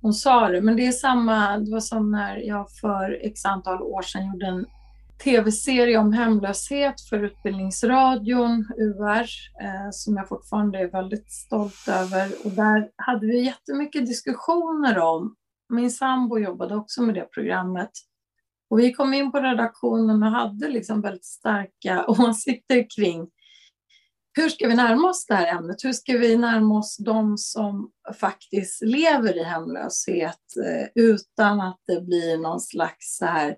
hon 0.00 0.12
sa 0.12 0.48
det, 0.48 0.60
men 0.60 0.76
det 0.76 0.86
är 0.86 0.92
samma, 0.92 1.58
det 1.58 1.70
var 1.70 1.80
som 1.80 2.10
när 2.10 2.36
jag 2.36 2.66
för 2.80 3.20
x 3.22 3.44
antal 3.44 3.82
år 3.82 4.02
sedan 4.02 4.26
gjorde 4.26 4.46
en 4.46 4.66
tv-serie 5.24 5.98
om 5.98 6.12
hemlöshet 6.12 7.00
för 7.00 7.24
Utbildningsradion, 7.24 8.66
UR, 8.78 9.26
eh, 9.62 9.90
som 9.90 10.16
jag 10.16 10.28
fortfarande 10.28 10.78
är 10.78 10.90
väldigt 10.90 11.30
stolt 11.30 11.88
över. 11.88 12.32
Och 12.44 12.50
där 12.50 12.90
hade 12.96 13.26
vi 13.26 13.44
jättemycket 13.44 14.06
diskussioner 14.06 14.98
om, 14.98 15.34
min 15.68 15.90
sambo 15.90 16.38
jobbade 16.38 16.76
också 16.76 17.02
med 17.02 17.14
det 17.14 17.30
programmet, 17.34 17.90
och 18.70 18.78
vi 18.78 18.92
kom 18.92 19.14
in 19.14 19.32
på 19.32 19.40
redaktionen 19.40 20.22
och 20.22 20.30
hade 20.30 20.68
liksom 20.68 21.00
väldigt 21.00 21.24
starka 21.24 22.04
åsikter 22.08 22.86
kring 22.96 23.28
hur 24.38 24.48
ska 24.48 24.68
vi 24.68 24.74
närma 24.74 25.08
oss 25.08 25.26
det 25.26 25.34
här 25.34 25.56
ämnet? 25.56 25.84
Hur 25.84 25.92
ska 25.92 26.18
vi 26.18 26.36
närma 26.36 26.78
oss 26.78 26.96
de 26.96 27.38
som 27.38 27.90
faktiskt 28.20 28.82
lever 28.82 29.36
i 29.36 29.42
hemlöshet 29.42 30.40
eh, 30.66 30.88
utan 30.94 31.60
att 31.60 31.80
det 31.86 32.00
blir 32.00 32.38
någon 32.38 32.60
slags 32.60 33.16
så 33.16 33.26
här 33.26 33.56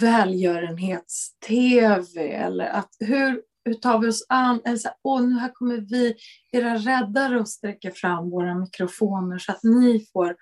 välgörenhets-tv 0.00 2.32
eller 2.32 2.64
att 2.64 2.90
hur, 2.98 3.42
hur 3.64 3.74
tar 3.74 3.98
vi 3.98 4.08
oss 4.08 4.26
an, 4.28 4.60
eller 4.64 4.76
så 4.76 4.88
här, 4.88 4.96
åh 5.02 5.22
nu 5.22 5.38
här 5.38 5.52
kommer 5.52 5.76
vi, 5.76 6.14
era 6.52 6.74
räddare, 6.74 7.40
och 7.40 7.48
sträcker 7.48 7.90
fram 7.90 8.30
våra 8.30 8.54
mikrofoner 8.54 9.38
så 9.38 9.52
att 9.52 9.62
ni 9.62 10.06
får, 10.12 10.36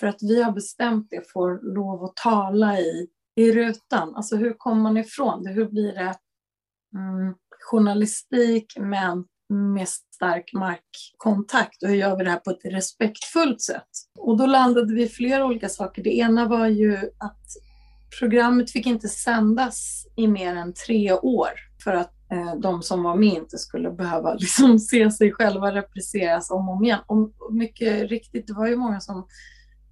för 0.00 0.06
att 0.06 0.22
vi 0.22 0.42
har 0.42 0.52
bestämt 0.52 1.06
det, 1.10 1.30
får 1.32 1.74
lov 1.74 2.04
att 2.04 2.16
tala 2.16 2.80
i 2.80 3.08
i 3.36 3.52
rutan. 3.52 4.14
Alltså 4.14 4.36
hur 4.36 4.54
kommer 4.58 4.82
man 4.82 4.96
ifrån 4.96 5.42
det? 5.42 5.50
Hur 5.50 5.68
blir 5.68 5.92
det 5.92 6.14
mm, 6.94 7.34
journalistik 7.70 8.72
men 8.78 9.24
med 9.48 9.88
stark 9.88 10.52
markkontakt 10.52 11.82
och 11.82 11.88
hur 11.88 11.96
gör 11.96 12.16
vi 12.16 12.24
det 12.24 12.30
här 12.30 12.38
på 12.38 12.50
ett 12.50 12.64
respektfullt 12.64 13.60
sätt? 13.60 13.88
Och 14.18 14.36
då 14.36 14.46
landade 14.46 14.94
vi 14.94 15.02
i 15.02 15.08
flera 15.08 15.44
olika 15.44 15.68
saker. 15.68 16.02
Det 16.02 16.16
ena 16.16 16.48
var 16.48 16.66
ju 16.66 16.96
att 16.96 17.46
programmet 18.18 18.70
fick 18.70 18.86
inte 18.86 19.08
sändas 19.08 20.06
i 20.16 20.28
mer 20.28 20.54
än 20.54 20.74
tre 20.74 21.12
år 21.12 21.50
för 21.84 21.92
att 21.92 22.12
eh, 22.32 22.54
de 22.62 22.82
som 22.82 23.02
var 23.02 23.16
med 23.16 23.34
inte 23.34 23.58
skulle 23.58 23.90
behöva 23.90 24.34
liksom 24.38 24.78
se 24.78 25.10
sig 25.10 25.32
själva 25.32 25.74
represseras 25.74 26.50
om 26.50 26.68
och 26.68 26.74
om 26.74 26.84
igen. 26.84 27.00
Och 27.06 27.32
mycket 27.50 28.10
riktigt, 28.10 28.46
det 28.46 28.52
var 28.52 28.66
ju 28.66 28.76
många 28.76 29.00
som 29.00 29.26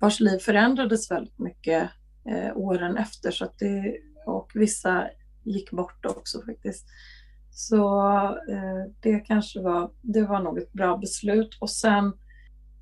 vars 0.00 0.20
liv 0.20 0.38
förändrades 0.38 1.10
väldigt 1.10 1.38
mycket 1.38 1.90
eh, 2.28 2.56
åren 2.56 2.96
efter. 2.96 3.30
Så 3.30 3.44
att 3.44 3.58
det, 3.58 3.96
och 4.26 4.50
vissa 4.54 5.06
gick 5.44 5.70
bort 5.70 6.06
också 6.06 6.42
faktiskt. 6.46 6.86
Så 7.50 8.06
eh, 8.50 8.92
det 9.00 9.18
kanske 9.18 9.60
var, 9.60 9.90
det 10.02 10.22
var 10.22 10.42
nog 10.42 10.58
ett 10.58 10.72
bra 10.72 10.96
beslut. 10.96 11.58
Och 11.60 11.70
sen 11.70 12.12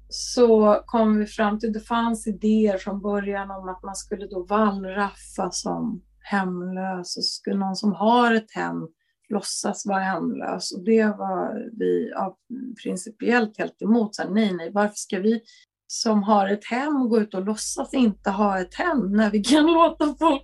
så 0.09 0.82
kom 0.86 1.18
vi 1.18 1.26
fram 1.26 1.59
till, 1.59 1.72
det 1.72 1.80
fanns 1.80 2.26
idéer 2.26 2.78
från 2.78 3.01
början 3.01 3.51
om 3.51 3.68
att 3.68 3.82
man 3.82 3.97
skulle 3.97 4.26
då 4.26 4.44
vallraffa 4.44 5.51
som 5.51 6.03
hemlös 6.20 7.16
och 7.16 7.24
skulle 7.24 7.57
någon 7.57 7.76
som 7.76 7.92
har 7.92 8.34
ett 8.34 8.51
hem 8.55 8.88
låtsas 9.28 9.86
vara 9.86 10.01
hemlös. 10.01 10.72
Och 10.72 10.84
det 10.84 11.05
var 11.05 11.70
vi 11.78 12.11
ja, 12.11 12.38
principiellt 12.84 13.59
helt 13.59 13.82
emot. 13.82 14.14
Så 14.14 14.22
här, 14.22 14.30
nej, 14.30 14.55
nej, 14.55 14.70
varför 14.72 14.94
ska 14.97 15.18
vi 15.18 15.40
som 15.87 16.22
har 16.22 16.49
ett 16.49 16.64
hem 16.64 17.09
gå 17.09 17.20
ut 17.20 17.34
och 17.34 17.45
låtsas 17.45 17.95
inte 17.95 18.30
ha 18.30 18.61
ett 18.61 18.74
hem 18.74 19.12
när 19.12 19.30
vi 19.30 19.45
kan 19.45 19.66
låta 19.72 20.14
folk 20.18 20.43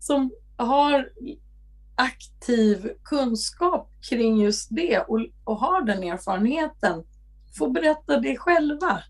som 0.00 0.30
har 0.56 1.08
aktiv 1.94 2.90
kunskap 3.04 3.90
kring 4.10 4.40
just 4.40 4.68
det 4.70 4.98
och, 4.98 5.18
och 5.44 5.56
har 5.56 5.82
den 5.82 6.02
erfarenheten 6.02 7.04
få 7.58 7.70
berätta 7.70 8.20
det 8.20 8.36
själva. 8.36 9.02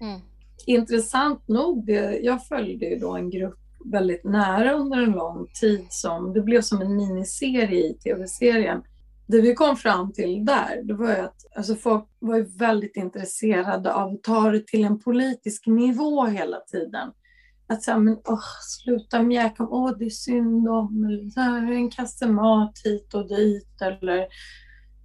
Mm. 0.00 0.20
Intressant 0.66 1.48
nog, 1.48 1.90
jag 2.22 2.46
följde 2.46 2.86
ju 2.86 2.98
då 2.98 3.16
en 3.16 3.30
grupp 3.30 3.58
väldigt 3.84 4.24
nära 4.24 4.72
under 4.72 5.02
en 5.02 5.10
lång 5.10 5.46
tid 5.60 5.86
som 5.90 6.32
det 6.32 6.40
blev 6.40 6.60
som 6.60 6.80
en 6.80 6.96
miniserie 6.96 7.90
i 7.90 7.94
tv-serien. 7.94 8.82
Det 9.26 9.40
vi 9.40 9.54
kom 9.54 9.76
fram 9.76 10.12
till 10.12 10.44
där, 10.44 10.82
det 10.82 10.94
var 10.94 11.08
ju 11.08 11.16
att 11.16 11.56
alltså 11.56 11.74
folk 11.74 12.04
var 12.18 12.36
ju 12.36 12.44
väldigt 12.44 12.96
intresserade 12.96 13.94
av 13.94 14.12
att 14.12 14.22
ta 14.22 14.50
det 14.50 14.66
till 14.66 14.84
en 14.84 14.98
politisk 14.98 15.66
nivå 15.66 16.26
hela 16.26 16.60
tiden. 16.60 17.12
Att 17.68 17.82
säga, 17.82 17.98
men 17.98 18.18
åh, 18.24 18.40
sluta 18.62 19.22
mjäka 19.22 19.62
om, 19.62 19.68
åh 19.72 19.98
det 19.98 20.04
är 20.04 20.10
synd 20.10 20.68
om, 20.68 21.04
eller 21.04 21.30
så 21.30 21.40
här, 21.40 21.72
en 21.72 21.90
kasse 21.90 22.26
mat 22.26 22.72
hit 22.84 23.14
och 23.14 23.28
dit, 23.28 23.82
eller 23.82 24.18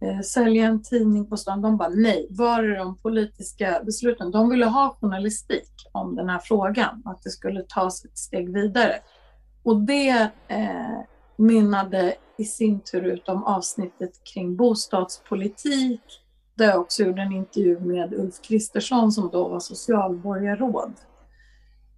eh, 0.02 0.20
sälja 0.26 0.66
en 0.66 0.84
tidning 0.84 1.30
på 1.30 1.38
stan. 1.38 1.62
De 1.62 1.78
bara 1.78 1.90
nej, 1.90 2.28
var 2.30 2.64
är 2.64 2.78
de 2.78 2.98
politiska 2.98 3.82
besluten? 3.86 4.32
De 4.32 4.50
ville 4.50 4.66
ha 4.66 4.98
journalistik 5.02 5.72
om 5.92 6.16
den 6.16 6.30
här 6.30 6.40
frågan, 6.40 7.02
att 7.06 7.24
det 7.24 7.30
skulle 7.30 7.64
tas 7.64 8.06
ett 8.06 8.18
steg 8.18 8.54
vidare. 8.54 8.96
Och 9.64 9.82
det 9.82 10.30
eh, 10.48 11.00
mynnade 11.42 12.16
i 12.38 12.46
sin 12.46 12.80
tur 12.80 13.02
ut 13.02 13.30
om 13.30 13.44
avsnittet 13.44 14.24
kring 14.24 14.56
bostadspolitik, 14.56 16.02
där 16.56 16.66
jag 16.66 16.80
också 16.80 17.04
gjorde 17.04 17.22
en 17.22 17.32
intervju 17.32 17.80
med 17.80 18.14
Ulf 18.14 18.42
Kristersson 18.42 19.12
som 19.12 19.30
då 19.30 19.48
var 19.48 19.60
socialborgarråd. 19.60 20.94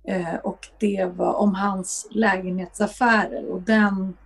Eh, 0.08 0.36
och 0.36 0.68
det 0.80 1.06
var 1.06 1.34
om 1.34 1.56
hans 1.56 2.08
lägenhetsaffärer 2.12 3.46
och 3.46 3.62
den 3.62 4.18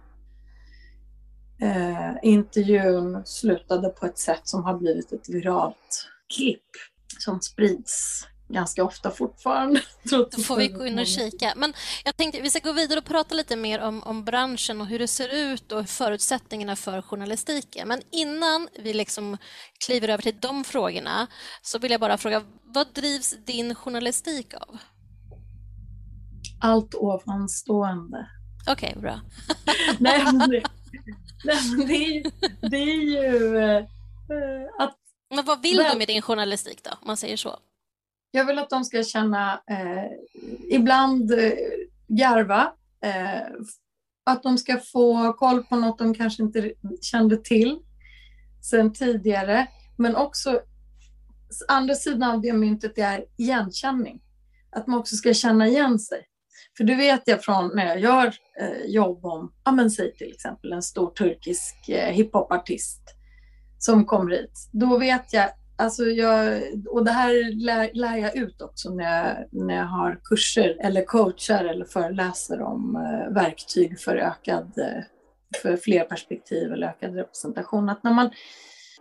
eh, 1.61 2.11
intervjun 2.21 3.21
slutade 3.25 3.89
på 3.89 4.05
ett 4.05 4.19
sätt 4.19 4.41
som 4.43 4.63
har 4.63 4.77
blivit 4.77 5.11
ett 5.11 5.29
viralt 5.29 6.09
klipp 6.35 6.71
som 7.19 7.41
sprids 7.41 8.27
ganska 8.49 8.83
ofta 8.83 9.11
fortfarande. 9.11 9.81
Då 10.03 10.41
får 10.43 10.57
vi 10.57 10.67
gå 10.67 10.85
in 10.85 10.99
och 10.99 11.07
kika. 11.07 11.53
Men 11.55 11.73
jag 12.05 12.17
tänkte 12.17 12.41
vi 12.41 12.49
ska 12.49 12.59
gå 12.59 12.71
vidare 12.71 12.99
och 12.99 13.05
prata 13.05 13.35
lite 13.35 13.55
mer 13.55 13.79
om, 13.79 14.03
om 14.03 14.23
branschen 14.23 14.81
och 14.81 14.87
hur 14.87 14.99
det 14.99 15.07
ser 15.07 15.35
ut 15.35 15.71
och 15.71 15.89
förutsättningarna 15.89 16.75
för 16.75 17.01
journalistiken. 17.01 17.87
Men 17.87 18.01
innan 18.11 18.67
vi 18.79 18.93
liksom 18.93 19.37
kliver 19.85 20.09
över 20.09 20.23
till 20.23 20.39
de 20.39 20.63
frågorna 20.63 21.27
så 21.61 21.79
vill 21.79 21.91
jag 21.91 22.01
bara 22.01 22.17
fråga, 22.17 22.43
vad 22.63 22.93
drivs 22.93 23.35
din 23.45 23.75
journalistik 23.75 24.53
av? 24.53 24.77
Allt 26.61 26.95
ovanstående. 26.95 28.29
Okej, 28.69 28.89
okay, 28.89 29.01
bra. 29.01 29.19
nej, 29.99 30.23
men 30.23 30.49
det, 30.49 30.63
nej, 31.43 31.57
det, 31.87 31.93
är, 31.93 32.31
det 32.69 32.77
är 32.77 33.01
ju 33.01 33.57
äh, 33.57 33.85
att... 34.79 34.95
Men 35.35 35.45
vad 35.45 35.61
vill 35.61 35.77
du 35.77 35.97
med 35.97 36.07
din 36.07 36.21
journalistik 36.21 36.83
då, 36.83 36.91
om 36.91 37.07
man 37.07 37.17
säger 37.17 37.37
så? 37.37 37.59
Jag 38.37 38.45
vill 38.45 38.59
att 38.59 38.69
de 38.69 38.85
ska 38.85 39.03
känna, 39.03 39.53
eh, 39.53 40.11
ibland 40.69 41.31
eh, 41.31 41.51
garva, 42.07 42.73
eh, 43.03 43.47
att 44.25 44.43
de 44.43 44.57
ska 44.57 44.77
få 44.77 45.33
koll 45.33 45.63
på 45.63 45.75
något 45.75 45.99
de 45.99 46.13
kanske 46.13 46.43
inte 46.43 46.71
kände 47.01 47.37
till 47.37 47.79
sen 48.69 48.93
tidigare, 48.93 49.67
men 49.97 50.15
också 50.15 50.61
andra 51.67 51.95
sidan 51.95 52.31
av 52.31 52.41
det 52.41 52.53
myntet 52.53 52.97
är 52.97 53.25
igenkänning. 53.37 54.21
Att 54.71 54.87
man 54.87 54.99
också 54.99 55.15
ska 55.15 55.33
känna 55.33 55.67
igen 55.67 55.99
sig. 55.99 56.25
För 56.77 56.83
det 56.83 56.95
vet 56.95 57.21
jag 57.25 57.43
från 57.43 57.71
när 57.75 57.85
jag 57.85 57.99
gör 57.99 58.33
eh, 58.61 58.85
jobb 58.85 59.25
om, 59.25 59.53
ja 59.63 59.71
men 59.71 59.91
säg 59.91 60.15
till 60.15 60.31
exempel 60.31 60.73
en 60.73 60.83
stor 60.83 61.11
turkisk 61.11 61.89
eh, 61.89 62.13
hiphopartist 62.13 63.01
som 63.77 64.05
kommer 64.05 64.31
hit. 64.31 64.69
Då 64.71 64.97
vet 64.97 65.33
jag 65.33 65.49
Alltså 65.79 66.03
jag, 66.03 66.61
och 66.89 67.05
det 67.05 67.11
här 67.11 67.55
lär, 67.65 67.89
lär, 67.93 68.17
jag 68.17 68.35
ut 68.35 68.61
också 68.61 68.89
när 68.89 69.03
jag, 69.03 69.45
när 69.51 69.75
jag 69.75 69.85
har 69.85 70.19
kurser 70.23 70.77
eller 70.79 71.05
coachar 71.05 71.65
eller 71.65 71.85
föreläser 71.85 72.61
om 72.61 72.95
eh, 72.95 73.33
verktyg 73.33 73.99
för 73.99 74.15
ökad, 74.15 74.71
eh, 74.77 75.03
för 75.61 75.77
fler 75.77 76.03
perspektiv 76.03 76.71
eller 76.73 76.87
ökad 76.87 77.15
representation. 77.15 77.89
Att 77.89 78.03
när 78.03 78.13
man, 78.13 78.29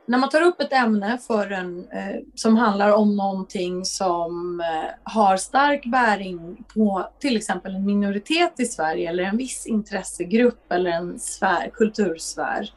när 0.06 0.18
man 0.18 0.28
tar 0.28 0.42
upp 0.42 0.60
ett 0.60 0.72
ämne 0.72 1.18
för 1.18 1.50
en, 1.50 1.88
eh, 1.88 2.16
som 2.34 2.56
handlar 2.56 2.90
om 2.90 3.16
någonting 3.16 3.84
som 3.84 4.60
eh, 4.60 5.12
har 5.12 5.36
stark 5.36 5.84
bäring 5.86 6.64
på 6.74 7.08
till 7.18 7.36
exempel 7.36 7.74
en 7.74 7.86
minoritet 7.86 8.60
i 8.60 8.64
Sverige 8.64 9.10
eller 9.10 9.22
en 9.22 9.36
viss 9.36 9.66
intressegrupp 9.66 10.72
eller 10.72 10.90
en 10.90 11.18
sfär, 11.18 11.70
kultursfär 11.72 12.70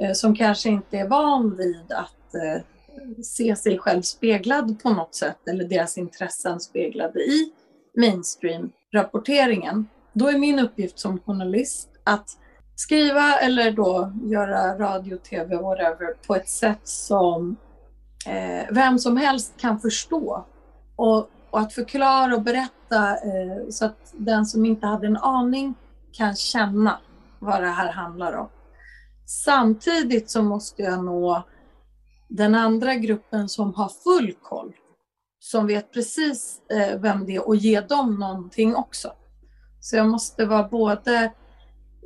eh, 0.00 0.12
som 0.12 0.36
kanske 0.36 0.68
inte 0.68 0.98
är 0.98 1.08
van 1.08 1.56
vid 1.56 1.92
att 1.92 2.34
eh, 2.34 2.62
se 3.22 3.56
sig 3.56 3.78
själv 3.78 4.02
speglad 4.02 4.82
på 4.82 4.90
något 4.90 5.14
sätt 5.14 5.48
eller 5.48 5.64
deras 5.64 5.98
intressen 5.98 6.60
speglade 6.60 7.20
i 7.20 7.52
mainstream-rapporteringen. 7.98 9.86
Då 10.12 10.28
är 10.28 10.38
min 10.38 10.58
uppgift 10.58 10.98
som 10.98 11.20
journalist 11.20 11.88
att 12.04 12.28
skriva 12.76 13.38
eller 13.38 13.70
då 13.72 14.12
göra 14.24 14.78
radio, 14.78 15.16
tv, 15.16 15.56
whatever 15.56 16.14
på 16.26 16.36
ett 16.36 16.48
sätt 16.48 16.80
som 16.82 17.56
eh, 18.26 18.66
vem 18.70 18.98
som 18.98 19.16
helst 19.16 19.54
kan 19.56 19.80
förstå. 19.80 20.46
Och, 20.96 21.30
och 21.50 21.60
att 21.60 21.72
förklara 21.72 22.34
och 22.34 22.42
berätta 22.42 23.10
eh, 23.10 23.68
så 23.70 23.84
att 23.84 24.12
den 24.12 24.46
som 24.46 24.66
inte 24.66 24.86
hade 24.86 25.06
en 25.06 25.16
aning 25.16 25.74
kan 26.12 26.34
känna 26.34 26.98
vad 27.38 27.62
det 27.62 27.68
här 27.68 27.92
handlar 27.92 28.32
om. 28.32 28.48
Samtidigt 29.26 30.30
så 30.30 30.42
måste 30.42 30.82
jag 30.82 31.04
nå 31.04 31.44
den 32.36 32.54
andra 32.54 32.94
gruppen 32.94 33.48
som 33.48 33.74
har 33.74 33.88
full 33.88 34.34
koll, 34.42 34.72
som 35.38 35.66
vet 35.66 35.92
precis 35.92 36.60
eh, 36.70 37.00
vem 37.00 37.26
det 37.26 37.34
är 37.34 37.48
och 37.48 37.56
ge 37.56 37.80
dem 37.80 38.14
någonting 38.14 38.76
också. 38.76 39.12
Så 39.80 39.96
jag 39.96 40.08
måste 40.08 40.44
vara 40.44 40.68
både 40.68 41.32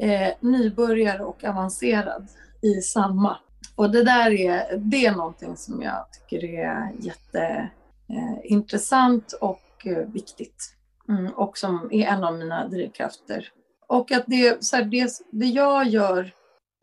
eh, 0.00 0.28
nybörjare 0.40 1.24
och 1.24 1.44
avancerad 1.44 2.28
i 2.62 2.80
samma. 2.80 3.36
Och 3.76 3.90
det 3.90 4.04
där 4.04 4.30
är, 4.30 4.76
det 4.76 5.06
är 5.06 5.12
någonting 5.12 5.56
som 5.56 5.82
jag 5.82 6.06
tycker 6.12 6.44
är 6.44 6.92
jätteintressant 6.98 9.32
eh, 9.32 9.38
och 9.48 9.86
eh, 9.86 10.08
viktigt. 10.08 10.74
Mm, 11.08 11.32
och 11.32 11.58
som 11.58 11.88
är 11.92 12.06
en 12.06 12.24
av 12.24 12.38
mina 12.38 12.68
drivkrafter. 12.68 13.48
Och 13.86 14.12
att 14.12 14.24
det, 14.26 14.64
så 14.64 14.76
här, 14.76 14.84
det, 14.84 15.10
det 15.30 15.46
jag 15.46 15.86
gör 15.86 16.32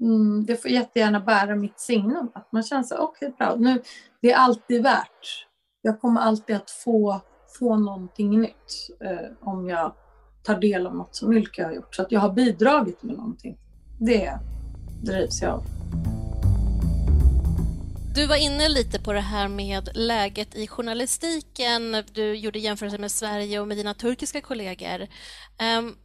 Mm, 0.01 0.45
det 0.45 0.55
får 0.55 0.71
jättegärna 0.71 1.19
bära 1.19 1.55
mitt 1.55 1.79
signum. 1.79 2.31
Att 2.33 2.51
man 2.51 2.63
känner 2.63 2.83
sig 2.83 2.97
okej 2.97 3.27
okay, 3.27 3.37
bra, 3.37 3.55
nu, 3.55 3.81
det 4.21 4.31
är 4.31 4.37
alltid 4.37 4.83
värt. 4.83 5.47
Jag 5.81 6.01
kommer 6.01 6.21
alltid 6.21 6.55
att 6.55 6.71
få, 6.71 7.21
få 7.59 7.75
någonting 7.77 8.41
nytt 8.41 8.89
eh, 8.99 9.49
om 9.49 9.69
jag 9.69 9.93
tar 10.43 10.59
del 10.59 10.87
av 10.87 10.95
något 10.95 11.15
som 11.15 11.33
Ylke 11.33 11.63
har 11.63 11.71
gjort. 11.71 11.95
Så 11.95 12.01
att 12.01 12.11
jag 12.11 12.19
har 12.19 12.33
bidragit 12.33 13.03
med 13.03 13.15
någonting. 13.15 13.57
Det 13.99 14.39
drivs 15.03 15.41
jag 15.41 15.53
av. 15.53 15.63
Du 18.15 18.27
var 18.27 18.35
inne 18.35 18.69
lite 18.69 18.99
på 18.99 19.13
det 19.13 19.19
här 19.19 19.47
med 19.47 19.89
läget 19.93 20.55
i 20.55 20.67
journalistiken. 20.67 22.03
Du 22.13 22.35
gjorde 22.35 22.59
jämförelser 22.59 22.99
med 22.99 23.11
Sverige 23.11 23.59
och 23.59 23.67
med 23.67 23.77
dina 23.77 23.93
turkiska 23.93 24.41
kollegor. 24.41 25.07
Um, 25.79 25.95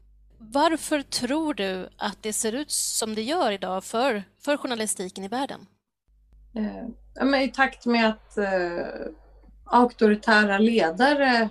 varför 0.41 1.03
tror 1.03 1.55
du 1.55 1.89
att 1.97 2.23
det 2.23 2.33
ser 2.33 2.53
ut 2.53 2.71
som 2.71 3.15
det 3.15 3.23
gör 3.23 3.53
idag 3.53 3.85
för, 3.85 4.25
för 4.45 4.57
journalistiken 4.57 5.25
i 5.25 5.29
världen? 5.29 5.67
Eh, 7.23 7.43
I 7.43 7.49
takt 7.49 7.87
med 7.87 8.09
att 8.09 8.39
eh, 8.39 8.87
auktoritära 9.65 10.59
ledare 10.59 11.49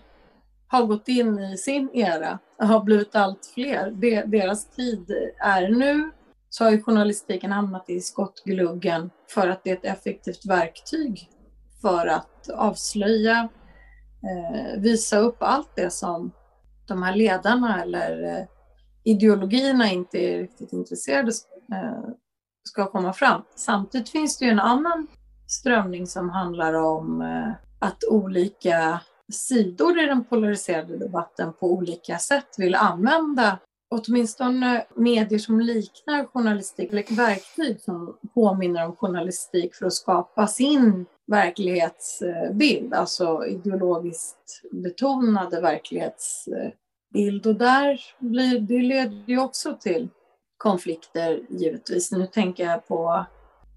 har 0.67 0.85
gått 0.85 1.07
in 1.07 1.39
i 1.39 1.57
sin 1.57 1.89
era 1.93 2.39
och 2.57 2.67
har 2.67 2.83
blivit 2.83 3.15
allt 3.15 3.51
fler. 3.53 3.91
De, 3.91 4.21
deras 4.21 4.69
tid 4.69 5.11
är 5.37 5.69
nu. 5.69 6.11
Så 6.49 6.63
har 6.63 6.71
ju 6.71 6.81
journalistiken 6.81 7.51
hamnat 7.51 7.89
i 7.89 8.01
skottgluggen 8.01 9.09
för 9.29 9.47
att 9.47 9.63
det 9.63 9.69
är 9.69 9.75
ett 9.75 9.85
effektivt 9.85 10.45
verktyg 10.45 11.29
för 11.81 12.07
att 12.07 12.49
avslöja, 12.49 13.49
eh, 14.23 14.81
visa 14.81 15.17
upp 15.17 15.37
allt 15.39 15.75
det 15.75 15.93
som 15.93 16.31
de 16.87 17.03
här 17.03 17.15
ledarna 17.15 17.83
eller 17.83 18.23
eh, 18.23 18.45
ideologierna 19.09 19.91
inte 19.91 20.17
är 20.17 20.39
riktigt 20.39 20.73
intresserade 20.73 21.31
eh, 21.71 22.09
ska 22.63 22.91
komma 22.91 23.13
fram. 23.13 23.41
Samtidigt 23.55 24.09
finns 24.09 24.37
det 24.37 24.45
ju 24.45 24.51
en 24.51 24.59
annan 24.59 25.07
strömning 25.47 26.07
som 26.07 26.29
handlar 26.29 26.73
om 26.73 27.21
eh, 27.21 27.51
att 27.79 28.03
olika 28.09 29.01
sidor 29.31 29.99
i 29.99 30.05
den 30.05 30.23
polariserade 30.23 30.97
debatten 30.97 31.53
på 31.53 31.73
olika 31.73 32.17
sätt 32.17 32.47
vill 32.57 32.75
använda 32.75 33.59
åtminstone 33.91 34.85
medier 34.95 35.39
som 35.39 35.59
liknar 35.59 36.25
journalistik, 36.25 36.91
eller 36.91 37.15
verktyg 37.15 37.81
som 37.81 38.17
påminner 38.33 38.85
om 38.85 38.95
journalistik 38.95 39.75
för 39.75 39.85
att 39.85 39.93
skapa 39.93 40.47
sin 40.47 41.05
verklighetsbild, 41.27 42.93
alltså 42.93 43.45
ideologiskt 43.45 44.61
betonade 44.71 45.61
bild. 47.13 47.47
Och 47.47 47.55
där 47.55 47.99
blir, 48.19 48.59
det 48.59 48.81
leder 48.81 49.23
ju 49.27 49.39
också 49.39 49.77
till 49.79 50.09
konflikter 50.57 51.41
givetvis. 51.49 52.11
Nu 52.11 52.27
tänker 52.27 52.63
jag 52.63 52.87
på 52.87 53.25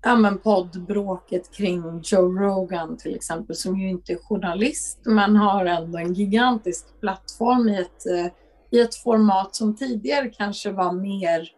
ja, 0.02 0.16
men 0.16 0.38
poddbråket 0.38 1.54
kring 1.54 2.00
Joe 2.04 2.38
Rogan 2.38 2.96
till 2.96 3.14
exempel, 3.14 3.56
som 3.56 3.78
ju 3.78 3.88
inte 3.88 4.12
är 4.12 4.16
journalist 4.16 5.00
men 5.04 5.36
har 5.36 5.66
ändå 5.66 5.98
en 5.98 6.14
gigantisk 6.14 7.00
plattform 7.00 7.68
i 7.68 7.80
ett, 7.80 8.06
eh, 8.06 8.32
i 8.70 8.80
ett 8.80 8.94
format 8.94 9.54
som 9.54 9.76
tidigare 9.76 10.28
kanske 10.28 10.72
var 10.72 10.92
mer 10.92 11.48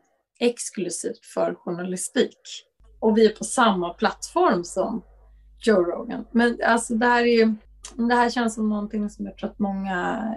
exklusivt 0.41 1.25
för 1.35 1.55
journalistik. 1.55 2.39
Och 3.01 3.19
vi 3.19 3.27
är 3.27 3.37
på 3.37 3.45
samma 3.45 3.95
plattform 3.95 4.65
som 4.65 5.03
Joe 5.67 5.83
Rogan. 5.83 6.25
Men 6.33 6.59
alltså 6.67 6.95
det 6.95 7.07
här, 7.07 7.23
är 7.23 7.39
ju, 7.39 7.55
det 8.09 8.15
här 8.15 8.31
känns 8.31 8.55
som 8.55 8.69
någonting 8.69 9.11
som 9.11 9.27
jag 9.27 9.39
tror 9.39 9.51
att 9.51 9.59
många... 9.59 10.35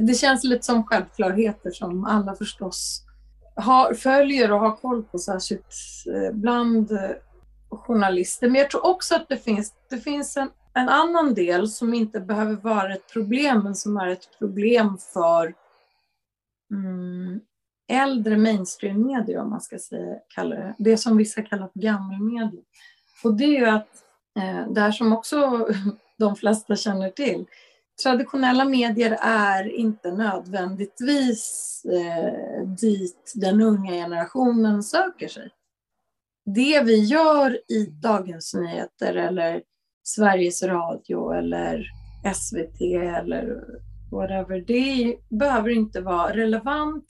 Det 0.00 0.14
känns 0.14 0.44
lite 0.44 0.62
som 0.62 0.84
självklarheter 0.84 1.70
som 1.70 2.04
alla 2.04 2.34
förstås 2.34 3.06
har, 3.56 3.94
följer 3.94 4.52
och 4.52 4.60
har 4.60 4.76
koll 4.76 5.02
på, 5.02 5.18
särskilt 5.18 5.74
eh, 6.14 6.32
bland 6.32 6.92
eh, 6.92 7.10
journalister. 7.70 8.48
Men 8.48 8.60
jag 8.60 8.70
tror 8.70 8.86
också 8.86 9.14
att 9.14 9.28
det 9.28 9.36
finns, 9.36 9.74
det 9.90 9.98
finns 9.98 10.36
en, 10.36 10.50
en 10.74 10.88
annan 10.88 11.34
del 11.34 11.68
som 11.68 11.94
inte 11.94 12.20
behöver 12.20 12.54
vara 12.54 12.94
ett 12.94 13.12
problem, 13.12 13.64
men 13.64 13.74
som 13.74 13.96
är 13.96 14.08
ett 14.08 14.38
problem 14.38 14.98
för 15.12 15.54
mm, 16.72 17.40
äldre 17.88 18.36
mainstream-media, 18.36 19.42
om 19.42 19.50
man 19.50 19.60
ska 19.60 19.78
säga, 19.78 20.16
kalla 20.34 20.56
det. 20.56 20.74
Det 20.78 20.96
som 20.96 21.16
vissa 21.16 21.42
kallar 21.42 21.68
för 21.72 21.80
gammelmedia. 21.80 22.62
Och 23.24 23.34
det 23.34 23.44
är 23.44 23.60
ju 23.60 23.66
att, 23.66 23.88
eh, 24.38 24.72
det 24.72 24.80
här 24.80 24.92
som 24.92 25.12
också 25.12 25.68
de 26.18 26.36
flesta 26.36 26.76
känner 26.76 27.10
till, 27.10 27.46
traditionella 28.02 28.64
medier 28.64 29.18
är 29.22 29.72
inte 29.72 30.12
nödvändigtvis 30.12 31.82
eh, 31.84 32.68
dit 32.68 33.32
den 33.34 33.62
unga 33.62 33.92
generationen 33.92 34.82
söker 34.82 35.28
sig 35.28 35.50
det 36.46 36.82
vi 36.84 37.04
gör 37.04 37.58
i 37.68 37.86
Dagens 37.86 38.54
Nyheter 38.54 39.14
eller 39.14 39.62
Sveriges 40.02 40.62
Radio 40.62 41.32
eller 41.32 41.86
SVT 42.34 42.80
eller 43.16 43.56
whatever, 44.10 44.64
det 44.66 45.16
behöver 45.28 45.70
inte 45.70 46.00
vara 46.00 46.36
relevant 46.36 47.06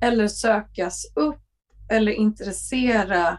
eller 0.00 0.28
sökas 0.28 1.04
upp 1.16 1.40
eller 1.90 2.12
intressera 2.12 3.38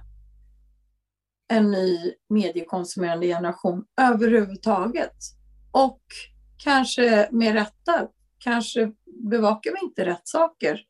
en 1.47 1.71
ny 1.71 2.13
mediekonsumerande 2.29 3.27
generation 3.27 3.85
överhuvudtaget. 4.01 5.15
Och 5.71 6.01
kanske 6.65 7.29
med 7.31 7.53
rätta, 7.53 8.07
kanske 8.37 8.91
bevakar 9.29 9.71
vi 9.71 9.85
inte 9.85 10.05
rätt 10.05 10.27
saker 10.27 10.81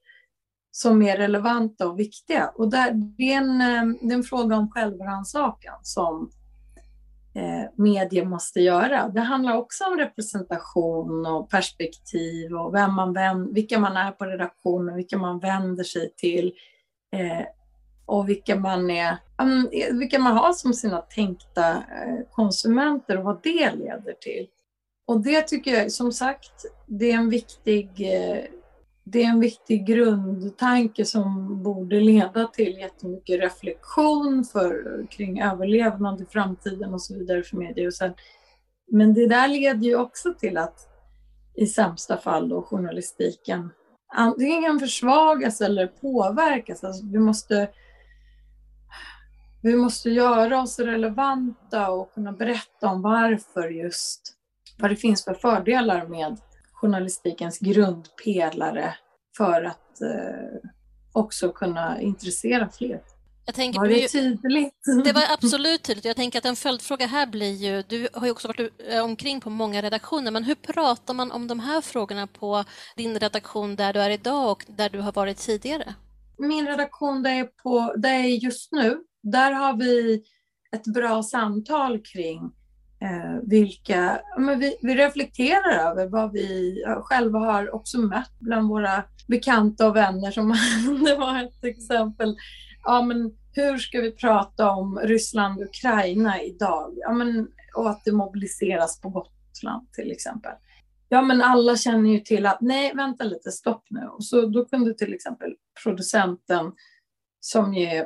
som 0.71 1.01
är 1.01 1.17
relevanta 1.17 1.87
och 1.87 1.99
viktiga. 1.99 2.51
Och 2.55 2.69
där, 2.69 2.91
det, 2.93 3.33
är 3.33 3.37
en, 3.37 3.61
eh, 3.61 3.97
det 4.01 4.13
är 4.13 4.17
en 4.17 4.23
fråga 4.23 4.55
om 4.55 4.71
självrannsakan 4.71 5.79
som 5.81 6.29
eh, 7.35 7.71
medier 7.75 8.25
måste 8.25 8.61
göra. 8.61 9.07
Det 9.07 9.21
handlar 9.21 9.57
också 9.57 9.83
om 9.83 9.97
representation 9.97 11.25
och 11.25 11.49
perspektiv 11.49 12.53
och 12.53 12.73
vem 12.73 12.93
man 12.93 13.13
vänder, 13.13 13.53
vilka 13.53 13.79
man 13.79 13.97
är 13.97 14.11
på 14.11 14.25
redaktionen, 14.25 14.95
vilka 14.95 15.17
man 15.17 15.39
vänder 15.39 15.83
sig 15.83 16.13
till 16.17 16.53
eh, 17.15 17.45
och 18.05 18.29
vilka 18.29 18.55
man, 18.55 18.89
är, 18.89 19.17
vilka 19.99 20.19
man 20.19 20.37
har 20.37 20.53
som 20.53 20.73
sina 20.73 21.01
tänkta 21.01 21.71
eh, 21.71 22.25
konsumenter 22.31 23.17
och 23.17 23.23
vad 23.23 23.43
det 23.43 23.75
leder 23.75 24.13
till. 24.21 24.47
Och 25.05 25.23
det 25.23 25.41
tycker 25.41 25.71
jag, 25.71 25.91
som 25.91 26.11
sagt, 26.11 26.65
det 26.85 27.11
är 27.11 27.15
en 27.15 27.29
viktig 27.29 27.89
eh, 27.99 28.43
det 29.07 29.23
är 29.23 29.27
en 29.27 29.39
viktig 29.39 29.87
grundtanke 29.87 31.05
som 31.05 31.63
borde 31.63 31.99
leda 31.99 32.47
till 32.47 32.77
jättemycket 32.77 33.41
reflektion 33.41 34.45
för, 34.45 35.05
kring 35.09 35.41
överlevnad 35.41 36.21
i 36.21 36.25
framtiden 36.25 36.93
och 36.93 37.01
så 37.01 37.13
vidare 37.13 37.43
för 37.43 37.57
medier. 37.57 37.87
Och 37.87 37.93
sen, 37.93 38.13
men 38.91 39.13
det 39.13 39.27
där 39.27 39.47
leder 39.47 39.83
ju 39.83 39.95
också 39.95 40.33
till 40.33 40.57
att 40.57 40.87
i 41.55 41.67
sämsta 41.67 42.17
fall 42.17 42.49
då 42.49 42.61
journalistiken 42.61 43.69
antingen 44.15 44.79
försvagas 44.79 45.61
eller 45.61 45.87
påverkas. 45.87 46.83
Alltså 46.83 47.05
vi, 47.05 47.19
måste, 47.19 47.69
vi 49.61 49.75
måste 49.75 50.09
göra 50.09 50.61
oss 50.61 50.79
relevanta 50.79 51.91
och 51.91 52.13
kunna 52.13 52.31
berätta 52.31 52.89
om 52.89 53.01
varför 53.01 53.69
just, 53.69 54.33
vad 54.77 54.91
det 54.91 54.95
finns 54.95 55.23
för 55.23 55.33
fördelar 55.33 56.07
med 56.07 56.37
journalistikens 56.73 57.59
grundpelare 57.59 58.95
för 59.37 59.63
att 59.63 60.01
eh, 60.01 60.69
också 61.11 61.49
kunna 61.49 62.01
intressera 62.01 62.69
fler. 62.69 63.01
Jag 63.45 63.55
tänker, 63.55 63.79
var 63.79 63.87
det 63.87 64.07
tydligt? 64.07 64.73
Det 65.03 65.13
var 65.13 65.23
absolut 65.33 65.83
tydligt. 65.83 66.05
Jag 66.05 66.15
tänker 66.15 66.39
att 66.39 66.45
en 66.45 66.55
följdfråga 66.55 67.05
här 67.05 67.27
blir 67.27 67.53
ju, 67.53 67.83
du 67.87 68.07
har 68.13 68.25
ju 68.25 68.31
också 68.31 68.47
varit 68.47 68.71
eh, 68.89 69.03
omkring 69.03 69.41
på 69.41 69.49
många 69.49 69.81
redaktioner, 69.81 70.31
men 70.31 70.43
hur 70.43 70.55
pratar 70.55 71.13
man 71.13 71.31
om 71.31 71.47
de 71.47 71.59
här 71.59 71.81
frågorna 71.81 72.27
på 72.27 72.63
din 72.95 73.19
redaktion 73.19 73.75
där 73.75 73.93
du 73.93 73.99
är 73.99 74.09
idag 74.09 74.51
och 74.51 74.65
där 74.67 74.89
du 74.89 74.99
har 74.99 75.11
varit 75.11 75.37
tidigare? 75.37 75.93
Min 76.37 76.67
redaktion 76.67 77.23
där 77.23 77.31
jag 77.31 77.39
är, 77.39 77.43
på, 77.63 77.93
där 77.97 78.13
jag 78.13 78.25
är 78.25 78.43
just 78.45 78.71
nu, 78.71 78.97
där 79.23 79.51
har 79.51 79.77
vi 79.77 80.23
ett 80.75 80.83
bra 80.83 81.23
samtal 81.23 82.01
kring 82.01 82.51
eh, 83.01 83.39
vilka, 83.43 84.21
men 84.37 84.59
vi, 84.59 84.77
vi, 84.81 84.95
reflekterar 84.95 85.91
över 85.91 86.07
vad 86.07 86.31
vi 86.31 86.75
själva 87.03 87.39
har 87.39 87.75
också 87.75 87.97
mött 87.97 88.39
bland 88.39 88.69
våra 88.69 89.03
bekanta 89.27 89.87
och 89.87 89.95
vänner. 89.95 90.31
Som 90.31 90.49
det 91.05 91.15
var 91.15 91.43
ett 91.43 91.63
exempel. 91.63 92.35
Ja, 92.83 93.01
men 93.01 93.31
hur 93.53 93.77
ska 93.77 94.01
vi 94.01 94.11
prata 94.11 94.71
om 94.71 94.99
Ryssland 95.03 95.59
och 95.59 95.65
Ukraina 95.65 96.41
idag? 96.41 96.93
Ja, 96.95 97.11
men, 97.11 97.47
och 97.75 97.89
att 97.89 98.05
det 98.05 98.11
mobiliseras 98.11 99.01
på 99.01 99.09
Gotland 99.09 99.91
till 99.91 100.11
exempel. 100.11 100.51
Ja, 101.09 101.21
men 101.21 101.41
alla 101.41 101.75
känner 101.75 102.09
ju 102.09 102.19
till 102.19 102.45
att 102.45 102.61
nej, 102.61 102.93
vänta 102.95 103.23
lite, 103.23 103.51
stopp 103.51 103.83
nu. 103.89 104.07
Och 104.07 104.25
så 104.25 104.45
då 104.45 104.65
kunde 104.65 104.93
till 104.93 105.13
exempel 105.13 105.55
producenten 105.83 106.71
som 107.39 107.73
är 107.73 108.05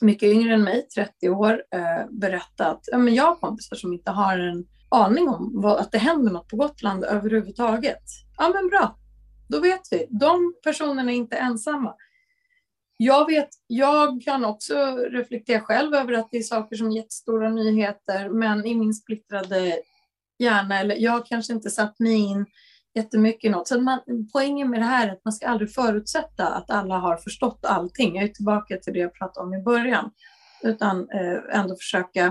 mycket 0.00 0.32
yngre 0.32 0.54
än 0.54 0.62
mig, 0.62 0.88
30 0.88 1.28
år, 1.28 1.62
eh, 1.74 2.10
berätta 2.10 2.66
att 2.70 2.84
ja, 2.86 2.98
men 2.98 3.14
jag 3.14 3.24
har 3.24 3.34
kompisar 3.34 3.76
som 3.76 3.92
inte 3.92 4.10
har 4.10 4.38
en 4.38 4.66
aning 4.88 5.28
om 5.28 5.50
vad, 5.54 5.80
att 5.80 5.92
det 5.92 5.98
händer 5.98 6.32
något 6.32 6.48
på 6.48 6.56
Gotland 6.56 7.04
överhuvudtaget. 7.04 8.02
Ja, 8.38 8.52
men 8.54 8.68
bra. 8.68 8.98
Då 9.48 9.60
vet 9.60 9.80
vi. 9.90 10.06
De 10.10 10.54
personerna 10.64 11.12
är 11.12 11.16
inte 11.16 11.36
ensamma. 11.36 11.94
Jag, 12.96 13.26
vet, 13.26 13.48
jag 13.66 14.22
kan 14.22 14.44
också 14.44 14.74
reflektera 14.96 15.60
själv 15.60 15.94
över 15.94 16.12
att 16.12 16.28
det 16.30 16.38
är 16.38 16.42
saker 16.42 16.76
som 16.76 16.92
jättestora 16.92 17.48
nyheter, 17.50 18.28
men 18.28 18.66
i 18.66 18.74
min 18.74 18.94
splittrade 18.94 19.78
hjärna, 20.38 20.80
eller 20.80 20.96
jag 20.96 21.26
kanske 21.26 21.52
inte 21.52 21.70
satt 21.70 21.98
mig 21.98 22.16
in 22.16 22.46
jättemycket 22.94 23.50
något. 23.50 23.68
Så 23.68 23.80
man, 23.80 24.00
poängen 24.32 24.70
med 24.70 24.80
det 24.80 24.84
här 24.84 25.08
är 25.08 25.12
att 25.12 25.24
man 25.24 25.32
ska 25.32 25.48
aldrig 25.48 25.74
förutsätta 25.74 26.48
att 26.48 26.70
alla 26.70 26.98
har 26.98 27.16
förstått 27.16 27.64
allting. 27.64 28.16
Jag 28.16 28.24
är 28.24 28.28
tillbaka 28.28 28.76
till 28.76 28.92
det 28.92 28.98
jag 28.98 29.14
pratade 29.14 29.46
om 29.46 29.54
i 29.54 29.62
början. 29.62 30.10
Utan 30.62 31.08
eh, 31.10 31.58
ändå 31.58 31.76
försöka 31.76 32.24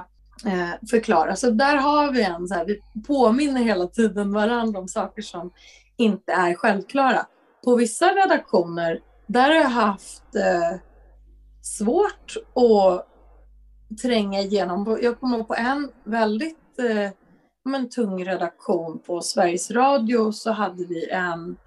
eh, 0.45 0.89
förklara. 0.89 1.35
Så 1.35 1.49
där 1.49 1.75
har 1.75 2.11
vi 2.11 2.23
en, 2.23 2.47
så 2.47 2.53
här, 2.53 2.65
vi 2.65 2.81
påminner 3.07 3.63
hela 3.63 3.87
tiden 3.87 4.33
varandra 4.33 4.79
om 4.79 4.87
saker 4.87 5.21
som 5.21 5.51
inte 5.97 6.31
är 6.31 6.53
självklara. 6.53 7.25
På 7.63 7.75
vissa 7.75 8.05
redaktioner, 8.05 8.99
där 9.27 9.49
har 9.49 9.55
jag 9.55 9.69
haft 9.69 10.35
eh, 10.35 10.79
svårt 11.61 12.33
att 12.55 13.07
tränga 14.01 14.41
igenom. 14.41 14.99
Jag 15.01 15.19
kommer 15.19 15.37
ihåg 15.37 15.47
på 15.47 15.55
en 15.55 15.91
väldigt 16.03 16.79
eh, 16.79 17.11
men, 17.65 17.89
tung 17.89 18.25
redaktion 18.25 18.99
på 18.99 19.21
Sveriges 19.21 19.71
Radio 19.71 20.31
så 20.31 20.51
hade 20.51 20.85
vi 20.85 21.09
en 21.09 21.57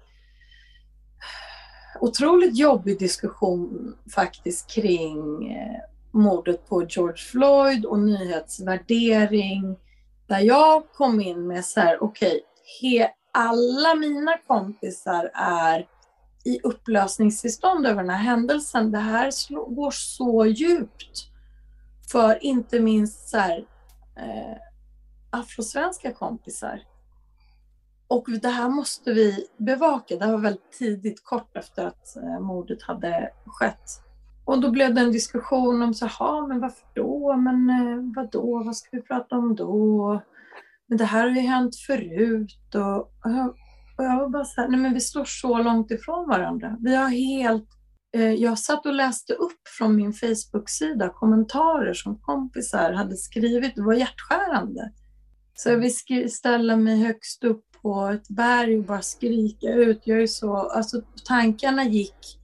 otroligt 1.99 2.57
jobbig 2.57 2.99
diskussion 2.99 3.95
faktiskt 4.15 4.71
kring 4.71 5.51
eh, 5.51 5.81
mordet 6.11 6.67
på 6.69 6.83
George 6.89 7.17
Floyd 7.17 7.85
och 7.85 7.99
nyhetsvärdering 7.99 9.77
där 10.27 10.39
jag 10.39 10.83
kom 10.93 11.21
in 11.21 11.47
med 11.47 11.65
så 11.65 11.79
här, 11.79 12.03
okej, 12.03 12.41
okay, 12.81 13.07
alla 13.31 13.95
mina 13.95 14.37
kompisar 14.47 15.31
är 15.33 15.87
i 16.45 16.59
upplösningstillstånd 16.63 17.87
över 17.87 18.01
den 18.01 18.09
här 18.09 18.23
händelsen. 18.23 18.91
Det 18.91 18.97
här 18.97 19.31
går 19.75 19.91
så 19.91 20.45
djupt 20.45 21.27
för 22.11 22.43
inte 22.43 22.79
minst 22.79 23.29
så 23.29 23.37
här, 23.37 23.65
eh, 24.17 24.57
afrosvenska 25.29 26.13
kompisar. 26.13 26.81
och 28.09 28.25
det 28.41 28.49
här 28.49 28.69
måste 28.69 29.13
vi 29.13 29.47
bevaka. 29.57 30.15
Det 30.15 30.31
var 30.31 30.37
väldigt 30.37 30.71
tidigt, 30.71 31.23
kort 31.23 31.57
efter 31.57 31.85
att 31.85 32.15
eh, 32.15 32.39
mordet 32.39 32.83
hade 32.83 33.29
skett. 33.45 34.07
Och 34.45 34.61
då 34.61 34.71
blev 34.71 34.93
det 34.93 35.01
en 35.01 35.11
diskussion 35.11 35.81
om 35.81 35.93
så 35.93 36.05
här, 36.05 36.47
men 36.47 36.59
varför 36.59 36.87
då? 36.93 37.35
Men 37.35 37.69
eh, 37.69 38.15
vad 38.15 38.31
då? 38.31 38.63
Vad 38.63 38.75
ska 38.75 38.89
vi 38.91 39.01
prata 39.01 39.35
om 39.35 39.55
då? 39.55 40.21
Men 40.87 40.97
det 40.97 41.05
här 41.05 41.29
har 41.29 41.35
ju 41.35 41.41
hänt 41.41 41.75
förut. 41.75 42.75
Och, 42.75 42.99
och, 42.99 43.31
jag, 43.31 43.49
och 43.97 44.03
jag 44.03 44.19
var 44.19 44.29
bara 44.29 44.45
så 44.45 44.61
här, 44.61 44.67
nej 44.67 44.79
men 44.79 44.93
vi 44.93 44.99
står 44.99 45.25
så 45.25 45.57
långt 45.57 45.91
ifrån 45.91 46.29
varandra. 46.29 46.77
Vi 46.79 46.95
har 46.95 47.09
helt 47.09 47.69
eh, 48.15 48.33
jag 48.33 48.59
satt 48.59 48.85
och 48.85 48.93
läste 48.93 49.33
upp 49.33 49.67
från 49.77 49.95
min 49.95 50.13
Facebook-sida 50.13 51.09
kommentarer 51.09 51.93
som 51.93 52.19
kompisar 52.19 52.93
hade 52.93 53.15
skrivit. 53.15 53.75
Det 53.75 53.81
var 53.81 53.93
hjärtskärande. 53.93 54.91
Så 55.59 55.69
jag 55.69 55.77
vill 55.77 56.31
ställa 56.31 56.75
mig 56.75 57.03
högst 57.03 57.43
upp 57.43 57.65
på 57.81 58.05
ett 58.05 58.29
berg 58.29 58.77
och 58.77 58.83
bara 58.83 59.01
skrika 59.01 59.67
ut. 59.73 60.01
Jag 60.03 60.21
är 60.21 60.27
så, 60.27 60.55
alltså 60.55 61.01
tankarna 61.27 61.83
gick. 61.83 62.39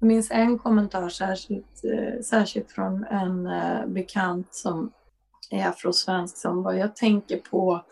Jag 0.00 0.06
minns 0.06 0.30
en 0.30 0.58
kommentar 0.58 1.08
särskilt, 1.08 1.84
eh, 1.84 2.22
särskilt 2.22 2.72
från 2.72 3.04
en 3.04 3.46
eh, 3.46 3.86
bekant 3.86 4.54
som 4.54 4.92
är 5.50 5.68
afrosvensk 5.68 6.36
som 6.36 6.62
var, 6.62 6.72
jag 6.72 6.96
tänker 6.96 7.36
på 7.36 7.84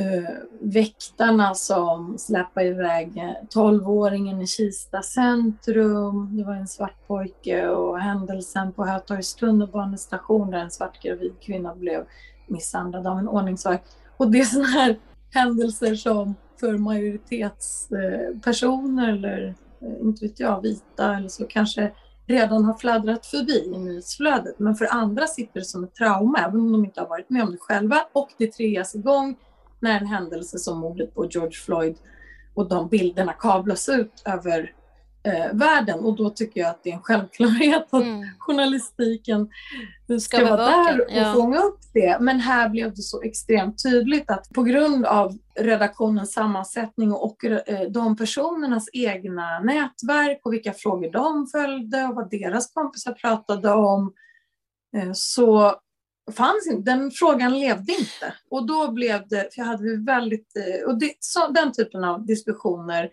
uh, 0.00 0.28
väktarna 0.60 1.54
som 1.54 2.18
släpper 2.18 2.64
iväg 2.64 3.16
eh, 3.16 3.46
12-åringen 3.54 4.42
i 4.42 4.46
Kista 4.46 5.02
centrum. 5.02 6.36
Det 6.36 6.44
var 6.44 6.54
en 6.54 6.68
svart 6.68 7.06
pojke 7.06 7.68
och 7.68 8.00
händelsen 8.00 8.72
på 8.72 8.84
Hötorgs 8.84 9.34
tunnelbanestation 9.34 10.50
där 10.50 10.58
en 10.58 10.70
svart 10.70 11.02
gravid 11.02 11.32
kvinna 11.40 11.74
blev 11.74 12.06
misshandlad 12.50 13.06
av 13.06 13.18
en 13.18 13.28
ordningsvakt. 13.28 13.96
Och 14.16 14.30
det 14.30 14.40
är 14.40 14.44
sådana 14.44 14.68
här 14.68 14.98
händelser 15.30 15.94
som 15.94 16.34
för 16.60 16.78
majoritetspersoner 16.78 19.12
eller 19.12 19.54
eh, 19.80 20.00
inte 20.00 20.26
vet 20.26 20.40
jag, 20.40 20.62
vita 20.62 21.16
eller 21.16 21.28
så 21.28 21.44
kanske 21.44 21.92
redan 22.26 22.64
har 22.64 22.74
fladdrat 22.74 23.26
förbi 23.26 23.72
i 23.74 23.78
nyhetsflödet. 23.78 24.58
Men 24.58 24.74
för 24.74 24.86
andra 24.90 25.26
sitter 25.26 25.60
det 25.60 25.66
som 25.66 25.84
ett 25.84 25.94
trauma, 25.94 26.38
även 26.38 26.60
om 26.60 26.72
de 26.72 26.84
inte 26.84 27.00
har 27.00 27.08
varit 27.08 27.30
med 27.30 27.42
om 27.42 27.50
det 27.50 27.58
själva. 27.60 28.06
Och 28.12 28.28
det 28.38 28.52
triggas 28.52 28.94
igång 28.94 29.36
när 29.80 30.00
en 30.00 30.06
händelse 30.06 30.58
som 30.58 30.78
mordet 30.78 31.14
på 31.14 31.26
George 31.30 31.56
Floyd 31.64 31.96
och 32.54 32.68
de 32.68 32.88
bilderna 32.88 33.32
kablas 33.32 33.88
ut 33.88 34.22
över 34.24 34.74
eh, 35.22 35.52
världen 35.52 36.00
och 36.00 36.16
då 36.16 36.30
tycker 36.30 36.60
jag 36.60 36.70
att 36.70 36.82
det 36.82 36.90
är 36.90 36.94
en 36.94 37.02
självklarhet 37.02 37.86
att 37.90 38.02
mm. 38.02 38.26
journalistiken 38.38 39.48
ska, 40.06 40.20
ska 40.20 40.44
vara 40.44 40.56
där 40.56 41.00
och 41.00 41.06
ja. 41.10 41.34
fånga 41.34 41.58
upp 41.58 41.80
det. 41.92 42.18
Men 42.20 42.40
här 42.40 42.68
blev 42.68 42.94
det 42.94 43.02
så 43.02 43.22
extremt 43.22 43.82
tydligt 43.82 44.30
att 44.30 44.50
på 44.54 44.62
grund 44.62 45.06
av 45.06 45.38
redaktionens 45.60 46.32
sammansättning 46.32 47.12
och 47.12 47.44
eh, 47.44 47.90
de 47.90 48.16
personernas 48.16 48.88
egna 48.92 49.60
nätverk 49.60 50.40
och 50.44 50.52
vilka 50.52 50.72
frågor 50.72 51.12
de 51.12 51.46
följde 51.46 52.04
och 52.04 52.14
vad 52.14 52.30
deras 52.30 52.72
kompisar 52.72 53.12
pratade 53.12 53.70
om 53.70 54.12
eh, 54.96 55.10
så 55.12 55.74
fanns 56.32 56.66
inte, 56.66 56.90
den 56.90 57.10
frågan 57.10 57.60
levde 57.60 57.92
inte. 57.92 58.34
Och 58.50 58.66
då 58.66 58.92
blev 58.92 59.28
det, 59.28 59.54
för 59.54 59.60
jag 59.60 59.66
hade 59.66 59.96
väldigt, 59.96 60.56
eh, 60.56 60.88
och 60.88 60.98
det, 60.98 61.12
så, 61.20 61.48
den 61.48 61.72
typen 61.72 62.04
av 62.04 62.26
diskussioner 62.26 63.10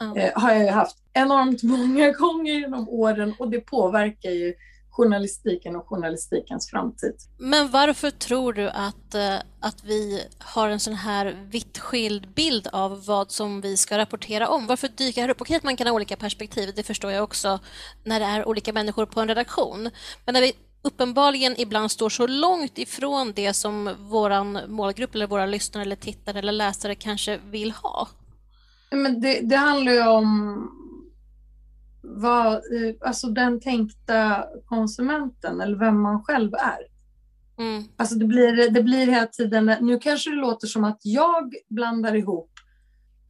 mm. 0.00 0.30
har 0.34 0.52
jag 0.52 0.72
haft 0.72 0.96
enormt 1.12 1.62
många 1.62 2.12
gånger 2.18 2.52
genom 2.52 2.88
åren 2.88 3.34
och 3.38 3.50
det 3.50 3.60
påverkar 3.60 4.30
ju 4.30 4.54
journalistiken 4.90 5.76
och 5.76 5.88
journalistikens 5.88 6.70
framtid. 6.70 7.14
Men 7.38 7.70
varför 7.70 8.10
tror 8.10 8.52
du 8.52 8.68
att, 8.68 9.14
eh, 9.14 9.34
att 9.60 9.84
vi 9.84 10.22
har 10.38 10.68
en 10.68 10.80
sån 10.80 10.94
här 10.94 11.46
vitt 11.50 11.78
skild 11.78 12.34
bild 12.34 12.68
av 12.72 13.04
vad 13.06 13.30
som 13.30 13.60
vi 13.60 13.76
ska 13.76 13.98
rapportera 13.98 14.48
om? 14.48 14.66
Varför 14.66 14.88
dyker 14.88 15.26
det 15.26 15.32
upp? 15.32 15.40
Okej 15.40 15.56
att 15.56 15.62
man 15.62 15.76
kan 15.76 15.86
ha 15.86 15.94
olika 15.94 16.16
perspektiv, 16.16 16.72
det 16.76 16.82
förstår 16.82 17.12
jag 17.12 17.24
också 17.24 17.58
när 18.04 18.20
det 18.20 18.26
är 18.26 18.48
olika 18.48 18.72
människor 18.72 19.06
på 19.06 19.20
en 19.20 19.28
redaktion. 19.28 19.90
Men 20.24 20.32
när 20.32 20.40
vi 20.40 20.52
uppenbarligen 20.82 21.54
ibland 21.58 21.90
står 21.90 22.08
så 22.08 22.26
långt 22.26 22.78
ifrån 22.78 23.32
det 23.36 23.54
som 23.54 23.96
vår 23.98 24.66
målgrupp 24.68 25.14
eller 25.14 25.26
våra 25.26 25.46
lyssnare 25.46 25.82
eller 25.82 25.96
tittare 25.96 26.38
eller 26.38 26.52
läsare 26.52 26.94
kanske 26.94 27.36
vill 27.36 27.70
ha. 27.70 28.08
Men 28.90 29.20
det, 29.20 29.40
det 29.40 29.56
handlar 29.56 29.92
ju 29.92 30.06
om 30.08 30.70
vad, 32.02 32.60
alltså 33.00 33.26
den 33.26 33.60
tänkta 33.60 34.44
konsumenten 34.66 35.60
eller 35.60 35.78
vem 35.78 36.00
man 36.00 36.24
själv 36.24 36.54
är. 36.54 36.90
Mm. 37.64 37.84
Alltså 37.96 38.14
det 38.14 38.24
blir, 38.24 38.70
det 38.70 38.82
blir 38.82 39.06
hela 39.06 39.26
tiden, 39.26 39.72
nu 39.80 39.98
kanske 39.98 40.30
det 40.30 40.36
låter 40.36 40.66
som 40.66 40.84
att 40.84 41.00
jag 41.02 41.54
blandar 41.68 42.14
ihop 42.14 42.50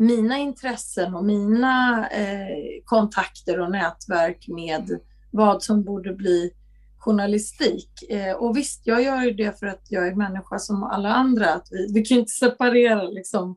mina 0.00 0.38
intressen 0.38 1.14
och 1.14 1.24
mina 1.24 2.08
eh, 2.08 2.82
kontakter 2.84 3.60
och 3.60 3.70
nätverk 3.70 4.48
med 4.48 5.00
vad 5.32 5.62
som 5.62 5.84
borde 5.84 6.14
bli 6.14 6.50
journalistik. 6.98 7.90
Eh, 8.10 8.32
och 8.32 8.56
visst, 8.56 8.86
jag 8.86 9.02
gör 9.02 9.22
ju 9.22 9.30
det 9.30 9.58
för 9.58 9.66
att 9.66 9.86
jag 9.88 10.08
är 10.08 10.14
människa 10.14 10.58
som 10.58 10.82
alla 10.82 11.08
andra. 11.08 11.54
Att 11.54 11.68
vi, 11.70 11.92
vi 11.94 12.04
kan 12.04 12.18
inte 12.18 12.30
separera 12.32 13.02
liksom, 13.02 13.56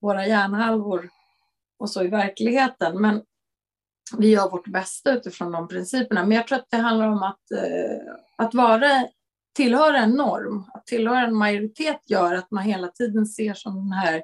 våra 0.00 0.26
hjärnhalvor 0.26 1.08
och 1.84 1.90
så 1.90 2.02
i 2.02 2.08
verkligheten. 2.08 3.00
Men 3.00 3.22
vi 4.18 4.30
gör 4.30 4.50
vårt 4.50 4.68
bästa 4.68 5.12
utifrån 5.12 5.52
de 5.52 5.68
principerna. 5.68 6.24
Men 6.24 6.36
jag 6.36 6.46
tror 6.46 6.58
att 6.58 6.70
det 6.70 6.76
handlar 6.76 7.08
om 7.08 7.22
att, 7.22 7.50
eh, 7.50 8.14
att 8.36 8.54
vara, 8.54 9.06
tillhöra 9.54 9.98
en 9.98 10.10
norm. 10.10 10.64
Att 10.74 10.86
tillhöra 10.86 11.26
en 11.26 11.36
majoritet 11.36 12.00
gör 12.10 12.34
att 12.34 12.50
man 12.50 12.64
hela 12.64 12.88
tiden 12.88 13.26
ser 13.26 13.54
som 13.54 13.74
den 13.74 13.92
här, 13.92 14.22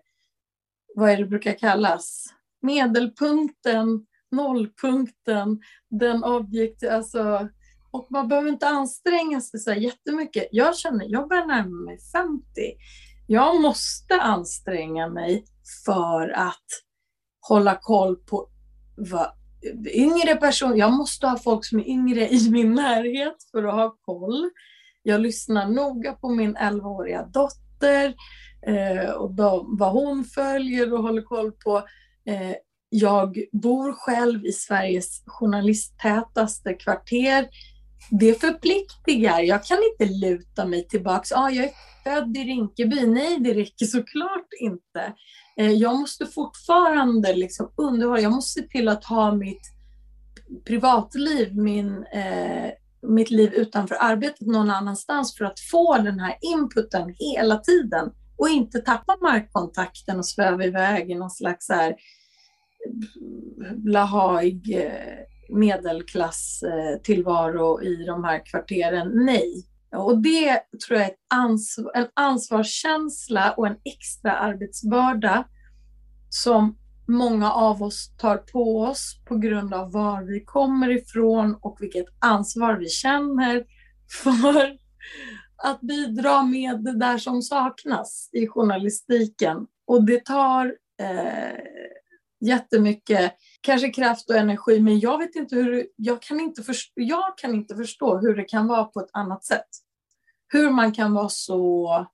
vad 0.95 1.11
är 1.11 1.17
det 1.17 1.25
brukar 1.25 1.59
kallas, 1.59 2.25
medelpunkten, 2.63 4.07
nollpunkten, 4.31 5.61
den 5.91 6.25
objekt, 6.25 6.85
alltså 6.85 7.49
och 7.91 8.07
man 8.11 8.29
behöver 8.29 8.49
inte 8.49 8.69
anstränga 8.69 9.41
sig 9.41 9.61
så 9.61 9.73
jättemycket. 9.73 10.49
Jag 10.53 10.77
känner, 10.77 11.07
jag 11.09 11.29
börjar 11.29 11.47
närma 11.47 11.85
mig 11.85 11.99
50. 12.13 12.43
Jag 13.27 13.61
måste 13.61 14.21
anstränga 14.21 15.09
mig 15.09 15.45
för 15.85 16.29
att 16.29 16.65
hålla 17.41 17.75
koll 17.75 18.17
på 18.17 18.49
vad 18.97 19.33
yngre 19.95 20.37
personer, 20.37 20.77
jag 20.77 20.93
måste 20.93 21.27
ha 21.27 21.39
folk 21.39 21.65
som 21.65 21.81
är 21.81 21.89
yngre 21.89 22.29
i 22.29 22.51
min 22.51 22.75
närhet 22.75 23.37
för 23.51 23.65
att 23.65 23.75
ha 23.75 23.97
koll. 24.01 24.51
Jag 25.03 25.21
lyssnar 25.21 25.69
noga 25.69 26.13
på 26.13 26.29
min 26.29 26.57
11-åriga 26.57 27.23
dotter 27.23 28.15
eh, 28.67 29.11
och 29.11 29.35
de, 29.35 29.77
vad 29.79 29.93
hon 29.93 30.25
följer 30.25 30.93
och 30.93 31.03
håller 31.03 31.23
koll 31.23 31.53
på. 31.53 31.77
Eh, 32.27 32.55
jag 32.89 33.39
bor 33.53 33.93
själv 33.93 34.47
i 34.47 34.53
Sveriges 34.53 35.23
journalisttätaste 35.27 36.75
kvarter. 36.75 37.49
Det 38.11 38.41
förpliktigar. 38.41 39.41
Jag 39.41 39.65
kan 39.65 39.79
inte 39.93 40.15
luta 40.15 40.65
mig 40.65 40.89
tillbaka. 40.89 41.35
Ah, 41.37 41.51
jag 41.51 41.65
är 41.65 41.73
född 42.05 42.37
i 42.37 42.41
Rinkeby. 42.41 43.07
Nej, 43.07 43.39
det 43.41 43.55
räcker 43.55 43.87
såklart 43.87 44.49
inte. 44.61 45.15
Eh, 45.61 45.73
jag 45.73 45.99
måste 45.99 46.27
fortfarande 46.27 47.35
liksom 47.35 47.73
underhålla, 47.77 48.21
jag 48.21 48.33
måste 48.33 48.61
se 48.61 48.67
till 48.67 48.89
att 48.89 49.05
ha 49.05 49.35
mitt 49.35 49.73
privatliv, 50.65 51.57
min, 51.57 52.05
eh, 52.05 52.71
mitt 53.03 53.31
liv 53.31 53.55
utanför 53.55 53.97
arbetet 54.01 54.47
någon 54.47 54.71
annanstans 54.71 55.37
för 55.37 55.45
att 55.45 55.61
få 55.61 55.99
den 55.99 56.21
här 56.21 56.37
inputen 56.41 57.15
hela 57.19 57.57
tiden 57.59 58.11
och 58.37 58.49
inte 58.49 58.79
tappa 58.79 59.17
markkontakten 59.23 60.19
och 60.19 60.27
sväva 60.27 60.65
iväg 60.65 61.11
i 61.11 61.15
någon 61.15 61.31
slags 61.31 61.67
så 61.67 61.73
här 61.73 61.91
eh, 61.91 63.73
blahaig 63.77 64.77
eh, 64.77 65.57
medelklass 65.57 66.65
tillvaro 67.03 67.83
i 67.83 68.05
de 68.05 68.25
här 68.25 68.47
kvarteren. 68.47 69.11
Nej, 69.15 69.65
och 69.97 70.23
det 70.23 70.61
tror 70.87 70.99
jag 70.99 71.09
är 71.09 71.15
ansvar, 71.35 71.93
en 71.95 72.07
ansvarskänsla 72.15 73.53
och 73.53 73.67
en 73.67 73.77
extra 73.85 74.37
arbetsbörda 74.37 75.45
som 76.29 76.77
många 77.09 77.53
av 77.53 77.83
oss 77.83 78.15
tar 78.19 78.37
på 78.37 78.81
oss 78.81 79.23
på 79.29 79.37
grund 79.37 79.75
av 79.75 79.93
var 79.93 80.23
vi 80.23 80.45
kommer 80.45 80.91
ifrån 80.91 81.59
och 81.61 81.77
vilket 81.81 82.07
ansvar 82.19 82.75
vi 82.75 82.89
känner 82.89 83.65
för 84.23 84.77
att 85.63 85.81
bidra 85.81 86.43
med 86.43 86.85
det 86.85 86.99
där 86.99 87.19
som 87.19 87.43
saknas 87.43 88.31
i 88.33 88.47
journalistiken. 88.47 89.67
Och 89.87 90.05
det 90.05 90.25
tar 90.25 90.67
eh, 91.01 91.59
jättemycket 92.41 93.33
kanske 93.61 93.89
kraft 93.89 94.31
och 94.31 94.37
energi, 94.37 94.81
men 94.81 95.01
jag 95.01 95.19
vet 95.19 95.35
inte 95.37 95.57
hur, 95.57 95.87
jag 95.97 96.23
kan 96.23 96.41
inte, 96.41 96.63
förstå, 96.63 96.93
jag 96.95 97.39
kan 97.39 97.55
inte 97.55 97.77
förstå 97.77 98.19
hur 98.19 98.37
det 98.37 98.45
kan 98.45 98.67
vara 98.67 98.85
på 98.85 99.01
ett 99.01 99.11
annat 99.13 99.45
sätt. 99.45 99.69
Hur 100.49 100.71
man 100.71 100.93
kan 100.93 101.13
vara 101.13 101.29
så, 101.29 102.07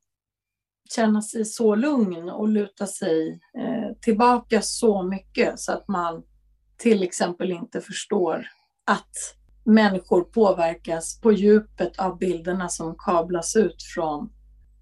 känna 0.95 1.23
sig 1.23 1.45
så 1.45 1.75
lugn 1.75 2.31
och 2.31 2.49
luta 2.49 2.87
sig 2.87 3.41
eh, 3.59 3.97
tillbaka 4.01 4.63
så 4.63 5.03
mycket 5.03 5.61
så 5.61 5.73
att 5.73 5.89
man 5.89 6.23
till 6.77 7.03
exempel 7.03 7.51
inte 7.51 7.81
förstår 7.81 8.47
att 8.85 9.13
människor 9.65 10.25
påverkas 10.25 11.21
på 11.21 11.33
djupet 11.33 11.99
av 11.99 12.19
bilderna 12.19 12.69
som 12.69 12.95
kablas 12.99 13.57
ut 13.57 13.83
från 13.95 14.33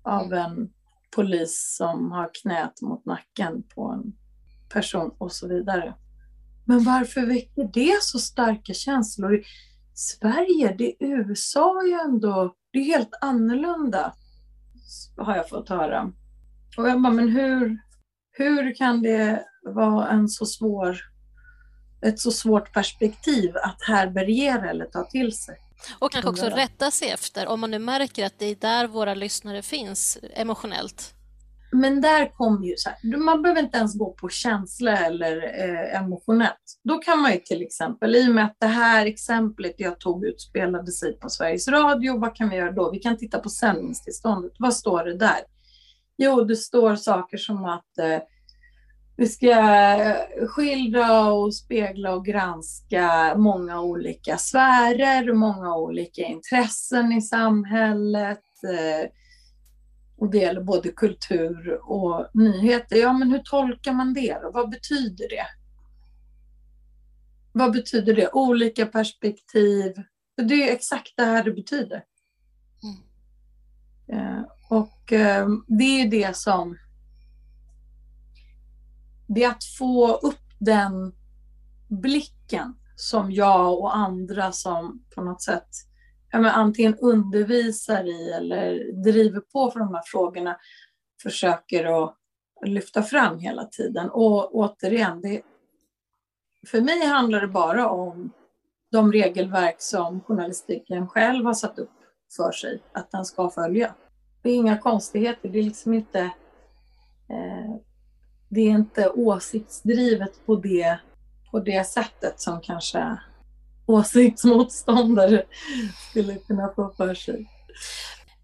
av 0.02 0.32
en 0.32 0.70
polis 1.16 1.76
som 1.76 2.12
har 2.12 2.30
knät 2.42 2.82
mot 2.82 3.04
nacken 3.04 3.62
på 3.74 3.82
en 3.88 4.12
person 4.74 5.14
och 5.18 5.32
så 5.32 5.48
vidare. 5.48 5.94
Men 6.64 6.84
varför 6.84 7.26
väcker 7.26 7.70
det 7.72 8.02
så 8.02 8.18
starka 8.18 8.74
känslor? 8.74 9.42
Sverige, 9.94 10.74
det 10.78 11.04
är 11.04 11.06
USA 11.06 11.86
ju 11.86 11.92
ändå, 11.92 12.54
det 12.72 12.78
är 12.78 12.84
helt 12.84 13.14
annorlunda, 13.20 14.14
har 15.16 15.36
jag 15.36 15.48
fått 15.48 15.68
höra. 15.68 16.12
Och 16.76 16.88
jag 16.88 17.02
bara, 17.02 17.12
men 17.12 17.28
hur, 17.28 17.78
hur 18.32 18.74
kan 18.74 19.02
det 19.02 19.44
vara 19.62 20.08
en 20.08 20.28
så 20.28 20.46
svår, 20.46 20.98
ett 22.02 22.20
så 22.20 22.30
svårt 22.30 22.72
perspektiv 22.72 23.56
att 23.56 23.82
härbärgera 23.82 24.70
eller 24.70 24.84
ta 24.86 25.04
till 25.04 25.32
sig? 25.32 25.56
Och 25.98 26.12
kanske 26.12 26.30
också 26.30 26.46
rätta 26.46 26.90
sig 26.90 27.10
efter, 27.10 27.46
om 27.46 27.60
man 27.60 27.70
nu 27.70 27.78
märker 27.78 28.26
att 28.26 28.38
det 28.38 28.46
är 28.46 28.54
där 28.54 28.86
våra 28.86 29.14
lyssnare 29.14 29.62
finns 29.62 30.18
emotionellt. 30.34 31.14
Men 31.74 32.00
där 32.00 32.36
kommer 32.36 32.66
ju 32.66 32.74
så 32.76 32.90
här, 32.90 33.16
man 33.16 33.42
behöver 33.42 33.62
inte 33.62 33.78
ens 33.78 33.98
gå 33.98 34.12
på 34.12 34.28
känsla 34.28 34.98
eller 34.98 35.36
eh, 35.36 36.02
emotionellt. 36.02 36.80
Då 36.84 36.98
kan 36.98 37.18
man 37.18 37.32
ju 37.32 37.38
till 37.38 37.62
exempel, 37.62 38.16
i 38.16 38.28
och 38.30 38.34
med 38.34 38.44
att 38.44 38.56
det 38.60 38.66
här 38.66 39.06
exemplet 39.06 39.74
jag 39.78 40.00
tog 40.00 40.26
utspelade 40.26 40.92
sig 40.92 41.18
på 41.18 41.28
Sveriges 41.28 41.68
Radio, 41.68 42.18
vad 42.18 42.36
kan 42.36 42.48
vi 42.48 42.56
göra 42.56 42.72
då? 42.72 42.90
Vi 42.90 42.98
kan 42.98 43.16
titta 43.16 43.38
på 43.38 43.48
sändningstillståndet. 43.48 44.52
Vad 44.58 44.74
står 44.74 45.04
det 45.04 45.16
där? 45.16 45.38
Jo, 46.16 46.44
det 46.44 46.56
står 46.56 46.96
saker 46.96 47.36
som 47.36 47.64
att 47.64 47.98
eh, 47.98 48.18
vi 49.16 49.26
ska 49.26 49.56
skildra 50.48 51.32
och 51.32 51.54
spegla 51.54 52.14
och 52.14 52.24
granska 52.24 53.34
många 53.36 53.80
olika 53.80 54.36
sfärer, 54.36 55.32
många 55.32 55.76
olika 55.76 56.22
intressen 56.22 57.12
i 57.12 57.22
samhället. 57.22 58.42
Eh, 58.64 59.10
och 60.24 60.30
det 60.30 60.38
gäller 60.38 60.60
både 60.60 60.88
kultur 60.88 61.80
och 61.82 62.26
nyheter. 62.34 62.96
Ja, 62.96 63.12
men 63.12 63.30
hur 63.30 63.38
tolkar 63.38 63.92
man 63.92 64.14
det 64.14 64.38
då? 64.42 64.50
Vad 64.50 64.70
betyder 64.70 65.28
det? 65.28 65.46
Vad 67.52 67.72
betyder 67.72 68.14
det? 68.14 68.30
Olika 68.32 68.86
perspektiv. 68.86 69.92
Det 70.36 70.68
är 70.68 70.72
exakt 70.72 71.12
det 71.16 71.24
här 71.24 71.44
det 71.44 71.50
betyder. 71.50 72.04
Mm. 72.82 74.36
Eh, 74.38 74.44
och 74.68 75.02
det 75.66 76.00
är 76.02 76.10
det 76.10 76.36
som 76.36 76.78
det 79.26 79.44
är 79.44 79.50
att 79.50 79.64
få 79.78 80.14
upp 80.14 80.50
den 80.58 81.12
blicken 81.88 82.74
som 82.96 83.32
jag 83.32 83.78
och 83.78 83.96
andra 83.96 84.52
som 84.52 85.04
på 85.14 85.22
något 85.22 85.42
sätt 85.42 85.68
men 86.40 86.50
antingen 86.50 86.98
undervisar 86.98 88.04
i 88.04 88.32
eller 88.32 88.92
driver 89.04 89.40
på 89.40 89.70
för 89.70 89.80
de 89.80 89.94
här 89.94 90.02
frågorna 90.06 90.56
försöker 91.22 92.04
att 92.04 92.16
lyfta 92.66 93.02
fram 93.02 93.38
hela 93.38 93.64
tiden. 93.64 94.10
Och 94.10 94.54
återigen, 94.54 95.20
det, 95.20 95.42
för 96.66 96.80
mig 96.80 97.06
handlar 97.06 97.40
det 97.40 97.48
bara 97.48 97.88
om 97.90 98.30
de 98.90 99.12
regelverk 99.12 99.76
som 99.78 100.20
journalistiken 100.20 101.08
själv 101.08 101.44
har 101.44 101.54
satt 101.54 101.78
upp 101.78 101.90
för 102.36 102.52
sig 102.52 102.82
att 102.92 103.10
den 103.10 103.24
ska 103.24 103.50
följa. 103.50 103.94
Det 104.42 104.50
är 104.50 104.54
inga 104.54 104.78
konstigheter, 104.78 105.48
det 105.48 105.58
är 105.58 105.62
liksom 105.62 105.94
inte 105.94 106.20
eh, 107.28 107.76
det 108.48 108.60
är 108.60 108.70
inte 108.70 109.08
åsiktsdrivet 109.08 110.46
på 110.46 110.56
det, 110.56 110.98
på 111.50 111.60
det 111.60 111.86
sättet 111.86 112.40
som 112.40 112.60
kanske 112.60 113.18
åsiktsmotståndare 113.86 115.42
skulle 116.10 116.34
kunna 116.34 116.72
få 116.76 116.94
för 116.96 117.14
sig. 117.14 117.50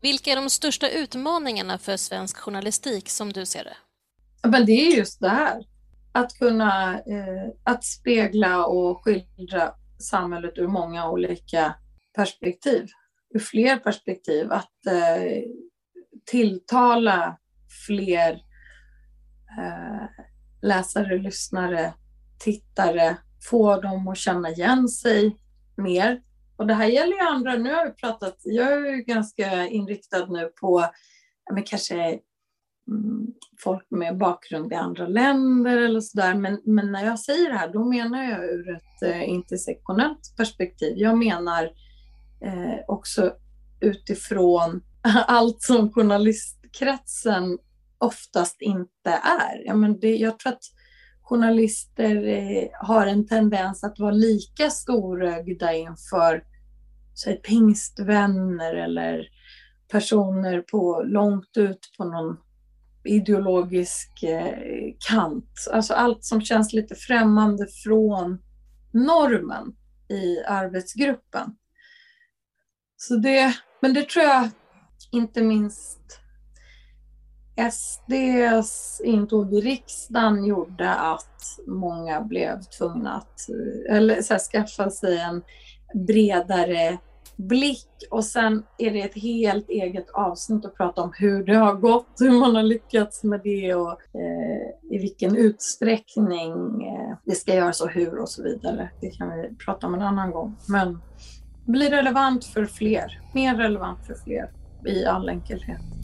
Vilka 0.01 0.31
är 0.31 0.37
de 0.37 0.51
största 0.51 0.91
utmaningarna 0.91 1.79
för 1.79 1.97
svensk 1.97 2.37
journalistik 2.37 3.09
som 3.09 3.33
du 3.33 3.47
ser 3.47 3.65
det? 3.65 3.77
Men 4.49 4.67
det 4.67 4.73
är 4.73 4.97
just 4.97 5.21
det 5.21 5.29
här. 5.29 5.65
Att 6.13 6.39
kunna 6.39 6.95
eh, 6.95 7.53
att 7.65 7.85
spegla 7.85 8.67
och 8.67 9.05
skildra 9.05 9.75
samhället 9.99 10.53
ur 10.57 10.67
många 10.67 11.11
olika 11.11 11.75
perspektiv. 12.17 12.87
Ur 13.35 13.39
fler 13.39 13.77
perspektiv. 13.77 14.53
Att 14.53 14.87
eh, 14.87 15.43
tilltala 16.27 17.39
fler 17.87 18.33
eh, 19.59 20.07
läsare, 20.63 21.19
lyssnare, 21.19 21.95
tittare, 22.39 23.17
få 23.49 23.81
dem 23.81 24.09
att 24.09 24.19
känna 24.19 24.51
igen 24.51 24.89
sig 24.89 25.37
mer. 25.77 26.23
Och 26.57 26.67
det 26.67 26.75
här 26.75 26.87
gäller 26.87 27.13
ju 27.13 27.21
andra, 27.21 27.55
nu 27.55 27.75
har 27.75 27.87
vi 27.87 27.93
pratat, 27.93 28.37
jag 28.45 28.73
är 28.73 28.97
ju 28.97 29.03
ganska 29.03 29.67
inriktad 29.67 30.27
nu 30.27 30.51
på 30.61 30.85
men 31.55 31.63
kanske 31.63 31.95
mm, 32.89 33.27
folk 33.65 33.87
med 33.91 34.19
bakgrund 34.19 34.73
i 34.73 34.75
andra 34.75 35.07
länder 35.07 35.77
eller 35.77 36.01
sådär. 36.01 36.35
Men, 36.35 36.61
men 36.65 36.93
när 36.93 37.05
jag 37.05 37.19
säger 37.19 37.49
det 37.49 37.57
här, 37.57 37.73
då 37.73 37.85
menar 37.85 38.25
jag 38.25 38.45
ur 38.45 38.77
ett 38.77 39.03
eh, 39.03 39.29
intersektionellt 39.29 40.37
perspektiv. 40.37 40.93
Jag 40.97 41.19
menar 41.19 41.65
eh, 42.45 42.79
också 42.89 43.33
utifrån 43.81 44.83
allt 45.27 45.63
som 45.63 45.93
journalistkretsen 45.93 47.59
oftast 47.99 48.57
inte 48.61 49.11
är. 49.11 49.67
Ja, 49.67 49.75
men 49.75 50.01
det, 50.01 50.17
jag 50.17 50.39
tror 50.39 50.53
att 50.53 50.65
journalister 51.31 52.29
eh, 52.29 52.69
har 52.81 53.07
en 53.07 53.27
tendens 53.27 53.85
att 53.85 53.99
vara 53.99 54.11
lika 54.11 54.71
storögda 54.71 55.73
inför 55.73 56.45
säg, 57.25 57.37
pingstvänner 57.37 58.75
eller 58.75 59.29
personer 59.91 60.61
på, 60.61 61.03
långt 61.03 61.57
ut 61.57 61.81
på 61.99 62.05
någon 62.05 62.37
ideologisk 63.05 64.23
eh, 64.23 64.95
kant. 65.09 65.69
Alltså 65.73 65.95
allt 65.95 66.25
som 66.25 66.41
känns 66.41 66.73
lite 66.73 66.95
främmande 66.95 67.67
från 67.85 68.39
normen 68.93 69.77
i 70.09 70.43
arbetsgruppen. 70.47 71.57
Så 72.97 73.17
det, 73.17 73.55
men 73.81 73.95
det 73.95 74.09
tror 74.09 74.25
jag 74.25 74.51
inte 75.13 75.43
minst 75.43 76.20
SDs 77.71 79.01
intåg 79.05 79.55
i 79.55 79.61
riksdagen 79.61 80.45
gjorde 80.45 80.95
att 80.95 81.59
många 81.67 82.21
blev 82.21 82.63
tvungna 82.63 83.13
att 83.13 83.41
eller, 83.91 84.23
så 84.23 84.35
här, 84.35 84.41
skaffa 84.41 84.91
sig 84.91 85.21
en 85.21 85.43
bredare 86.07 86.99
blick 87.49 87.89
och 88.11 88.25
sen 88.25 88.63
är 88.79 88.91
det 88.91 89.01
ett 89.01 89.23
helt 89.23 89.69
eget 89.69 90.11
avsnitt 90.11 90.65
att 90.65 90.77
prata 90.77 91.03
om 91.03 91.13
hur 91.19 91.45
det 91.45 91.55
har 91.55 91.75
gått, 91.75 92.17
hur 92.19 92.41
man 92.41 92.57
har 92.57 92.63
lyckats 92.63 93.25
med 93.25 93.41
det 93.45 93.75
och 93.75 93.93
eh, 94.15 94.95
i 94.97 94.99
vilken 94.99 95.37
utsträckning 95.37 96.53
eh, 96.87 97.17
det 97.25 97.35
ska 97.35 97.55
göras 97.55 97.81
och 97.81 97.91
hur 97.91 98.19
och 98.19 98.29
så 98.29 98.43
vidare. 98.43 98.91
Det 99.01 99.11
kan 99.11 99.31
vi 99.31 99.57
prata 99.65 99.87
om 99.87 99.95
en 99.95 100.03
annan 100.03 100.31
gång. 100.31 100.57
Men 100.69 100.99
bli 101.67 101.91
relevant 101.91 102.45
för 102.45 102.67
fler, 102.67 103.21
mer 103.35 103.55
relevant 103.55 104.07
för 104.07 104.15
fler 104.15 104.51
i 104.87 105.05
all 105.05 105.29
enkelhet. 105.29 106.00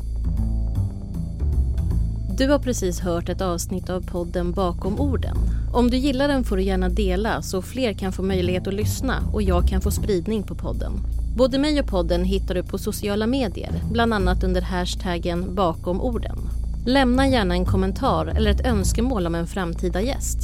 Du 2.38 2.48
har 2.48 2.58
precis 2.58 3.00
hört 3.00 3.28
ett 3.28 3.40
avsnitt 3.40 3.90
av 3.90 4.00
podden 4.00 4.52
Bakom 4.52 5.00
orden. 5.00 5.36
Om 5.72 5.90
du 5.90 5.96
gillar 5.96 6.28
den 6.28 6.44
får 6.44 6.56
du 6.56 6.62
gärna 6.62 6.88
dela 6.88 7.42
så 7.42 7.62
fler 7.62 7.92
kan 7.92 8.12
få 8.12 8.22
möjlighet 8.22 8.66
att 8.66 8.74
lyssna 8.74 9.14
och 9.32 9.42
jag 9.42 9.68
kan 9.68 9.80
få 9.80 9.90
spridning 9.90 10.42
på 10.42 10.54
podden. 10.54 10.92
Både 11.36 11.58
mig 11.58 11.80
och 11.80 11.86
podden 11.86 12.24
hittar 12.24 12.54
du 12.54 12.62
på 12.62 12.78
sociala 12.78 13.26
medier, 13.26 13.72
bland 13.92 14.14
annat 14.14 14.44
under 14.44 14.62
hashtaggen 14.62 15.54
bakom 15.54 16.00
orden. 16.00 16.38
Lämna 16.86 17.28
gärna 17.28 17.54
en 17.54 17.64
kommentar 17.64 18.26
eller 18.26 18.50
ett 18.50 18.66
önskemål 18.66 19.26
om 19.26 19.34
en 19.34 19.46
framtida 19.46 20.00
gäst. 20.00 20.38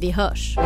Vi 0.00 0.10
hörs! 0.10 0.56